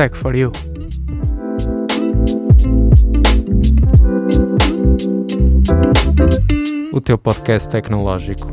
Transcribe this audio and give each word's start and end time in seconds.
Tech 0.00 0.16
for 0.16 0.34
You. 0.34 0.50
O 6.90 7.02
teu 7.02 7.18
podcast 7.18 7.68
tecnológico. 7.68 8.46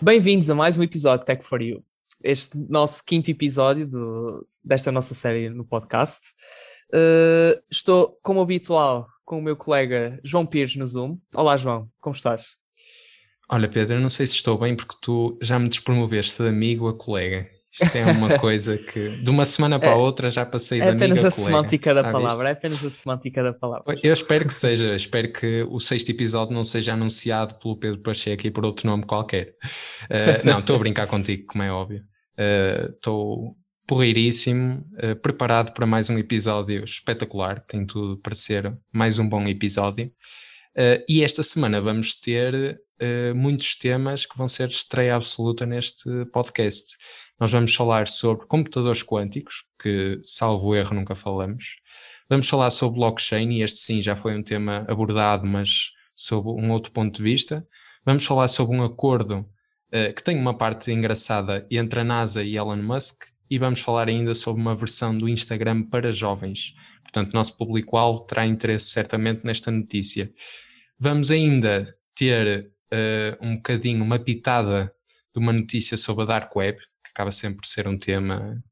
Bem-vindos 0.00 0.48
a 0.48 0.54
mais 0.54 0.78
um 0.78 0.84
episódio 0.84 1.24
Tech 1.24 1.44
for 1.44 1.60
You. 1.60 1.82
Este 2.22 2.56
nosso 2.70 3.02
quinto 3.04 3.32
episódio 3.32 3.88
do- 3.88 4.46
desta 4.62 4.92
nossa 4.92 5.12
série 5.12 5.50
no 5.50 5.64
podcast. 5.64 6.20
Uh, 6.92 7.60
estou, 7.68 8.16
como 8.22 8.42
habitual, 8.42 9.08
com 9.24 9.40
o 9.40 9.42
meu 9.42 9.56
colega 9.56 10.20
João 10.22 10.46
Pires 10.46 10.76
no 10.76 10.86
Zoom. 10.86 11.18
Olá, 11.34 11.56
João, 11.56 11.88
como 12.00 12.14
estás? 12.14 12.56
Olha, 13.50 13.68
Pedro, 13.68 13.96
eu 13.96 14.00
não 14.00 14.08
sei 14.08 14.26
se 14.26 14.34
estou 14.34 14.58
bem 14.58 14.74
porque 14.74 14.94
tu 15.02 15.38
já 15.42 15.58
me 15.58 15.68
despromoveste 15.68 16.42
de 16.42 16.48
amigo 16.48 16.88
a 16.88 16.96
colega. 16.96 17.46
Isto 17.72 17.96
é 17.96 18.04
uma 18.06 18.38
coisa 18.38 18.78
que 18.78 19.08
de 19.22 19.28
uma 19.30 19.44
semana 19.44 19.78
para 19.80 19.92
a 19.92 19.96
outra 19.96 20.30
já 20.30 20.46
passei 20.46 20.80
É 20.80 20.84
amigo 20.90 20.96
apenas 20.96 21.24
a 21.24 21.28
a 21.28 21.30
colega. 21.30 21.44
semântica 21.50 21.94
da 21.94 22.04
palavra, 22.04 22.48
é 22.48 22.52
apenas 22.52 22.84
a 22.84 22.90
semântica 22.90 23.42
da 23.42 23.52
palavra. 23.52 23.96
Eu 24.02 24.12
espero 24.12 24.46
que 24.46 24.54
seja, 24.54 24.94
espero 24.94 25.32
que 25.32 25.62
o 25.68 25.80
sexto 25.80 26.08
episódio 26.10 26.54
não 26.54 26.64
seja 26.64 26.92
anunciado 26.94 27.54
pelo 27.58 27.76
Pedro 27.76 28.00
Pacheco 28.00 28.46
e 28.46 28.50
por 28.50 28.64
outro 28.64 28.86
nome 28.86 29.04
qualquer. 29.04 29.54
Eh, 30.08 30.40
não, 30.44 30.60
estou 30.60 30.76
a 30.76 30.78
brincar 30.78 31.06
contigo, 31.08 31.46
como 31.48 31.64
é 31.64 31.70
óbvio. 31.72 32.02
Eh, 32.38 32.90
Estou 32.94 33.56
porreiríssimo, 33.86 34.82
eh, 34.98 35.14
preparado 35.14 35.72
para 35.74 35.84
mais 35.86 36.08
um 36.08 36.16
episódio 36.18 36.84
espetacular, 36.84 37.60
tem 37.66 37.84
tudo 37.84 38.16
para 38.18 38.34
ser 38.34 38.72
mais 38.92 39.18
um 39.18 39.28
bom 39.28 39.46
episódio. 39.48 40.10
Eh, 40.76 41.04
e 41.08 41.22
esta 41.24 41.42
semana 41.42 41.80
vamos 41.80 42.14
ter 42.18 42.78
eh, 42.98 43.32
muitos 43.32 43.76
temas 43.76 44.26
que 44.26 44.36
vão 44.36 44.48
ser 44.48 44.68
estreia 44.68 45.16
absoluta 45.16 45.66
neste 45.66 46.08
podcast. 46.32 46.96
Nós 47.38 47.50
vamos 47.50 47.74
falar 47.74 48.06
sobre 48.06 48.46
computadores 48.46 49.02
quânticos, 49.02 49.64
que, 49.80 50.20
salvo 50.22 50.74
erro, 50.74 50.94
nunca 50.94 51.14
falamos. 51.14 51.76
Vamos 52.28 52.48
falar 52.48 52.70
sobre 52.70 52.98
blockchain, 52.98 53.50
e 53.52 53.62
este 53.62 53.78
sim 53.78 54.00
já 54.00 54.14
foi 54.14 54.36
um 54.36 54.42
tema 54.42 54.84
abordado, 54.88 55.46
mas 55.46 55.90
sob 56.14 56.48
um 56.48 56.70
outro 56.70 56.92
ponto 56.92 57.16
de 57.16 57.22
vista. 57.22 57.66
Vamos 58.04 58.24
falar 58.24 58.48
sobre 58.48 58.76
um 58.76 58.84
acordo 58.84 59.44
eh, 59.90 60.12
que 60.12 60.22
tem 60.22 60.38
uma 60.38 60.56
parte 60.56 60.92
engraçada 60.92 61.66
entre 61.70 62.00
a 62.00 62.04
NASA 62.04 62.42
e 62.42 62.56
Elon 62.56 62.82
Musk, 62.82 63.24
e 63.50 63.58
vamos 63.58 63.80
falar 63.80 64.08
ainda 64.08 64.34
sobre 64.34 64.60
uma 64.60 64.74
versão 64.74 65.16
do 65.16 65.28
Instagram 65.28 65.82
para 65.84 66.12
jovens. 66.12 66.74
Portanto, 67.02 67.34
nosso 67.34 67.56
público-alvo 67.56 68.20
terá 68.26 68.46
interesse 68.46 68.86
certamente 68.86 69.44
nesta 69.44 69.70
notícia. 69.70 70.32
Vamos 70.98 71.30
ainda 71.30 71.94
ter 72.14 72.73
eh, 72.94 73.36
um 73.40 73.56
bocadinho, 73.56 74.04
uma 74.04 74.20
pitada 74.20 74.94
de 75.34 75.40
uma 75.40 75.52
notícia 75.52 75.96
sobre 75.96 76.22
a 76.22 76.26
Dark 76.26 76.54
Web, 76.54 76.78
que 76.78 77.10
acaba 77.10 77.32
sempre 77.32 77.56
por 77.56 77.66
ser 77.66 77.88
um 77.88 77.98
tema 77.98 78.62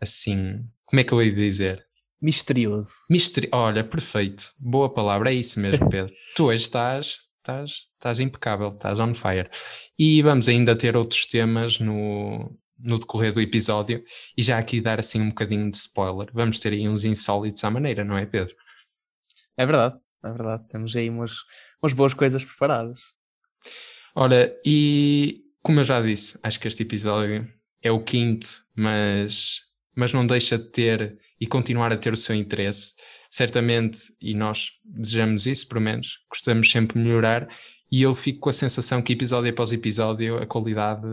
assim. 0.00 0.66
Como 0.84 0.98
é 0.98 1.04
que 1.04 1.12
eu 1.12 1.22
ia 1.22 1.32
dizer? 1.32 1.80
Misterioso. 2.20 2.92
Misteri 3.08 3.48
Olha, 3.52 3.84
perfeito. 3.84 4.52
Boa 4.58 4.92
palavra, 4.92 5.32
é 5.32 5.34
isso 5.34 5.60
mesmo, 5.60 5.88
Pedro. 5.88 6.12
tu 6.36 6.46
hoje 6.46 6.64
estás, 6.64 7.28
estás, 7.38 7.70
estás 7.70 8.20
impecável, 8.20 8.68
estás 8.68 8.98
on 8.98 9.14
fire. 9.14 9.48
E 9.96 10.22
vamos 10.22 10.48
ainda 10.48 10.76
ter 10.76 10.96
outros 10.96 11.26
temas 11.26 11.78
no, 11.78 12.56
no 12.78 12.98
decorrer 12.98 13.32
do 13.32 13.40
episódio 13.40 14.04
e 14.36 14.42
já 14.42 14.58
aqui 14.58 14.80
dar 14.80 14.98
assim 14.98 15.20
um 15.20 15.28
bocadinho 15.28 15.70
de 15.70 15.76
spoiler. 15.76 16.28
Vamos 16.32 16.58
ter 16.58 16.72
aí 16.72 16.88
uns 16.88 17.04
insólitos 17.04 17.62
à 17.62 17.70
maneira, 17.70 18.04
não 18.04 18.18
é, 18.18 18.26
Pedro? 18.26 18.54
É 19.56 19.64
verdade, 19.64 19.96
é 20.24 20.32
verdade. 20.32 20.66
Temos 20.68 20.96
aí 20.96 21.08
umas, 21.08 21.36
umas 21.80 21.92
boas 21.92 22.12
coisas 22.12 22.44
preparadas. 22.44 23.00
Ora, 24.14 24.54
e 24.64 25.42
como 25.62 25.80
eu 25.80 25.84
já 25.84 26.00
disse, 26.02 26.38
acho 26.42 26.60
que 26.60 26.68
este 26.68 26.82
episódio 26.82 27.48
é 27.82 27.90
o 27.90 28.02
quinto, 28.02 28.46
mas, 28.76 29.60
mas 29.96 30.12
não 30.12 30.26
deixa 30.26 30.58
de 30.58 30.64
ter 30.70 31.18
e 31.40 31.46
continuar 31.46 31.92
a 31.92 31.96
ter 31.96 32.12
o 32.12 32.16
seu 32.16 32.34
interesse. 32.34 32.92
Certamente, 33.30 33.98
e 34.20 34.34
nós 34.34 34.70
desejamos 34.84 35.46
isso, 35.46 35.66
pelo 35.68 35.80
menos, 35.80 36.18
gostamos 36.30 36.70
sempre 36.70 36.98
de 36.98 37.04
melhorar, 37.04 37.48
e 37.90 38.02
eu 38.02 38.14
fico 38.14 38.40
com 38.40 38.50
a 38.50 38.52
sensação 38.52 39.02
que 39.02 39.12
episódio 39.14 39.50
após 39.50 39.72
episódio 39.72 40.36
a 40.38 40.46
qualidade 40.46 41.06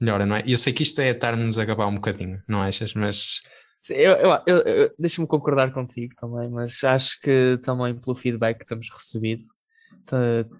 melhora, 0.00 0.24
não 0.24 0.36
é? 0.36 0.44
E 0.46 0.52
eu 0.52 0.58
sei 0.58 0.72
que 0.72 0.82
isto 0.84 1.00
é 1.00 1.10
estar-nos 1.10 1.58
a 1.58 1.64
gabar 1.64 1.88
um 1.88 1.96
bocadinho, 1.96 2.40
não 2.48 2.62
achas? 2.62 2.94
Mas 2.94 3.42
Eu, 3.90 4.12
eu, 4.12 4.30
eu- 4.46 4.58
eu- 4.62 4.94
Deixa-me 4.98 5.26
concordar 5.28 5.72
contigo 5.72 6.12
também, 6.16 6.48
mas 6.50 6.82
acho 6.84 7.20
que 7.20 7.58
também 7.62 7.94
pelo 7.94 8.14
feedback 8.16 8.58
que 8.60 8.64
temos 8.66 8.88
recebido, 8.90 9.42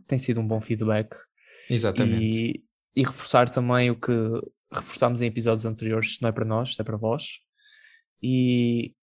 tem 0.06 0.18
sido 0.18 0.40
um 0.40 0.46
bom 0.46 0.60
feedback. 0.60 1.14
exatamente. 1.68 2.24
E, 2.24 2.64
e 2.96 3.02
reforçar 3.02 3.48
também 3.48 3.90
o 3.90 3.96
que 3.96 4.12
reforçámos 4.72 5.22
em 5.22 5.26
episódios 5.26 5.64
anteriores, 5.64 6.18
não 6.20 6.28
é 6.28 6.32
para 6.32 6.44
nós, 6.44 6.78
é 6.78 6.82
para 6.82 6.96
vós. 6.96 7.40
E 8.22 8.94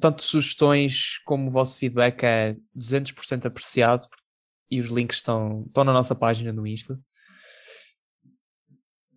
tanto 0.00 0.22
sugestões 0.22 1.18
como 1.24 1.48
o 1.48 1.50
vosso 1.50 1.78
feedback 1.78 2.24
é 2.24 2.50
200% 2.76 3.46
apreciado 3.46 4.08
e 4.70 4.80
os 4.80 4.88
links 4.88 5.18
estão, 5.18 5.64
estão 5.66 5.84
na 5.84 5.92
nossa 5.92 6.14
página 6.14 6.52
no 6.52 6.66
Insta. 6.66 6.98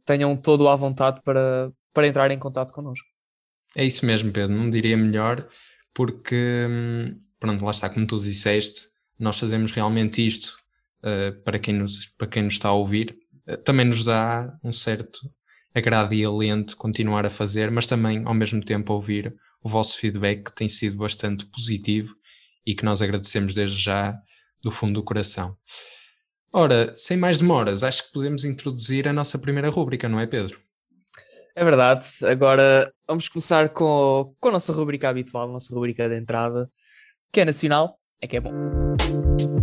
Tenham 0.05 0.37
todo 0.37 0.69
à 0.69 0.75
vontade 0.75 1.21
para, 1.23 1.71
para 1.93 2.07
entrar 2.07 2.31
em 2.31 2.39
contato 2.39 2.71
connosco. 2.71 3.07
É 3.75 3.83
isso 3.83 4.05
mesmo, 4.05 4.31
Pedro, 4.31 4.55
não 4.55 4.69
diria 4.69 4.95
melhor, 4.95 5.47
porque, 5.93 6.67
hum, 6.69 7.19
pronto, 7.39 7.65
lá 7.65 7.71
está, 7.71 7.89
como 7.89 8.07
tu 8.07 8.19
disseste, 8.19 8.87
nós 9.19 9.39
fazemos 9.39 9.71
realmente 9.71 10.25
isto 10.25 10.57
eh, 11.03 11.31
para, 11.43 11.59
quem 11.59 11.75
nos, 11.75 12.07
para 12.17 12.27
quem 12.27 12.43
nos 12.43 12.53
está 12.53 12.69
a 12.69 12.73
ouvir. 12.73 13.17
Eh, 13.47 13.57
também 13.57 13.85
nos 13.85 14.03
dá 14.03 14.53
um 14.63 14.71
certo 14.71 15.19
agrado 15.73 16.13
e 16.13 16.23
alento 16.23 16.75
continuar 16.75 17.25
a 17.25 17.29
fazer, 17.29 17.69
mas 17.69 17.87
também, 17.87 18.23
ao 18.25 18.33
mesmo 18.33 18.63
tempo, 18.63 18.93
ouvir 18.93 19.35
o 19.63 19.69
vosso 19.69 19.97
feedback, 19.97 20.45
que 20.45 20.55
tem 20.55 20.69
sido 20.69 20.97
bastante 20.97 21.45
positivo 21.45 22.15
e 22.65 22.75
que 22.75 22.85
nós 22.85 23.01
agradecemos 23.01 23.53
desde 23.53 23.77
já 23.77 24.17
do 24.61 24.71
fundo 24.71 24.93
do 24.93 25.03
coração. 25.03 25.55
Ora, 26.51 26.93
sem 26.95 27.17
mais 27.17 27.39
demoras, 27.39 27.83
acho 27.83 28.07
que 28.07 28.13
podemos 28.13 28.43
introduzir 28.43 29.07
a 29.07 29.13
nossa 29.13 29.37
primeira 29.37 29.69
rúbrica, 29.69 30.09
não 30.09 30.19
é, 30.19 30.25
Pedro? 30.25 30.57
É 31.55 31.63
verdade. 31.63 32.05
Agora 32.23 32.91
vamos 33.07 33.27
começar 33.27 33.69
com, 33.69 34.33
com 34.39 34.49
a 34.49 34.51
nossa 34.51 34.71
rubrica 34.71 35.09
habitual, 35.09 35.49
a 35.49 35.53
nossa 35.53 35.73
rubrica 35.73 36.07
de 36.07 36.17
entrada, 36.17 36.69
que 37.31 37.41
é 37.41 37.45
nacional, 37.45 37.99
é 38.21 38.27
que 38.27 38.37
é 38.37 38.39
bom. 38.39 39.56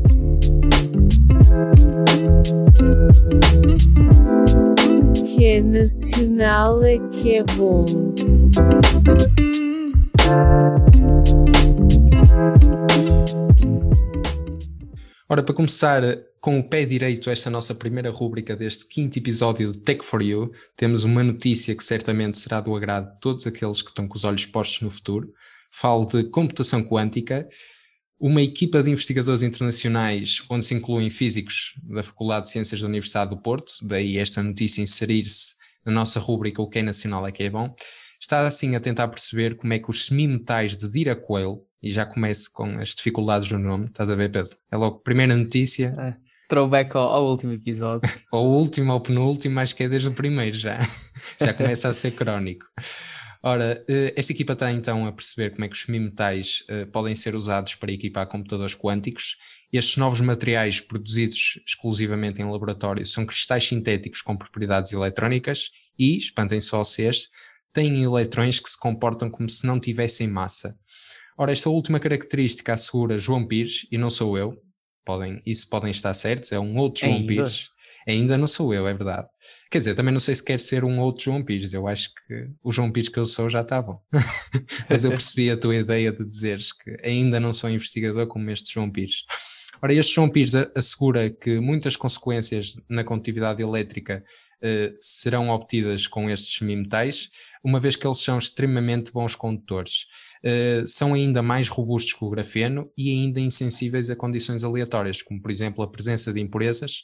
O 5.18 5.24
que 5.24 5.44
é 5.44 5.62
nacional 5.62 6.82
é 6.82 6.98
que 7.10 7.36
é 7.36 7.44
bom. 7.56 7.84
Ora, 15.28 15.42
para 15.42 15.54
começar 15.54 16.02
com 16.40 16.58
o 16.58 16.68
pé 16.68 16.84
direito 16.84 17.30
esta 17.30 17.48
nossa 17.48 17.74
primeira 17.74 18.10
rúbrica 18.10 18.54
deste 18.54 18.86
quinto 18.86 19.18
episódio 19.18 19.72
de 19.72 19.78
Tech 19.78 20.04
for 20.04 20.22
You, 20.22 20.52
temos 20.76 21.02
uma 21.02 21.24
notícia 21.24 21.74
que 21.74 21.82
certamente 21.82 22.38
será 22.38 22.60
do 22.60 22.76
agrado 22.76 23.14
de 23.14 23.20
todos 23.20 23.46
aqueles 23.46 23.80
que 23.80 23.88
estão 23.88 24.06
com 24.06 24.16
os 24.16 24.24
olhos 24.24 24.44
postos 24.44 24.82
no 24.82 24.90
futuro. 24.90 25.32
Falo 25.70 26.04
de 26.04 26.24
computação 26.24 26.84
quântica, 26.84 27.48
uma 28.18 28.42
equipa 28.42 28.82
de 28.82 28.90
investigadores 28.90 29.42
internacionais 29.42 30.42
onde 30.48 30.64
se 30.64 30.74
incluem 30.74 31.10
físicos 31.10 31.74
da 31.82 32.02
Faculdade 32.02 32.46
de 32.46 32.50
Ciências 32.50 32.80
da 32.80 32.86
Universidade 32.86 33.30
do 33.30 33.36
Porto, 33.36 33.72
daí 33.82 34.18
esta 34.18 34.42
notícia 34.42 34.82
inserir-se 34.82 35.54
na 35.84 35.92
nossa 35.92 36.18
rúbrica 36.18 36.62
O 36.62 36.68
que 36.68 36.78
é 36.78 36.82
nacional 36.82 37.26
é 37.26 37.32
que 37.32 37.42
é 37.42 37.50
bom, 37.50 37.74
está 38.20 38.46
assim 38.46 38.74
a 38.74 38.80
tentar 38.80 39.08
perceber 39.08 39.56
como 39.56 39.72
é 39.72 39.78
que 39.78 39.90
os 39.90 40.06
semimetais 40.06 40.76
de 40.76 40.88
Diracoyle, 40.88 41.58
e 41.82 41.90
já 41.90 42.06
começo 42.06 42.50
com 42.52 42.78
as 42.78 42.94
dificuldades 42.94 43.48
do 43.48 43.58
nome, 43.58 43.86
estás 43.86 44.10
a 44.10 44.14
ver, 44.14 44.30
Pedro? 44.32 44.56
É 44.72 44.76
logo 44.76 45.00
primeira 45.00 45.36
notícia, 45.36 45.92
Throwback 46.48 46.96
ao, 46.96 47.08
ao 47.08 47.26
último 47.26 47.52
episódio. 47.52 48.08
ou 48.30 48.46
o 48.46 48.58
último 48.58 48.92
ou 48.92 49.00
penúltimo, 49.00 49.60
acho 49.60 49.74
que 49.74 49.84
é 49.84 49.88
desde 49.88 50.08
o 50.08 50.12
primeiro 50.12 50.56
já. 50.56 50.78
já 51.40 51.52
começa 51.52 51.88
a 51.88 51.92
ser 51.92 52.12
crónico. 52.12 52.66
Ora, 53.46 53.84
eh, 53.86 54.14
esta 54.16 54.32
equipa 54.32 54.54
está 54.54 54.72
então 54.72 55.06
a 55.06 55.12
perceber 55.12 55.50
como 55.50 55.66
é 55.66 55.68
que 55.68 55.74
os 55.74 55.82
semimetais 55.82 56.64
eh, 56.66 56.86
podem 56.86 57.14
ser 57.14 57.34
usados 57.34 57.74
para 57.74 57.92
equipar 57.92 58.26
computadores 58.26 58.74
quânticos. 58.74 59.36
Estes 59.70 59.98
novos 59.98 60.22
materiais 60.22 60.80
produzidos 60.80 61.60
exclusivamente 61.66 62.40
em 62.40 62.50
laboratório 62.50 63.04
são 63.04 63.26
cristais 63.26 63.68
sintéticos 63.68 64.22
com 64.22 64.34
propriedades 64.34 64.92
eletrónicas 64.92 65.70
e, 65.98 66.16
espantem-se 66.16 66.70
vocês, 66.70 67.28
têm 67.70 68.02
eletrões 68.02 68.58
que 68.58 68.70
se 68.70 68.80
comportam 68.80 69.28
como 69.28 69.46
se 69.50 69.66
não 69.66 69.78
tivessem 69.78 70.26
massa. 70.26 70.74
Ora, 71.36 71.52
esta 71.52 71.68
última 71.68 72.00
característica 72.00 72.72
assegura 72.72 73.18
João 73.18 73.46
Pires, 73.46 73.86
e 73.92 73.98
não 73.98 74.08
sou 74.08 74.38
eu, 74.38 74.56
podem, 75.04 75.42
isso 75.44 75.68
podem 75.68 75.90
estar 75.90 76.14
certos, 76.14 76.50
é 76.50 76.58
um 76.58 76.78
outro 76.78 77.02
João 77.02 77.16
Ainda? 77.16 77.26
Pires. 77.26 77.68
Ainda 78.06 78.36
não 78.36 78.46
sou 78.46 78.74
eu, 78.74 78.86
é 78.86 78.94
verdade. 78.94 79.26
Quer 79.70 79.78
dizer, 79.78 79.94
também 79.94 80.12
não 80.12 80.20
sei 80.20 80.34
se 80.34 80.44
quer 80.44 80.60
ser 80.60 80.84
um 80.84 81.00
outro 81.00 81.24
João 81.24 81.42
Pires, 81.42 81.72
eu 81.72 81.86
acho 81.86 82.10
que 82.10 82.48
o 82.62 82.70
João 82.70 82.90
Pires 82.90 83.08
que 83.08 83.18
eu 83.18 83.26
sou 83.26 83.48
já 83.48 83.62
está 83.62 83.80
bom. 83.80 84.00
Mas 84.88 85.04
eu 85.04 85.10
percebi 85.10 85.50
a 85.50 85.56
tua 85.56 85.76
ideia 85.76 86.12
de 86.12 86.24
dizeres 86.26 86.72
que 86.72 86.96
ainda 87.02 87.40
não 87.40 87.52
sou 87.52 87.70
investigador 87.70 88.26
como 88.26 88.50
este 88.50 88.74
João 88.74 88.90
Pires. 88.90 89.24
Ora, 89.82 89.92
este 89.92 90.14
João 90.14 90.30
Pires 90.30 90.54
assegura 90.74 91.28
que 91.28 91.60
muitas 91.60 91.96
consequências 91.96 92.80
na 92.88 93.04
condutividade 93.04 93.62
elétrica 93.62 94.24
uh, 94.62 94.96
serão 95.00 95.50
obtidas 95.50 96.06
com 96.06 96.30
estes 96.30 96.56
semimetais, 96.56 97.28
uma 97.62 97.78
vez 97.78 97.96
que 97.96 98.06
eles 98.06 98.18
são 98.18 98.38
extremamente 98.38 99.12
bons 99.12 99.34
condutores. 99.34 100.06
Uh, 100.42 100.86
são 100.86 101.14
ainda 101.14 101.42
mais 101.42 101.68
robustos 101.68 102.14
que 102.14 102.24
o 102.24 102.30
grafeno 102.30 102.90
e 102.96 103.10
ainda 103.10 103.40
insensíveis 103.40 104.08
a 104.10 104.16
condições 104.16 104.64
aleatórias, 104.64 105.22
como 105.22 105.40
por 105.42 105.50
exemplo 105.50 105.82
a 105.82 105.90
presença 105.90 106.32
de 106.32 106.40
impurezas, 106.40 107.02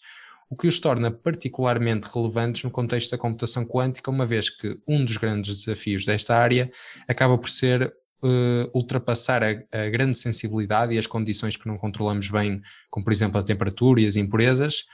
o 0.50 0.56
que 0.56 0.66
os 0.66 0.80
torna 0.80 1.12
particularmente 1.12 2.08
relevantes 2.12 2.64
no 2.64 2.72
contexto 2.72 3.12
da 3.12 3.18
computação 3.18 3.64
quântica, 3.64 4.10
uma 4.10 4.26
vez 4.26 4.50
que 4.50 4.76
um 4.86 5.04
dos 5.04 5.16
grandes 5.16 5.64
desafios 5.64 6.04
desta 6.04 6.36
área 6.36 6.68
acaba 7.06 7.38
por 7.38 7.48
ser 7.48 7.94
uh, 8.22 8.70
ultrapassar 8.74 9.44
a, 9.44 9.50
a, 9.72 9.88
grande 9.88 10.18
sensibilidade 10.18 10.92
e 10.92 10.98
as 10.98 11.06
condições 11.06 11.56
que 11.56 11.68
não 11.68 11.76
controlamos 11.76 12.28
bem, 12.28 12.60
como 12.90 13.04
por 13.04 13.12
exemplo 13.12 13.38
a 13.38 13.44
temperatura 13.44 14.00
e 14.00 14.06
as 14.06 14.16
impurezas, 14.16 14.86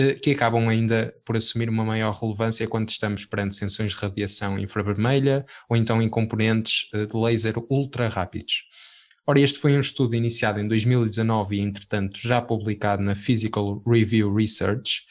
uh, 0.00 0.20
que 0.20 0.32
acabam 0.32 0.68
ainda 0.68 1.14
por 1.24 1.36
assumir 1.36 1.68
uma 1.68 1.84
maior 1.84 2.12
relevância 2.12 2.66
quando 2.66 2.88
estamos 2.88 3.24
perante 3.24 3.54
sensões 3.54 3.92
de 3.92 3.98
radiação 3.98 4.58
infravermelha 4.58 5.44
ou 5.70 5.76
então 5.76 6.02
em 6.02 6.08
componentes 6.08 6.88
uh, 6.92 7.06
de 7.06 7.16
laser 7.16 7.54
ultra 7.70 8.08
rápidos. 8.08 8.64
Ora, 9.26 9.40
este 9.40 9.58
foi 9.58 9.76
um 9.76 9.80
estudo 9.80 10.14
iniciado 10.14 10.60
em 10.60 10.68
2019 10.68 11.56
e, 11.56 11.60
entretanto, 11.60 12.18
já 12.18 12.42
publicado 12.42 13.02
na 13.02 13.14
Physical 13.14 13.82
Review 13.86 14.34
Research, 14.34 15.02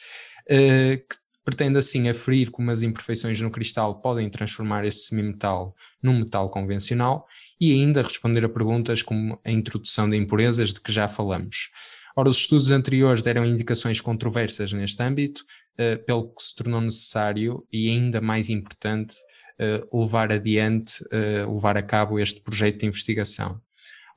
que 0.46 1.16
pretende 1.44 1.78
assim 1.78 2.08
aferir 2.08 2.50
como 2.50 2.70
as 2.70 2.82
imperfeições 2.82 3.40
no 3.40 3.50
cristal 3.50 4.00
podem 4.00 4.30
transformar 4.30 4.84
este 4.84 5.08
semimetal 5.08 5.74
num 6.02 6.20
metal 6.20 6.48
convencional 6.48 7.26
e 7.60 7.72
ainda 7.72 8.02
responder 8.02 8.44
a 8.44 8.48
perguntas 8.48 9.02
como 9.02 9.38
a 9.44 9.50
introdução 9.50 10.08
de 10.08 10.16
impurezas 10.16 10.72
de 10.72 10.80
que 10.80 10.92
já 10.92 11.06
falamos. 11.06 11.70
Ora, 12.16 12.28
os 12.28 12.38
estudos 12.38 12.70
anteriores 12.70 13.22
deram 13.22 13.44
indicações 13.44 14.00
controversas 14.00 14.72
neste 14.72 15.02
âmbito, 15.02 15.44
uh, 15.74 16.04
pelo 16.04 16.32
que 16.32 16.42
se 16.42 16.54
tornou 16.54 16.80
necessário 16.80 17.66
e 17.72 17.88
ainda 17.88 18.20
mais 18.20 18.48
importante 18.48 19.16
uh, 19.60 20.02
levar 20.02 20.30
adiante, 20.30 21.02
uh, 21.06 21.52
levar 21.52 21.76
a 21.76 21.82
cabo 21.82 22.20
este 22.20 22.40
projeto 22.40 22.80
de 22.80 22.86
investigação. 22.86 23.60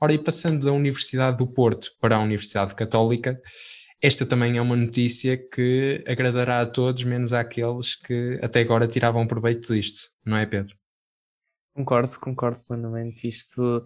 Ora, 0.00 0.12
e 0.12 0.18
passando 0.18 0.64
da 0.64 0.72
Universidade 0.72 1.38
do 1.38 1.46
Porto 1.46 1.90
para 2.00 2.16
a 2.16 2.20
Universidade 2.20 2.74
Católica, 2.74 3.40
esta 4.00 4.24
também 4.24 4.56
é 4.56 4.62
uma 4.62 4.76
notícia 4.76 5.36
que 5.36 6.04
agradará 6.06 6.60
a 6.60 6.66
todos, 6.66 7.02
menos 7.02 7.32
àqueles 7.32 7.96
que 7.96 8.38
até 8.40 8.60
agora 8.60 8.86
tiravam 8.86 9.26
proveito 9.26 9.74
disto, 9.74 10.10
não 10.24 10.36
é, 10.36 10.46
Pedro? 10.46 10.76
Concordo, 11.74 12.10
concordo 12.20 12.60
plenamente. 12.66 13.28
Isto, 13.28 13.82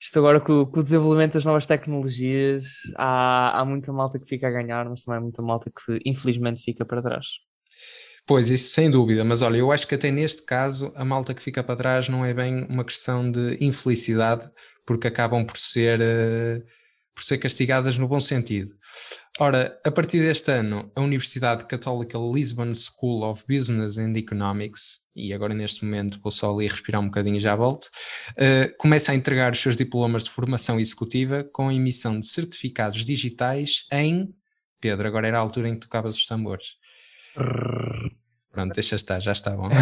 isto 0.00 0.18
agora 0.18 0.40
com, 0.40 0.66
com 0.66 0.80
o 0.80 0.82
desenvolvimento 0.82 1.34
das 1.34 1.44
novas 1.44 1.66
tecnologias, 1.66 2.64
há, 2.96 3.60
há 3.60 3.64
muita 3.64 3.92
malta 3.92 4.18
que 4.18 4.26
fica 4.26 4.48
a 4.48 4.50
ganhar, 4.50 4.88
mas 4.88 5.04
também 5.04 5.18
há 5.18 5.22
muita 5.22 5.40
malta 5.40 5.70
que 5.70 6.00
infelizmente 6.04 6.62
fica 6.62 6.84
para 6.84 7.00
trás. 7.02 7.26
Pois, 8.26 8.48
isso 8.48 8.70
sem 8.70 8.90
dúvida, 8.90 9.22
mas 9.22 9.42
olha, 9.42 9.58
eu 9.58 9.70
acho 9.70 9.86
que 9.86 9.94
até 9.94 10.10
neste 10.10 10.42
caso 10.44 10.90
a 10.96 11.04
malta 11.04 11.34
que 11.34 11.42
fica 11.42 11.62
para 11.62 11.76
trás 11.76 12.08
não 12.08 12.24
é 12.24 12.32
bem 12.32 12.64
uma 12.70 12.82
questão 12.82 13.30
de 13.30 13.58
infelicidade, 13.60 14.50
porque 14.86 15.08
acabam 15.08 15.44
por 15.44 15.58
ser, 15.58 16.00
uh, 16.00 16.64
por 17.14 17.22
ser 17.22 17.36
castigadas 17.36 17.98
no 17.98 18.08
bom 18.08 18.18
sentido. 18.18 18.74
Ora, 19.38 19.78
a 19.84 19.90
partir 19.90 20.20
deste 20.20 20.50
ano, 20.50 20.90
a 20.94 21.02
Universidade 21.02 21.66
Católica 21.66 22.16
Lisbon 22.16 22.72
School 22.72 23.24
of 23.24 23.44
Business 23.46 23.98
and 23.98 24.16
Economics, 24.16 25.00
e 25.14 25.34
agora 25.34 25.52
neste 25.52 25.84
momento 25.84 26.18
vou 26.22 26.30
só 26.30 26.50
ali 26.50 26.66
respirar 26.66 27.02
um 27.02 27.06
bocadinho 27.06 27.36
e 27.36 27.40
já 27.40 27.54
volto, 27.54 27.84
uh, 27.84 28.74
começa 28.78 29.12
a 29.12 29.14
entregar 29.14 29.52
os 29.52 29.58
seus 29.58 29.76
diplomas 29.76 30.24
de 30.24 30.30
formação 30.30 30.80
executiva 30.80 31.44
com 31.52 31.68
a 31.68 31.74
emissão 31.74 32.18
de 32.18 32.26
certificados 32.26 33.04
digitais 33.04 33.84
em. 33.92 34.34
Pedro, 34.80 35.06
agora 35.06 35.28
era 35.28 35.36
a 35.36 35.40
altura 35.40 35.68
em 35.68 35.74
que 35.74 35.80
tocavas 35.80 36.16
os 36.16 36.24
tambores. 36.24 36.76
Pronto, 38.54 38.72
deixa 38.72 38.94
estar, 38.94 39.18
já 39.18 39.32
está 39.32 39.56
bom. 39.56 39.68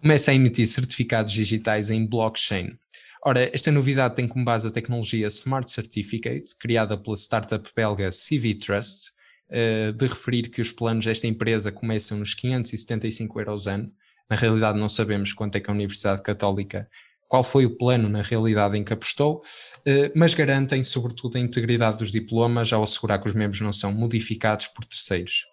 começa 0.00 0.30
a 0.30 0.34
emitir 0.34 0.68
certificados 0.68 1.32
digitais 1.32 1.88
em 1.90 2.06
blockchain. 2.06 2.78
Ora, 3.24 3.50
esta 3.54 3.72
novidade 3.72 4.14
tem 4.14 4.28
como 4.28 4.44
base 4.44 4.68
a 4.68 4.70
tecnologia 4.70 5.26
Smart 5.28 5.70
Certificate, 5.70 6.54
criada 6.60 6.96
pela 6.96 7.16
startup 7.16 7.68
belga 7.74 8.10
CV 8.10 8.54
Trust, 8.54 9.08
uh, 9.48 9.94
de 9.94 10.06
referir 10.06 10.50
que 10.50 10.60
os 10.60 10.70
planos 10.70 11.06
desta 11.06 11.26
empresa 11.26 11.72
começam 11.72 12.18
nos 12.18 12.34
575 12.34 13.40
euros 13.40 13.66
ano. 13.66 13.90
Na 14.28 14.36
realidade, 14.36 14.78
não 14.78 14.90
sabemos 14.90 15.32
quanto 15.32 15.56
é 15.56 15.60
que 15.60 15.70
a 15.70 15.72
Universidade 15.72 16.22
Católica, 16.22 16.86
qual 17.26 17.42
foi 17.42 17.64
o 17.64 17.76
plano 17.76 18.06
na 18.08 18.20
realidade 18.20 18.76
em 18.76 18.84
que 18.84 18.92
apostou, 18.92 19.38
uh, 19.38 20.12
mas 20.14 20.34
garantem 20.34 20.84
sobretudo 20.84 21.38
a 21.38 21.40
integridade 21.40 21.96
dos 21.96 22.12
diplomas 22.12 22.74
ao 22.74 22.82
assegurar 22.82 23.18
que 23.18 23.26
os 23.26 23.34
membros 23.34 23.62
não 23.62 23.72
são 23.72 23.90
modificados 23.90 24.66
por 24.68 24.84
terceiros. 24.84 25.46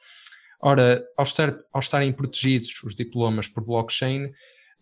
Ora, 0.64 1.04
ao, 1.18 1.24
estar, 1.24 1.58
ao 1.74 1.80
estarem 1.80 2.12
protegidos 2.12 2.84
os 2.84 2.94
diplomas 2.94 3.48
por 3.48 3.64
blockchain, 3.64 4.32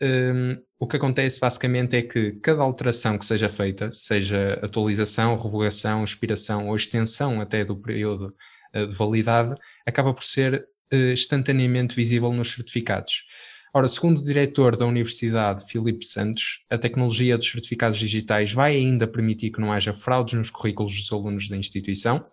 um, 0.01 0.61
o 0.79 0.87
que 0.87 0.97
acontece 0.97 1.39
basicamente 1.39 1.95
é 1.95 2.01
que 2.01 2.33
cada 2.41 2.61
alteração 2.61 3.17
que 3.17 3.25
seja 3.25 3.49
feita, 3.49 3.91
seja 3.93 4.59
atualização, 4.63 5.37
revogação, 5.37 6.03
expiração 6.03 6.67
ou 6.67 6.75
extensão 6.75 7.41
até 7.41 7.65
do 7.65 7.77
período 7.77 8.33
uh, 8.73 8.87
de 8.87 8.95
validade, 8.95 9.55
acaba 9.85 10.13
por 10.13 10.23
ser 10.23 10.67
uh, 10.93 11.11
instantaneamente 11.11 11.95
visível 11.95 12.31
nos 12.33 12.51
certificados. 12.53 13.25
Ora, 13.73 13.87
segundo 13.87 14.19
o 14.19 14.23
diretor 14.23 14.75
da 14.75 14.85
Universidade, 14.85 15.69
Filipe 15.69 16.03
Santos, 16.03 16.65
a 16.69 16.77
tecnologia 16.77 17.37
dos 17.37 17.51
certificados 17.51 17.99
digitais 17.99 18.51
vai 18.51 18.75
ainda 18.75 19.05
permitir 19.05 19.51
que 19.51 19.61
não 19.61 19.71
haja 19.71 19.93
fraudes 19.93 20.33
nos 20.33 20.49
currículos 20.49 20.91
dos 20.91 21.11
alunos 21.11 21.47
da 21.47 21.55
instituição, 21.55 22.25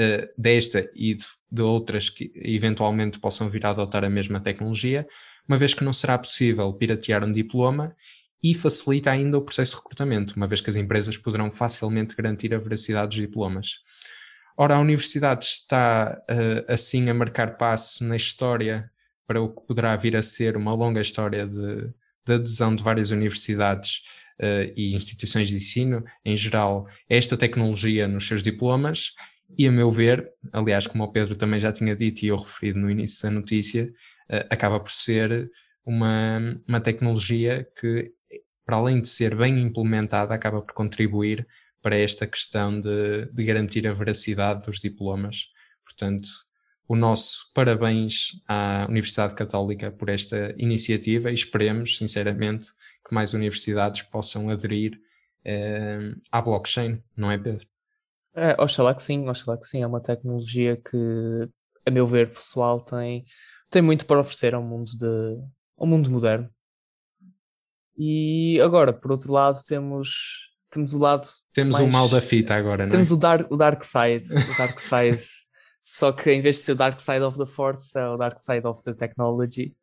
uh, 0.00 0.28
desta 0.36 0.90
e 0.94 1.14
de, 1.14 1.24
de 1.50 1.62
outras 1.62 2.08
que 2.08 2.32
eventualmente 2.36 3.18
possam 3.18 3.48
vir 3.48 3.64
a 3.66 3.70
adotar 3.70 4.04
a 4.04 4.10
mesma 4.10 4.40
tecnologia, 4.40 5.06
uma 5.48 5.58
vez 5.58 5.74
que 5.74 5.84
não 5.84 5.92
será 5.92 6.18
possível 6.18 6.72
piratear 6.72 7.24
um 7.24 7.32
diploma 7.32 7.94
e 8.42 8.54
facilita 8.54 9.10
ainda 9.10 9.38
o 9.38 9.42
processo 9.42 9.72
de 9.72 9.82
recrutamento, 9.82 10.34
uma 10.36 10.46
vez 10.46 10.60
que 10.60 10.68
as 10.68 10.76
empresas 10.76 11.16
poderão 11.16 11.50
facilmente 11.50 12.14
garantir 12.14 12.54
a 12.54 12.58
veracidade 12.58 13.08
dos 13.08 13.16
diplomas. 13.16 13.80
Ora, 14.56 14.76
a 14.76 14.80
universidade 14.80 15.44
está 15.44 16.22
uh, 16.30 16.72
assim 16.72 17.08
a 17.08 17.14
marcar 17.14 17.56
passo 17.56 18.04
na 18.04 18.16
história 18.16 18.90
para 19.26 19.40
o 19.40 19.48
que 19.48 19.66
poderá 19.66 19.96
vir 19.96 20.14
a 20.16 20.22
ser 20.22 20.56
uma 20.56 20.74
longa 20.74 21.00
história 21.00 21.46
de, 21.46 21.88
de 22.26 22.34
adesão 22.34 22.74
de 22.74 22.82
várias 22.82 23.10
universidades 23.10 24.02
uh, 24.40 24.72
e 24.76 24.94
instituições 24.94 25.48
de 25.48 25.56
ensino, 25.56 26.04
em 26.24 26.36
geral, 26.36 26.86
esta 27.08 27.36
tecnologia 27.36 28.06
nos 28.06 28.28
seus 28.28 28.42
diplomas. 28.42 29.14
E, 29.56 29.68
a 29.68 29.72
meu 29.72 29.90
ver, 29.90 30.28
aliás, 30.52 30.86
como 30.86 31.04
o 31.04 31.12
Pedro 31.12 31.36
também 31.36 31.60
já 31.60 31.72
tinha 31.72 31.94
dito 31.94 32.22
e 32.22 32.28
eu 32.28 32.36
referido 32.36 32.78
no 32.78 32.90
início 32.90 33.22
da 33.22 33.30
notícia, 33.30 33.84
uh, 34.30 34.46
acaba 34.50 34.80
por 34.80 34.90
ser 34.90 35.50
uma, 35.84 36.38
uma 36.66 36.80
tecnologia 36.80 37.68
que, 37.78 38.12
para 38.64 38.76
além 38.76 39.00
de 39.00 39.08
ser 39.08 39.36
bem 39.36 39.60
implementada, 39.60 40.34
acaba 40.34 40.62
por 40.62 40.72
contribuir 40.72 41.46
para 41.82 41.96
esta 41.96 42.26
questão 42.26 42.80
de, 42.80 43.26
de 43.30 43.44
garantir 43.44 43.86
a 43.86 43.92
veracidade 43.92 44.64
dos 44.64 44.80
diplomas. 44.80 45.48
Portanto, 45.84 46.26
o 46.88 46.96
nosso 46.96 47.52
parabéns 47.54 48.42
à 48.48 48.86
Universidade 48.88 49.34
Católica 49.34 49.90
por 49.90 50.08
esta 50.08 50.54
iniciativa 50.58 51.30
e 51.30 51.34
esperemos, 51.34 51.98
sinceramente, 51.98 52.68
que 53.06 53.14
mais 53.14 53.34
universidades 53.34 54.02
possam 54.02 54.48
aderir 54.48 54.98
eh, 55.44 56.14
à 56.32 56.40
blockchain, 56.40 57.02
não 57.16 57.30
é, 57.30 57.38
Pedro? 57.38 57.66
É, 58.34 58.60
oxalá 58.60 58.94
que 58.94 59.02
sim, 59.02 59.28
oxalá 59.28 59.56
que 59.56 59.66
sim. 59.66 59.82
É 59.82 59.86
uma 59.86 60.00
tecnologia 60.00 60.76
que, 60.76 61.48
a 61.86 61.90
meu 61.90 62.06
ver, 62.06 62.32
pessoal, 62.32 62.80
tem 62.80 63.24
tem 63.74 63.82
muito 63.82 64.06
para 64.06 64.20
oferecer 64.20 64.54
ao 64.54 64.62
mundo, 64.62 64.96
de, 64.96 65.36
ao 65.76 65.84
mundo 65.84 66.08
moderno. 66.08 66.48
E 67.98 68.60
agora, 68.60 68.92
por 68.92 69.10
outro 69.10 69.32
lado, 69.32 69.58
temos, 69.66 70.48
temos 70.70 70.94
o 70.94 70.98
lado. 70.98 71.26
Temos 71.52 71.76
mais, 71.80 71.88
o 71.88 71.92
mal 71.92 72.08
da 72.08 72.20
fita 72.20 72.54
agora, 72.54 72.84
não 72.84 72.90
Temos 72.92 73.10
é? 73.10 73.14
o, 73.14 73.16
dark, 73.16 73.50
o 73.50 73.56
Dark 73.56 73.82
Side. 73.82 74.26
O 74.32 74.56
Dark 74.56 74.78
Side. 74.78 75.24
Só 75.82 76.12
que 76.12 76.30
em 76.30 76.40
vez 76.40 76.56
de 76.56 76.62
ser 76.62 76.72
o 76.72 76.76
Dark 76.76 77.00
Side 77.00 77.22
of 77.22 77.36
the 77.36 77.46
Force, 77.46 77.98
é 77.98 78.08
o 78.08 78.16
Dark 78.16 78.38
Side 78.38 78.64
of 78.64 78.82
the 78.84 78.94
Technology. 78.94 79.74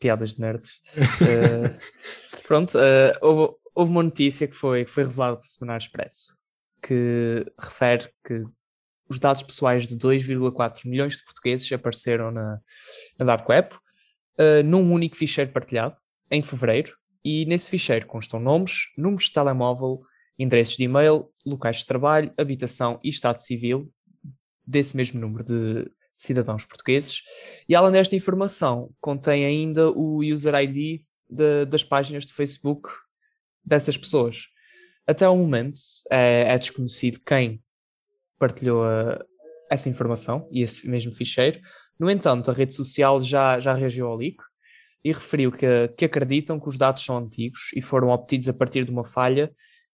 Piadas 0.00 0.34
de 0.34 0.40
nerds. 0.40 0.80
uh, 0.96 1.78
pronto, 2.44 2.76
uh, 2.76 3.12
houve, 3.20 3.54
houve, 3.72 3.90
uma 3.92 4.02
notícia 4.02 4.48
que 4.48 4.54
foi, 4.54 4.84
que 4.84 4.90
foi 4.90 5.04
revelada 5.04 5.36
pelo 5.36 5.48
Semanário 5.48 5.84
Expresso 5.84 6.41
que 6.82 7.46
refere 7.58 8.10
que 8.24 8.44
os 9.08 9.20
dados 9.20 9.42
pessoais 9.42 9.86
de 9.86 9.96
2,4 9.96 10.88
milhões 10.88 11.16
de 11.16 11.24
portugueses 11.24 11.70
apareceram 11.72 12.30
na, 12.30 12.60
na 13.18 13.24
Dark 13.24 13.48
Web 13.48 13.74
uh, 13.74 14.62
num 14.64 14.92
único 14.92 15.16
ficheiro 15.16 15.52
partilhado 15.52 15.96
em 16.30 16.42
fevereiro 16.42 16.96
e 17.24 17.44
nesse 17.46 17.70
ficheiro 17.70 18.06
constam 18.06 18.40
nomes, 18.40 18.88
números 18.96 19.24
de 19.24 19.32
telemóvel, 19.32 20.02
endereços 20.38 20.76
de 20.76 20.84
e-mail, 20.84 21.30
locais 21.46 21.78
de 21.78 21.86
trabalho, 21.86 22.32
habitação 22.36 22.98
e 23.02 23.08
estado 23.08 23.38
civil 23.38 23.92
desse 24.66 24.96
mesmo 24.96 25.20
número 25.20 25.44
de 25.44 25.90
cidadãos 26.16 26.64
portugueses. 26.64 27.22
E 27.68 27.74
além 27.74 27.92
desta 27.92 28.16
informação, 28.16 28.90
contém 29.00 29.44
ainda 29.44 29.90
o 29.90 30.20
user 30.22 30.54
ID 30.54 31.02
de, 31.28 31.64
das 31.66 31.84
páginas 31.84 32.24
de 32.24 32.32
Facebook 32.32 32.88
dessas 33.64 33.96
pessoas. 33.96 34.51
Até 35.06 35.24
ao 35.24 35.36
momento 35.36 35.78
é, 36.10 36.46
é 36.48 36.58
desconhecido 36.58 37.20
quem 37.24 37.62
partilhou 38.38 38.84
a- 38.84 39.24
essa 39.70 39.88
informação 39.88 40.48
e 40.50 40.62
esse 40.62 40.88
mesmo 40.88 41.12
ficheiro. 41.12 41.60
No 41.98 42.10
entanto, 42.10 42.50
a 42.50 42.54
rede 42.54 42.74
social 42.74 43.20
já, 43.20 43.58
já 43.58 43.74
reagiu 43.74 44.06
ao 44.06 44.16
leak 44.16 44.36
e 45.04 45.12
referiu 45.12 45.50
que, 45.50 45.88
que 45.96 46.04
acreditam 46.04 46.60
que 46.60 46.68
os 46.68 46.76
dados 46.76 47.04
são 47.04 47.16
antigos 47.16 47.70
e 47.74 47.82
foram 47.82 48.08
obtidos 48.10 48.48
a 48.48 48.52
partir 48.52 48.84
de 48.84 48.90
uma 48.90 49.04
falha 49.04 49.52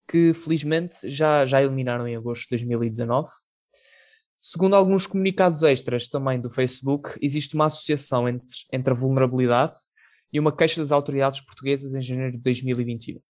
que 0.08 0.32
felizmente 0.32 1.08
já, 1.08 1.44
já 1.44 1.62
eliminaram 1.62 2.08
em 2.08 2.16
agosto 2.16 2.42
de 2.44 2.50
2019. 2.50 3.28
Segundo 4.40 4.74
alguns 4.76 5.06
comunicados 5.06 5.62
extras 5.62 6.08
também 6.08 6.40
do 6.40 6.48
Facebook, 6.48 7.18
existe 7.20 7.54
uma 7.54 7.66
associação 7.66 8.28
entre, 8.28 8.46
entre 8.72 8.92
a 8.92 8.96
vulnerabilidade 8.96 9.74
e 10.32 10.38
uma 10.38 10.54
queixa 10.54 10.80
das 10.80 10.92
autoridades 10.92 11.40
portuguesas 11.40 11.94
em 11.94 12.00
janeiro 12.02 12.32
de 12.32 12.38
2021. 12.38 13.20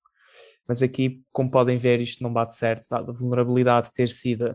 Mas 0.68 0.82
aqui, 0.82 1.22
como 1.32 1.50
podem 1.50 1.78
ver, 1.78 2.00
isto 2.00 2.22
não 2.22 2.32
bate 2.32 2.54
certo, 2.54 2.86
dado 2.90 3.10
a 3.10 3.14
vulnerabilidade 3.14 3.90
ter 3.90 4.08
sido 4.08 4.54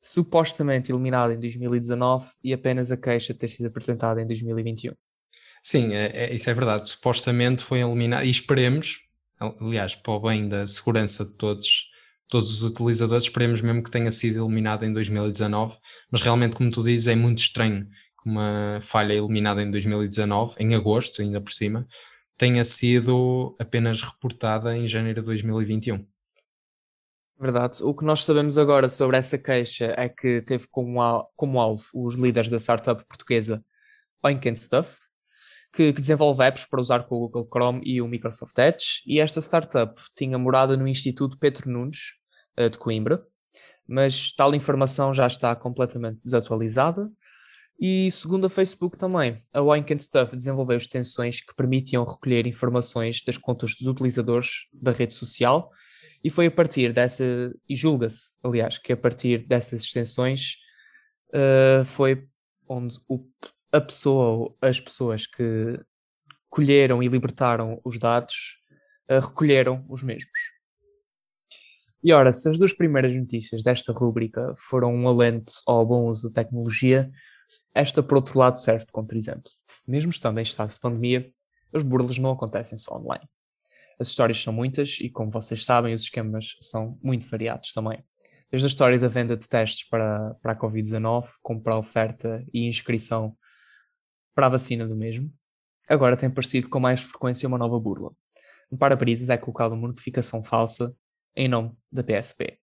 supostamente 0.00 0.92
eliminada 0.92 1.34
em 1.34 1.40
2019 1.40 2.26
e 2.42 2.52
apenas 2.52 2.92
a 2.92 2.96
queixa 2.96 3.34
ter 3.34 3.48
sido 3.48 3.66
apresentada 3.66 4.20
em 4.22 4.26
2021. 4.26 4.92
Sim, 5.62 5.94
é, 5.94 6.26
é- 6.26 6.34
isso 6.34 6.48
é 6.50 6.54
verdade. 6.54 6.88
Supostamente 6.88 7.64
foi 7.64 7.80
eliminado, 7.80 8.24
e 8.24 8.30
esperemos, 8.30 9.00
aliás, 9.40 9.96
para 9.96 10.12
o 10.12 10.20
bem 10.20 10.46
da 10.46 10.66
segurança 10.66 11.24
de 11.24 11.32
todos, 11.32 11.88
todos 12.28 12.50
os 12.50 12.62
utilizadores, 12.62 13.24
esperemos 13.24 13.62
mesmo 13.62 13.82
que 13.82 13.90
tenha 13.90 14.12
sido 14.12 14.44
eliminado 14.44 14.84
em 14.84 14.92
2019, 14.92 15.78
mas 16.10 16.20
realmente, 16.20 16.54
como 16.54 16.70
tu 16.70 16.82
dizes, 16.82 17.08
é 17.08 17.16
muito 17.16 17.38
estranho 17.38 17.86
que 18.22 18.28
uma 18.28 18.78
falha 18.82 19.14
eliminada 19.14 19.62
em 19.62 19.70
2019, 19.70 20.54
em 20.58 20.74
agosto, 20.74 21.22
ainda 21.22 21.40
por 21.40 21.52
cima, 21.52 21.86
tenha 22.36 22.64
sido 22.64 23.54
apenas 23.58 24.02
reportada 24.02 24.76
em 24.76 24.86
janeiro 24.86 25.20
de 25.20 25.26
2021. 25.26 26.06
Verdade. 27.38 27.82
O 27.82 27.94
que 27.94 28.04
nós 28.04 28.24
sabemos 28.24 28.56
agora 28.56 28.88
sobre 28.88 29.16
essa 29.16 29.36
queixa 29.36 29.92
é 29.96 30.08
que 30.08 30.40
teve 30.42 30.66
como, 30.70 31.00
al- 31.02 31.30
como 31.36 31.60
alvo 31.60 31.84
os 31.94 32.14
líderes 32.14 32.48
da 32.48 32.58
startup 32.58 33.04
portuguesa 33.06 33.64
Oink 34.22 34.48
and 34.48 34.56
Stuff, 34.56 34.98
que, 35.72 35.92
que 35.92 36.00
desenvolve 36.00 36.42
apps 36.44 36.64
para 36.64 36.80
usar 36.80 37.04
com 37.04 37.16
o 37.16 37.28
Google 37.28 37.48
Chrome 37.52 37.80
e 37.84 38.00
o 38.00 38.06
Microsoft 38.06 38.56
Edge, 38.58 39.02
e 39.06 39.18
esta 39.18 39.40
startup 39.40 40.00
tinha 40.16 40.38
morada 40.38 40.76
no 40.76 40.86
Instituto 40.86 41.36
Petro 41.36 41.68
Nunes, 41.68 42.14
eh, 42.56 42.68
de 42.68 42.78
Coimbra, 42.78 43.22
mas 43.86 44.32
tal 44.32 44.54
informação 44.54 45.12
já 45.12 45.26
está 45.26 45.54
completamente 45.56 46.22
desatualizada. 46.22 47.10
E 47.78 48.10
segundo 48.10 48.46
a 48.46 48.50
Facebook 48.50 48.96
também, 48.96 49.36
a 49.52 49.60
and 49.60 49.98
Stuff 49.98 50.36
desenvolveu 50.36 50.76
extensões 50.76 51.40
que 51.40 51.54
permitiam 51.54 52.04
recolher 52.04 52.46
informações 52.46 53.22
das 53.22 53.36
contas 53.36 53.74
dos 53.74 53.86
utilizadores 53.86 54.66
da 54.72 54.92
rede 54.92 55.12
social 55.12 55.70
e 56.22 56.30
foi 56.30 56.46
a 56.46 56.50
partir 56.50 56.92
dessa, 56.92 57.24
e 57.68 57.74
julga-se, 57.76 58.34
aliás, 58.42 58.78
que 58.78 58.92
a 58.92 58.96
partir 58.96 59.46
dessas 59.46 59.82
extensões 59.82 60.56
uh, 61.28 61.84
foi 61.84 62.26
onde 62.66 62.96
o- 63.06 63.28
a 63.70 63.80
pessoa, 63.80 64.24
ou 64.28 64.58
as 64.62 64.80
pessoas 64.80 65.26
que 65.26 65.78
colheram 66.48 67.02
e 67.02 67.08
libertaram 67.08 67.78
os 67.84 67.98
dados 67.98 68.56
uh, 69.10 69.18
recolheram 69.20 69.84
os 69.86 70.02
mesmos. 70.02 70.54
E 72.02 72.12
ora, 72.12 72.32
se 72.32 72.48
as 72.48 72.58
duas 72.58 72.72
primeiras 72.72 73.14
notícias 73.14 73.62
desta 73.62 73.92
rúbrica 73.92 74.52
foram 74.56 74.94
um 74.94 75.06
alento 75.06 75.52
ao 75.66 75.84
bom 75.84 76.06
uso 76.08 76.30
da 76.30 76.42
tecnologia, 76.42 77.10
esta, 77.74 78.02
por 78.02 78.16
outro 78.16 78.38
lado, 78.38 78.58
serve 78.58 78.86
de 78.86 78.92
contra-exemplo. 78.92 79.50
Mesmo 79.86 80.10
estando 80.10 80.38
em 80.38 80.42
estado 80.42 80.72
de 80.72 80.78
pandemia, 80.78 81.30
as 81.72 81.82
burlas 81.82 82.18
não 82.18 82.30
acontecem 82.30 82.78
só 82.78 82.96
online. 82.96 83.28
As 83.98 84.08
histórias 84.08 84.40
são 84.40 84.52
muitas 84.52 84.98
e, 85.00 85.10
como 85.10 85.30
vocês 85.30 85.64
sabem, 85.64 85.94
os 85.94 86.02
esquemas 86.02 86.56
são 86.60 86.98
muito 87.02 87.28
variados 87.28 87.72
também. 87.72 88.04
Desde 88.50 88.66
a 88.66 88.68
história 88.68 88.98
da 88.98 89.08
venda 89.08 89.36
de 89.36 89.48
testes 89.48 89.88
para, 89.88 90.34
para 90.40 90.52
a 90.52 90.56
Covid-19, 90.56 91.26
como 91.42 91.60
para 91.60 91.74
a 91.74 91.78
oferta 91.78 92.44
e 92.52 92.68
inscrição 92.68 93.36
para 94.34 94.46
a 94.46 94.50
vacina 94.50 94.86
do 94.86 94.96
mesmo, 94.96 95.30
agora 95.88 96.16
tem 96.16 96.28
aparecido 96.28 96.68
com 96.68 96.80
mais 96.80 97.02
frequência 97.02 97.48
uma 97.48 97.58
nova 97.58 97.78
burla. 97.78 98.12
No 98.70 98.78
para-brisas 98.78 99.30
é 99.30 99.36
colocada 99.36 99.74
uma 99.74 99.88
notificação 99.88 100.42
falsa 100.42 100.94
em 101.36 101.48
nome 101.48 101.72
da 101.90 102.02
PSP. 102.02 102.58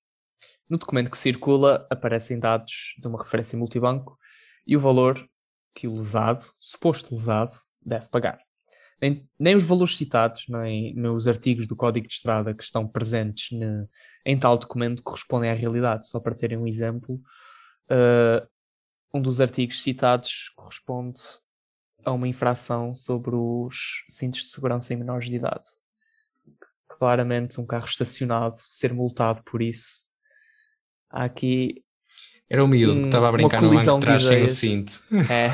No 0.69 0.77
documento 0.77 1.11
que 1.11 1.17
circula 1.17 1.85
aparecem 1.89 2.39
dados 2.39 2.95
de 2.97 3.07
uma 3.07 3.21
referência 3.21 3.57
multibanco 3.57 4.17
e 4.65 4.75
o 4.75 4.79
valor 4.79 5.27
que 5.73 5.87
o 5.87 5.93
lesado, 5.93 6.43
suposto 6.59 7.13
lesado, 7.13 7.53
deve 7.81 8.09
pagar 8.09 8.39
nem, 9.01 9.27
nem 9.37 9.55
os 9.55 9.63
valores 9.63 9.97
citados 9.97 10.45
nem 10.47 10.93
nos 10.93 11.27
artigos 11.27 11.65
do 11.65 11.75
Código 11.75 12.07
de 12.07 12.13
Estrada 12.13 12.53
que 12.53 12.63
estão 12.63 12.87
presentes 12.87 13.57
ne- 13.57 13.87
em 14.23 14.37
tal 14.37 14.57
documento 14.57 15.01
correspondem 15.01 15.49
à 15.49 15.53
realidade. 15.53 16.07
Só 16.07 16.19
para 16.19 16.35
terem 16.35 16.57
um 16.57 16.67
exemplo, 16.67 17.15
uh, 17.89 18.47
um 19.13 19.19
dos 19.19 19.41
artigos 19.41 19.81
citados 19.81 20.51
corresponde 20.55 21.19
a 22.05 22.11
uma 22.11 22.27
infração 22.27 22.93
sobre 22.95 23.35
os 23.35 24.03
cintos 24.07 24.41
de 24.41 24.47
segurança 24.47 24.93
em 24.93 24.97
menores 24.97 25.27
de 25.27 25.35
idade. 25.35 25.67
Claramente, 26.87 27.59
um 27.59 27.65
carro 27.65 27.87
estacionado 27.87 28.55
ser 28.55 28.93
multado 28.93 29.43
por 29.43 29.61
isso. 29.61 30.09
Há 31.09 31.23
aqui 31.23 31.83
Era 32.51 32.63
o 32.63 32.67
miúdo 32.67 32.95
que 32.95 32.99
Hum, 33.03 33.05
estava 33.05 33.29
a 33.29 33.31
brincar 33.31 33.61
no 33.61 33.69
banco 33.69 33.99
de 33.99 34.05
trás 34.05 34.23
sem 34.23 34.43
o 34.43 34.47
cinto. 34.47 35.01
É. 35.31 35.47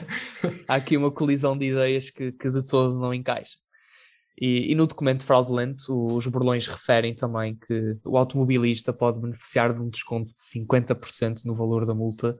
Há 0.66 0.76
aqui 0.76 0.96
uma 0.96 1.10
colisão 1.10 1.56
de 1.56 1.66
ideias 1.70 2.08
que, 2.08 2.32
que 2.32 2.48
de 2.50 2.64
todo 2.64 2.98
não 2.98 3.12
encaixa. 3.12 3.58
E, 4.40 4.72
e 4.72 4.74
no 4.74 4.86
documento 4.86 5.22
fraudulento, 5.22 5.92
os 6.06 6.26
burlões 6.26 6.66
referem 6.66 7.14
também 7.14 7.54
que 7.56 7.96
o 8.04 8.16
automobilista 8.16 8.90
pode 8.92 9.20
beneficiar 9.20 9.74
de 9.74 9.82
um 9.82 9.88
desconto 9.90 10.32
de 10.32 10.42
50% 10.42 11.44
no 11.44 11.54
valor 11.54 11.84
da 11.84 11.94
multa 11.94 12.36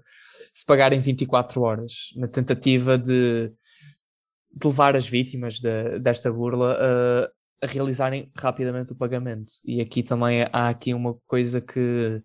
se 0.53 0.64
pagar 0.64 0.93
em 0.95 1.00
24 1.00 1.61
horas, 1.61 1.93
na 2.17 2.26
tentativa 2.26 2.97
de, 2.99 3.53
de 4.50 4.67
levar 4.67 4.97
as 4.97 5.07
vítimas 5.07 5.61
de- 5.61 5.99
desta 6.00 6.33
burla 6.33 6.73
a, 6.81 7.64
a 7.64 7.69
realizarem 7.69 8.31
rapidamente 8.37 8.93
o 8.93 8.97
pagamento. 8.97 9.53
E 9.64 9.81
aqui 9.81 10.03
também 10.03 10.43
há 10.53 10.69
aqui 10.71 10.95
uma 10.95 11.17
coisa 11.26 11.61
que. 11.61 12.23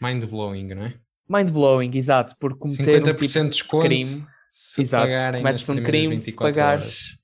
Mind 0.00 0.24
blowing, 0.24 0.74
não 0.74 0.84
é? 0.84 0.94
Mind-blowing, 1.28 1.90
exato, 1.96 2.36
por 2.38 2.56
cometer 2.56 3.02
um 3.02 3.04
50% 3.04 3.04
tipo 3.04 3.16
de 3.16 3.28
de 3.28 3.48
desconto 3.48 3.86
crime. 3.88 4.26
se 4.52 4.82
Exato, 4.82 5.12
cometes 5.38 5.68
um 5.68 5.82
crime 5.82 6.18
se 6.20 6.26
24 6.26 6.36
pagares 6.36 7.18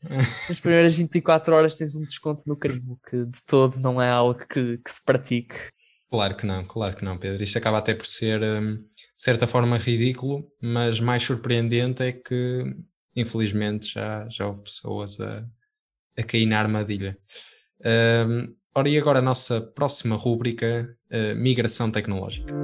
nas 0.49 0.59
primeiras 0.61 0.95
24 0.95 1.55
horas 1.55 1.77
tens 1.77 1.95
um 1.95 2.05
desconto 2.05 2.43
no 2.49 2.57
crime, 2.57 2.83
o 2.89 2.97
que 3.09 3.25
de 3.25 3.45
todo 3.47 3.79
não 3.79 4.03
é 4.03 4.11
algo 4.11 4.45
que, 4.47 4.79
que 4.79 4.91
se 4.91 5.05
pratique. 5.05 5.55
Claro 6.11 6.37
que 6.37 6.45
não, 6.45 6.65
claro 6.65 6.97
que 6.97 7.05
não, 7.05 7.17
Pedro. 7.17 7.43
Isto 7.43 7.57
acaba 7.59 7.79
até 7.79 7.95
por 7.95 8.05
ser, 8.05 8.43
hum, 8.43 8.77
de 8.77 9.23
certa 9.23 9.47
forma, 9.47 9.79
ridículo, 9.79 10.47
mas 10.61 11.01
mais 11.01 11.23
surpreendente 11.23 12.03
é 12.03 12.13
que, 12.13 12.65
infelizmente, 13.17 13.95
já, 13.95 14.29
já 14.29 14.47
houve 14.49 14.63
pessoas 14.65 15.19
a, 15.21 15.43
a 16.19 16.23
cair 16.23 16.45
na 16.45 16.59
armadilha. 16.59 17.17
Hum, 18.29 18.55
ora, 18.75 18.89
e 18.91 18.99
agora 18.99 19.21
a 19.21 19.23
nossa 19.23 19.61
próxima 19.61 20.17
rúbrica, 20.17 20.95
uh, 21.13 21.37
migração 21.37 21.91
tecnológica. 21.91 22.55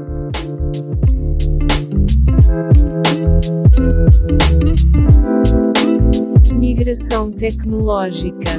Migração 6.55 7.31
tecnológica. 7.31 8.51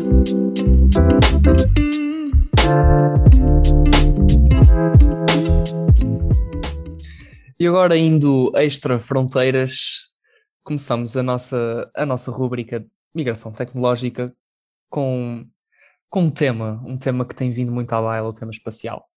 E 7.60 7.68
agora 7.68 7.98
indo 7.98 8.54
extra 8.56 8.98
fronteiras, 9.00 10.14
começamos 10.64 11.18
a 11.18 11.24
nossa, 11.24 11.92
a 11.94 12.06
nossa 12.06 12.32
rúbrica 12.32 12.80
de 12.80 12.88
migração 13.14 13.52
tecnológica 13.52 14.34
com, 14.90 15.46
com 16.10 16.22
um 16.22 16.32
tema, 16.32 16.82
um 16.86 16.98
tema 16.98 17.26
que 17.26 17.36
tem 17.36 17.52
vindo 17.52 17.72
muito 17.72 17.92
à 17.92 18.02
baila, 18.02 18.30
o 18.30 18.34
tema 18.34 18.52
espacial. 18.52 19.10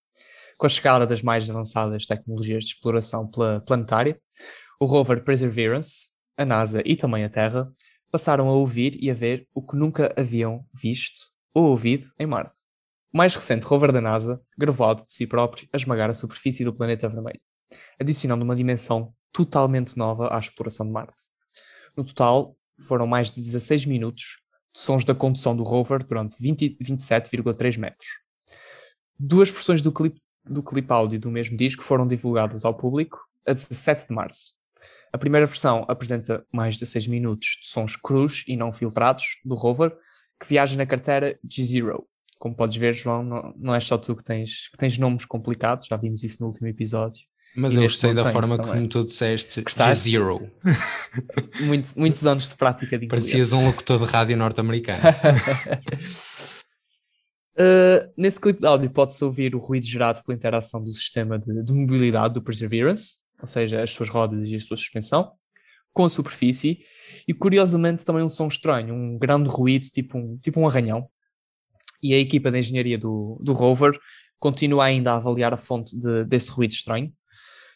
Com 0.63 0.67
a 0.67 0.69
chegada 0.69 1.05
das 1.05 1.25
mais 1.25 1.51
avançadas 1.51 2.07
tecnologias 2.07 2.63
de 2.63 2.71
exploração 2.71 3.27
pla- 3.27 3.61
planetária, 3.63 4.17
o 4.79 4.85
rover 4.85 5.25
Perseverance, 5.25 6.11
a 6.37 6.45
NASA 6.45 6.81
e 6.87 6.95
também 6.95 7.25
a 7.25 7.29
Terra 7.29 7.69
passaram 8.13 8.49
a 8.49 8.53
ouvir 8.53 8.97
e 9.03 9.11
a 9.11 9.15
ver 9.15 9.49
o 9.53 9.61
que 9.61 9.75
nunca 9.75 10.15
haviam 10.17 10.65
visto 10.73 11.21
ou 11.53 11.65
ouvido 11.65 12.07
em 12.17 12.27
Marte. 12.27 12.61
O 13.13 13.19
mais 13.19 13.35
recente 13.35 13.67
rover 13.67 13.91
da 13.91 14.01
NASA 14.01 14.41
gravou 14.57 14.95
de 14.95 15.03
si 15.09 15.27
próprio 15.27 15.69
a 15.73 15.77
esmagar 15.77 16.09
a 16.09 16.15
superfície 16.15 16.65
do 16.65 16.73
planeta 16.73 17.09
vermelho 17.09 17.41
adicionando 17.99 18.45
uma 18.45 18.55
dimensão 18.55 19.13
totalmente 19.33 19.97
nova 19.99 20.33
à 20.33 20.39
exploração 20.39 20.87
de 20.87 20.93
Marte. 20.93 21.25
No 21.97 22.05
total, 22.05 22.57
foram 22.87 23.09
mais 23.09 23.33
de 23.33 23.43
16 23.43 23.85
minutos 23.85 24.41
de 24.73 24.81
sons 24.81 25.05
da 25.05 25.13
condução 25.13 25.57
do 25.57 25.65
rover 25.65 26.07
durante 26.07 26.41
20 26.41 26.79
27,3 26.81 27.79
metros. 27.79 28.07
Duas 29.19 29.51
versões 29.51 29.83
do 29.83 29.91
clipe, 29.91 30.21
do 30.45 30.63
clipe 30.63 30.93
áudio 30.93 31.21
do 31.21 31.31
mesmo 31.31 31.57
disco 31.57 31.83
foram 31.83 32.07
divulgadas 32.07 32.65
ao 32.65 32.75
público 32.75 33.19
a 33.47 33.53
17 33.53 34.09
de 34.09 34.15
março. 34.15 34.55
A 35.13 35.19
primeira 35.19 35.47
versão 35.47 35.85
apresenta 35.89 36.45
mais 36.53 36.75
de 36.75 36.81
16 36.81 37.07
minutos 37.07 37.59
de 37.61 37.69
sons 37.69 37.97
crus 37.97 38.45
e 38.49 38.57
não 38.57 38.73
filtrados 38.73 39.25
do 39.45 39.55
rover 39.55 39.93
que 40.41 40.49
viaja 40.49 40.77
na 40.77 40.87
carteira 40.87 41.39
G-Zero. 41.49 42.05
Como 42.39 42.57
podes 42.57 42.77
ver, 42.77 42.95
João, 42.95 43.23
não, 43.23 43.55
não 43.57 43.75
é 43.75 43.79
só 43.79 43.97
tu 43.97 44.17
que 44.17 44.25
tens, 44.25 44.69
que 44.71 44.77
tens 44.77 44.99
nomes 44.99 45.25
complicados, 45.25 45.87
já 45.87 45.97
vimos 45.97 46.25
isso 46.25 46.39
no 46.43 46.49
último 46.49 46.67
episódio 46.67 47.21
Mas 47.55 47.75
E 47.75 47.77
eu 47.77 47.83
gostei 47.83 48.13
da 48.15 48.33
forma 48.33 48.57
também. 48.57 48.73
como 48.73 48.89
tu 48.89 49.05
disseste? 49.05 49.63
G-Zero. 49.69 50.51
Muito- 51.61 51.93
muitos 51.97 52.27
anos 52.27 52.49
de 52.49 52.55
prática 52.57 52.99
de 52.99 53.05
inglês. 53.05 53.23
Parecias 53.23 53.53
um 53.53 53.67
locutor 53.67 53.99
de 54.05 54.11
rádio 54.11 54.37
norte-americano. 54.37 55.03
Uh, 57.55 58.11
nesse 58.17 58.41
clipe 58.41 58.61
de 58.61 58.67
áudio 58.67 58.91
pode-se 58.91 59.23
ouvir 59.25 59.55
o 59.55 59.59
ruído 59.59 59.87
gerado 59.87 60.23
pela 60.25 60.35
interação 60.35 60.83
do 60.83 60.93
sistema 60.93 61.39
de, 61.39 61.63
de 61.63 61.73
mobilidade 61.73 62.35
do 62.35 62.43
Perseverance, 62.43 63.19
ou 63.41 63.47
seja, 63.47 63.83
as 63.83 63.91
suas 63.91 64.09
rodas 64.09 64.49
e 64.49 64.57
a 64.57 64.61
sua 64.61 64.77
suspensão, 64.77 65.33
com 65.93 66.05
a 66.05 66.09
superfície, 66.09 66.81
e 67.29 67.35
curiosamente 67.35 68.05
também 68.05 68.23
um 68.23 68.29
som 68.29 68.49
estranho, 68.49 68.95
um 68.95 69.19
grande 69.19 69.51
ruído, 69.51 69.87
tipo 69.87 70.17
um, 70.17 70.39
tipo 70.39 70.59
um 70.59 70.67
arranhão. 70.67 71.07
E 72.03 72.15
a 72.15 72.19
equipa 72.19 72.51
de 72.51 72.59
engenharia 72.59 72.99
do, 72.99 73.39
do 73.43 73.53
rover 73.53 73.99
continua 74.39 74.85
ainda 74.87 75.13
a 75.13 75.17
avaliar 75.17 75.53
a 75.53 75.57
fonte 75.57 75.97
de- 75.97 76.25
desse 76.25 76.51
ruído 76.51 76.73
estranho. 76.73 77.13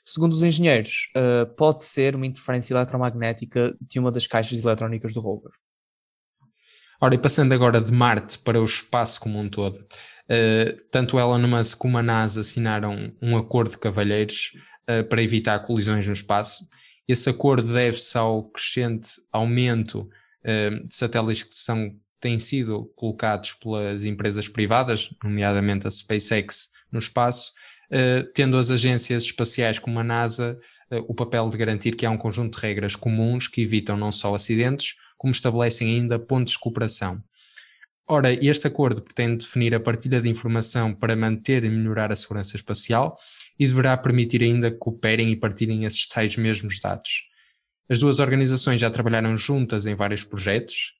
Segundo 0.04 0.32
os 0.32 0.42
engenheiros, 0.42 1.10
uh, 1.16 1.46
pode 1.54 1.84
ser 1.84 2.16
uma 2.16 2.26
interferência 2.26 2.72
eletromagnética 2.72 3.76
de 3.80 3.98
uma 3.98 4.10
das 4.10 4.26
caixas 4.26 4.64
eletrónicas 4.64 5.12
do 5.12 5.20
rover. 5.20 5.52
Ora, 7.00 7.14
e 7.14 7.18
passando 7.18 7.52
agora 7.52 7.80
de 7.80 7.92
Marte 7.92 8.38
para 8.38 8.60
o 8.60 8.64
espaço 8.64 9.20
como 9.20 9.38
um 9.38 9.48
todo, 9.48 9.78
eh, 10.28 10.76
tanto 10.90 11.18
Elon 11.18 11.46
Musk 11.46 11.78
como 11.78 11.98
a 11.98 12.02
NASA 12.02 12.40
assinaram 12.40 13.12
um 13.20 13.36
acordo 13.36 13.72
de 13.72 13.78
cavalheiros 13.78 14.52
eh, 14.86 15.02
para 15.02 15.22
evitar 15.22 15.58
colisões 15.60 16.06
no 16.06 16.12
espaço. 16.12 16.66
Esse 17.06 17.28
acordo 17.28 17.72
deve-se 17.72 18.16
ao 18.16 18.44
crescente 18.50 19.10
aumento 19.30 20.08
eh, 20.42 20.70
de 20.70 20.94
satélites 20.94 21.42
que 21.42 21.54
são, 21.54 21.90
têm 22.18 22.38
sido 22.38 22.90
colocados 22.96 23.52
pelas 23.52 24.04
empresas 24.04 24.48
privadas, 24.48 25.10
nomeadamente 25.22 25.86
a 25.86 25.90
SpaceX, 25.90 26.70
no 26.90 26.98
espaço, 26.98 27.52
eh, 27.90 28.24
tendo 28.34 28.56
as 28.56 28.70
agências 28.70 29.24
espaciais 29.24 29.78
como 29.78 30.00
a 30.00 30.04
NASA 30.04 30.58
eh, 30.90 31.02
o 31.06 31.14
papel 31.14 31.48
de 31.48 31.56
garantir 31.56 31.94
que 31.94 32.04
há 32.04 32.10
um 32.10 32.18
conjunto 32.18 32.56
de 32.56 32.66
regras 32.66 32.96
comuns 32.96 33.46
que 33.46 33.60
evitam 33.60 33.96
não 33.96 34.10
só 34.10 34.34
acidentes, 34.34 34.96
como 35.16 35.32
estabelecem 35.32 35.88
ainda 35.88 36.18
pontos 36.18 36.54
de 36.54 36.58
cooperação. 36.58 37.22
Ora, 38.08 38.32
este 38.32 38.68
acordo 38.68 39.02
pretende 39.02 39.44
definir 39.44 39.74
a 39.74 39.80
partilha 39.80 40.20
de 40.20 40.28
informação 40.28 40.94
para 40.94 41.16
manter 41.16 41.64
e 41.64 41.68
melhorar 41.68 42.12
a 42.12 42.16
segurança 42.16 42.56
espacial 42.56 43.18
e 43.58 43.66
deverá 43.66 43.96
permitir 43.96 44.42
ainda 44.42 44.70
que 44.70 44.76
cooperem 44.76 45.30
e 45.30 45.36
partilhem 45.36 45.84
esses 45.84 46.06
tais 46.06 46.36
mesmos 46.36 46.78
dados. 46.78 47.28
As 47.88 47.98
duas 47.98 48.20
organizações 48.20 48.80
já 48.80 48.90
trabalharam 48.90 49.36
juntas 49.36 49.86
em 49.86 49.94
vários 49.94 50.24
projetos, 50.24 50.94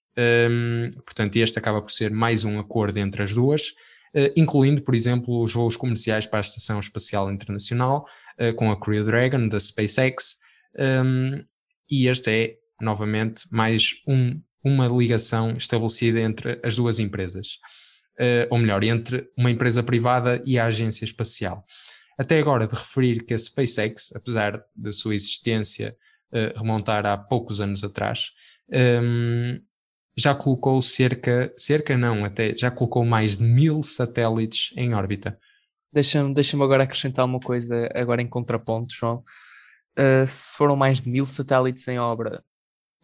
hum, 0.50 0.88
portanto, 1.04 1.36
este 1.36 1.58
acaba 1.58 1.80
por 1.80 1.90
ser 1.90 2.10
mais 2.10 2.44
um 2.44 2.58
acordo 2.58 2.98
entre 2.98 3.22
as 3.22 3.32
duas, 3.32 3.74
eh, 4.12 4.32
incluindo, 4.36 4.82
por 4.82 4.94
exemplo, 4.94 5.42
os 5.42 5.52
voos 5.52 5.76
comerciais 5.76 6.26
para 6.26 6.38
a 6.38 6.40
Estação 6.40 6.80
Espacial 6.80 7.30
Internacional, 7.30 8.04
eh, 8.38 8.52
com 8.52 8.70
a 8.70 8.80
Crew 8.80 9.04
Dragon 9.04 9.48
da 9.48 9.60
SpaceX, 9.60 10.38
hum, 10.76 11.44
e 11.88 12.08
este 12.08 12.30
é 12.30 12.65
novamente 12.80 13.46
mais 13.50 14.02
um- 14.06 14.40
uma 14.64 14.86
ligação 14.88 15.56
estabelecida 15.56 16.20
entre 16.20 16.60
as 16.64 16.76
duas 16.76 16.98
empresas, 16.98 17.58
Eh, 18.18 18.48
ou 18.50 18.56
melhor, 18.58 18.82
entre 18.82 19.28
uma 19.36 19.50
empresa 19.50 19.82
privada 19.82 20.42
e 20.46 20.58
a 20.58 20.64
agência 20.64 21.04
espacial. 21.04 21.62
Até 22.18 22.38
agora 22.38 22.66
de 22.66 22.74
referir 22.74 23.26
que 23.26 23.34
a 23.34 23.38
SpaceX, 23.38 24.10
apesar 24.16 24.64
da 24.74 24.90
sua 24.90 25.14
existência 25.14 25.94
eh, 26.32 26.54
remontar 26.56 27.04
há 27.04 27.16
poucos 27.18 27.60
anos 27.60 27.84
atrás, 27.84 28.30
ehm, 28.72 29.60
já 30.16 30.34
colocou 30.34 30.80
cerca, 30.80 31.52
cerca 31.56 31.96
não, 31.96 32.24
até 32.24 32.56
já 32.56 32.70
colocou 32.70 33.04
mais 33.04 33.36
de 33.36 33.44
mil 33.44 33.82
satélites 33.82 34.72
em 34.76 34.94
órbita. 34.94 35.38
Deixa-me 35.92 36.32
deixa 36.32 36.56
agora 36.56 36.84
acrescentar 36.84 37.26
uma 37.26 37.38
coisa, 37.38 37.88
agora 37.94 38.22
em 38.22 38.26
contraponto, 38.26 38.94
João. 38.94 39.22
Uh, 39.98 40.26
se 40.26 40.56
foram 40.56 40.74
mais 40.74 41.00
de 41.02 41.10
mil 41.10 41.26
satélites 41.26 41.86
em 41.88 41.98
obra, 41.98 42.42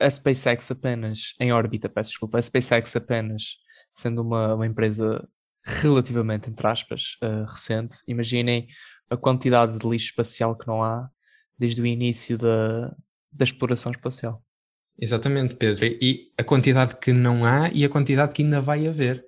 a 0.03 0.11
SpaceX 0.11 0.71
apenas, 0.71 1.35
em 1.41 1.53
órbita, 1.53 1.89
peço 1.89 2.11
desculpa, 2.11 2.39
a 2.39 2.43
SpaceX 2.43 2.97
apenas, 2.97 3.57
sendo 3.93 4.23
uma, 4.23 4.55
uma 4.55 4.67
empresa 4.67 5.23
relativamente, 5.65 6.51
entre 6.51 6.67
aspas, 6.67 7.17
uh, 7.23 7.45
recente, 7.51 7.99
imaginem 8.09 8.67
a 9.09 9.17
quantidade 9.17 9.79
de 9.79 9.89
lixo 9.89 10.07
espacial 10.07 10.57
que 10.57 10.67
não 10.67 10.83
há 10.83 11.09
desde 11.59 11.81
o 11.81 11.87
início 11.87 12.37
da, 12.37 12.89
da 13.33 13.45
exploração 13.45 13.93
espacial. 13.93 14.43
Exatamente, 14.99 15.55
Pedro. 15.55 15.85
E 15.87 16.33
a 16.37 16.45
quantidade 16.45 16.97
que 16.97 17.13
não 17.13 17.45
há 17.45 17.71
e 17.73 17.85
a 17.85 17.89
quantidade 17.89 18.33
que 18.33 18.43
ainda 18.43 18.61
vai 18.61 18.87
haver. 18.87 19.25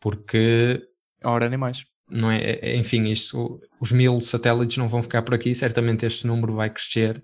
Porque 0.00 0.82
Ora, 1.24 1.48
nem 1.48 1.58
mais. 1.58 1.84
não 2.10 2.30
é, 2.30 2.40
é- 2.40 2.76
enfim, 2.76 3.04
isto, 3.06 3.60
os 3.80 3.92
mil 3.92 4.20
satélites 4.20 4.76
não 4.76 4.88
vão 4.88 5.02
ficar 5.02 5.22
por 5.22 5.34
aqui, 5.34 5.54
certamente 5.54 6.06
este 6.06 6.26
número 6.26 6.54
vai 6.54 6.70
crescer 6.70 7.22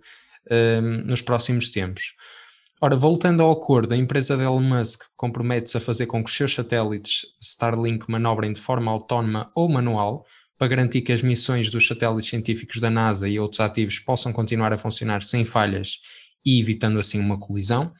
hum, 0.51 1.05
nos 1.07 1.23
próximos 1.23 1.69
tempos. 1.69 2.15
Ora, 2.85 2.97
voltando 2.97 3.43
ao 3.43 3.51
acordo, 3.51 3.95
a 3.95 3.97
empresa 3.97 4.37
de 4.37 4.43
Elon 4.43 4.61
Musk 4.61 5.05
compromete-se 5.17 5.79
a 5.79 5.81
fazer 5.81 6.05
com 6.05 6.23
que 6.23 6.29
os 6.29 6.37
seus 6.37 6.53
satélites 6.53 7.25
Starlink 7.41 8.05
manobrem 8.11 8.53
de 8.53 8.61
forma 8.61 8.91
autónoma 8.91 9.51
ou 9.55 9.71
manual 9.71 10.27
para 10.59 10.69
garantir 10.69 11.01
que 11.01 11.11
as 11.11 11.23
missões 11.23 11.71
dos 11.71 11.89
satélites 11.89 12.29
científicos 12.29 12.83
da 12.83 12.91
NASA 12.91 13.27
e 13.27 13.41
outros 13.41 13.61
ativos 13.61 13.99
possam 14.01 14.35
continuar 14.35 14.71
a 14.71 14.77
funcionar 14.77 15.23
sem 15.23 15.47
falhas 15.47 15.99
e 16.45 16.61
evitando 16.61 16.99
assim 16.99 17.19
uma 17.19 17.39
colisão. 17.39 17.91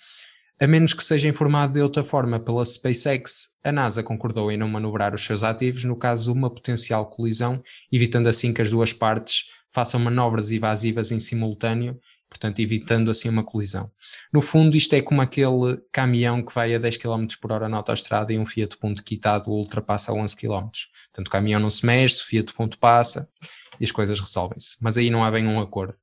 A 0.61 0.67
menos 0.67 0.93
que 0.93 1.03
seja 1.03 1.29
informado 1.29 1.73
de 1.73 1.81
outra 1.81 2.05
forma 2.05 2.39
pela 2.39 2.63
SpaceX, 2.63 3.57
a 3.65 3.73
NASA 3.73 4.03
concordou 4.03 4.53
em 4.53 4.59
não 4.59 4.69
manobrar 4.69 5.15
os 5.15 5.25
seus 5.25 5.43
ativos 5.43 5.85
no 5.85 5.97
caso 5.97 6.31
de 6.31 6.39
uma 6.39 6.53
potencial 6.53 7.09
colisão, 7.09 7.63
evitando 7.91 8.27
assim 8.27 8.53
que 8.53 8.61
as 8.61 8.71
duas 8.71 8.93
partes 8.93 9.45
façam 9.75 9.99
manobras 9.99 10.53
evasivas 10.53 11.11
em 11.11 11.19
simultâneo, 11.19 11.99
portanto, 12.31 12.61
evitando 12.61 13.11
assim 13.11 13.29
uma 13.29 13.43
colisão. 13.43 13.91
No 14.33 14.41
fundo, 14.41 14.77
isto 14.77 14.95
é 14.95 15.03
como 15.03 15.21
aquele 15.21 15.79
caminhão 15.91 16.43
que 16.43 16.55
vai 16.55 16.73
a 16.75 16.79
10 16.79 16.97
km 16.97 17.27
por 17.41 17.51
hora 17.51 17.69
na 17.69 17.79
autoestrada 17.79 18.33
e 18.33 18.39
um 18.39 18.47
Fiat 18.47 18.77
Punto 18.77 19.03
quitado 19.03 19.51
ultrapassa 19.51 20.13
a 20.13 20.15
11 20.15 20.37
km. 20.37 20.69
Portanto, 21.07 21.27
o 21.27 21.31
caminhão 21.31 21.59
não 21.59 21.71
se 21.71 21.85
mexe, 21.85 22.23
o 22.23 22.27
Fiat 22.27 22.53
Punto 22.53 22.79
passa 22.79 23.29
e 23.81 23.85
as 23.85 23.91
coisas 23.91 24.21
resolvem-se. 24.21 24.77
Mas 24.81 24.97
aí 24.97 25.11
não 25.11 25.25
há 25.25 25.31
bem 25.31 25.45
um 25.45 25.61
acordo. 25.61 25.97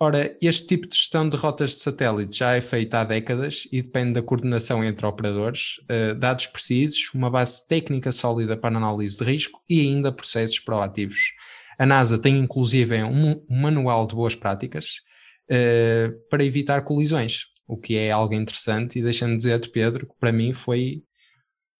Ora, 0.00 0.36
este 0.40 0.64
tipo 0.64 0.86
de 0.86 0.94
gestão 0.94 1.28
de 1.28 1.36
rotas 1.36 1.70
de 1.70 1.76
satélite 1.76 2.38
já 2.38 2.54
é 2.54 2.60
feito 2.60 2.94
há 2.94 3.02
décadas 3.02 3.66
e 3.72 3.82
depende 3.82 4.12
da 4.12 4.22
coordenação 4.22 4.84
entre 4.84 5.04
operadores, 5.04 5.80
eh, 5.88 6.14
dados 6.14 6.46
precisos, 6.46 7.10
uma 7.12 7.28
base 7.28 7.66
técnica 7.66 8.12
sólida 8.12 8.56
para 8.56 8.76
análise 8.76 9.18
de 9.18 9.24
risco 9.24 9.60
e 9.68 9.80
ainda 9.80 10.12
processos 10.12 10.60
proativos. 10.60 11.32
A 11.78 11.86
NASA 11.86 12.20
tem 12.20 12.36
inclusive 12.38 13.02
um, 13.04 13.44
um 13.48 13.60
manual 13.60 14.06
de 14.06 14.14
boas 14.14 14.34
práticas 14.34 15.00
eh, 15.48 16.10
para 16.28 16.44
evitar 16.44 16.82
colisões, 16.82 17.44
o 17.66 17.76
que 17.76 17.96
é 17.96 18.10
algo 18.10 18.34
interessante 18.34 18.98
e 18.98 19.02
deixando 19.02 19.32
de 19.32 19.38
dizer-te, 19.38 19.70
Pedro, 19.70 20.06
que 20.06 20.14
para 20.18 20.32
mim 20.32 20.52
foi 20.52 21.02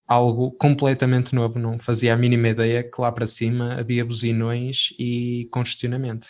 algo 0.07 0.53
completamente 0.53 1.35
novo, 1.35 1.59
não 1.59 1.79
fazia 1.79 2.15
a 2.15 2.17
mínima 2.17 2.49
ideia 2.49 2.83
que 2.83 3.01
lá 3.01 3.13
para 3.13 3.27
cima 3.27 3.75
havia 3.75 4.05
buzinões 4.05 4.95
e 4.99 5.47
congestionamento. 5.51 6.29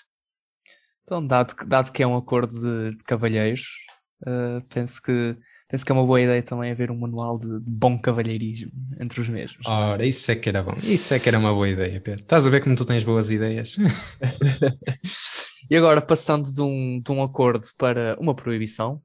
Então, 1.05 1.25
dado 1.25 1.55
que, 1.55 1.65
dado 1.65 1.93
que 1.93 2.03
é 2.03 2.07
um 2.07 2.17
acordo 2.17 2.53
de, 2.53 2.97
de 2.97 3.05
cavalheiros, 3.05 3.79
uh, 4.23 4.63
penso, 4.69 5.01
que, 5.01 5.37
penso 5.69 5.85
que 5.85 5.93
é 5.93 5.95
uma 5.95 6.07
boa 6.07 6.21
ideia 6.21 6.43
também 6.43 6.71
haver 6.71 6.91
um 6.91 6.99
manual 6.99 7.39
de, 7.39 7.49
bom 7.61 7.99
cavalheirismo 7.99 8.73
entre 8.99 9.21
os 9.21 9.29
mesmos. 9.29 9.67
Ora, 9.67 10.05
isso 10.07 10.31
é 10.33 10.35
que 10.35 10.49
era 10.49 10.63
bom. 10.63 10.77
Isso 10.83 11.13
é 11.15 11.19
que 11.19 11.29
era 11.29 11.39
uma 11.39 11.53
boa 11.53 11.69
ideia, 11.69 12.01
Pedro. 12.01 12.23
Estás 12.23 12.47
a 12.47 12.51
ver 12.51 12.63
como 12.63 12.75
tu 12.75 12.85
tens 12.85 13.05
boas 13.05 13.31
ideias? 13.31 13.77
e 15.71 15.77
agora, 15.77 16.01
passando 16.01 16.53
de 16.53 16.63
um, 16.63 17.01
de 17.05 17.13
um 17.13 17.23
acordo 17.23 17.67
para 17.77 18.17
uma 18.19 18.35
proibição, 18.35 19.01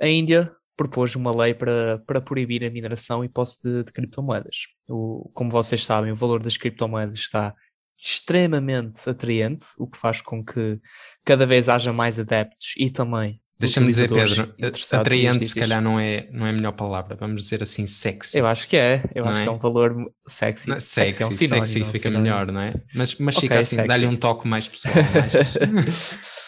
a 0.00 0.06
Índia 0.06 0.52
propôs 0.76 1.14
uma 1.14 1.34
lei 1.34 1.54
para, 1.54 2.02
para 2.06 2.20
proibir 2.20 2.64
a 2.64 2.70
mineração 2.70 3.24
e 3.24 3.28
posse 3.28 3.60
de, 3.60 3.84
de 3.84 3.92
criptomoedas. 3.92 4.66
O, 4.88 5.30
como 5.34 5.50
vocês 5.50 5.84
sabem, 5.84 6.12
o 6.12 6.16
valor 6.16 6.40
das 6.42 6.56
criptomoedas 6.56 7.18
está 7.18 7.54
extremamente 8.00 9.08
atraente, 9.08 9.66
o 9.78 9.86
que 9.86 9.96
faz 9.96 10.20
com 10.20 10.44
que 10.44 10.80
cada 11.24 11.46
vez 11.46 11.68
haja 11.68 11.92
mais 11.92 12.18
adeptos 12.18 12.74
e 12.76 12.90
também 12.90 13.40
Deixa-me 13.66 13.86
dizer, 13.86 14.08
Pedro, 14.10 14.54
atraente 14.92 15.44
se 15.46 15.54
calhar 15.54 15.80
não 15.82 15.98
é, 15.98 16.28
não 16.32 16.46
é 16.46 16.50
a 16.50 16.52
melhor 16.52 16.72
palavra, 16.72 17.16
vamos 17.16 17.42
dizer 17.42 17.62
assim, 17.62 17.86
sexy. 17.86 18.38
Eu 18.38 18.46
acho 18.46 18.68
que 18.68 18.76
é, 18.76 19.02
eu 19.14 19.24
Não 19.24 19.30
acho 19.32 19.40
é? 19.40 19.42
que 19.44 19.48
é 19.48 19.52
um 19.52 19.58
valor 19.58 19.94
sexy. 20.26 20.68
Não, 20.68 20.78
Sexy, 20.80 21.22
é 21.22 21.26
um 21.26 21.32
sexy, 21.32 21.48
sexy 21.48 21.80
é 21.80 21.82
um 21.82 21.86
fica 21.86 21.98
sinónimo. 21.98 22.22
melhor, 22.22 22.52
não 22.52 22.60
é? 22.60 22.74
Mas, 22.94 23.16
mas 23.16 23.36
Ok, 23.36 23.48
fica 23.48 23.60
assim, 23.60 23.76
sexy. 23.76 23.88
dá-lhe 23.88 24.06
um 24.06 24.16
toque 24.16 24.46
mais 24.46 24.68
pessoal. 24.68 24.94
achas? 25.24 25.54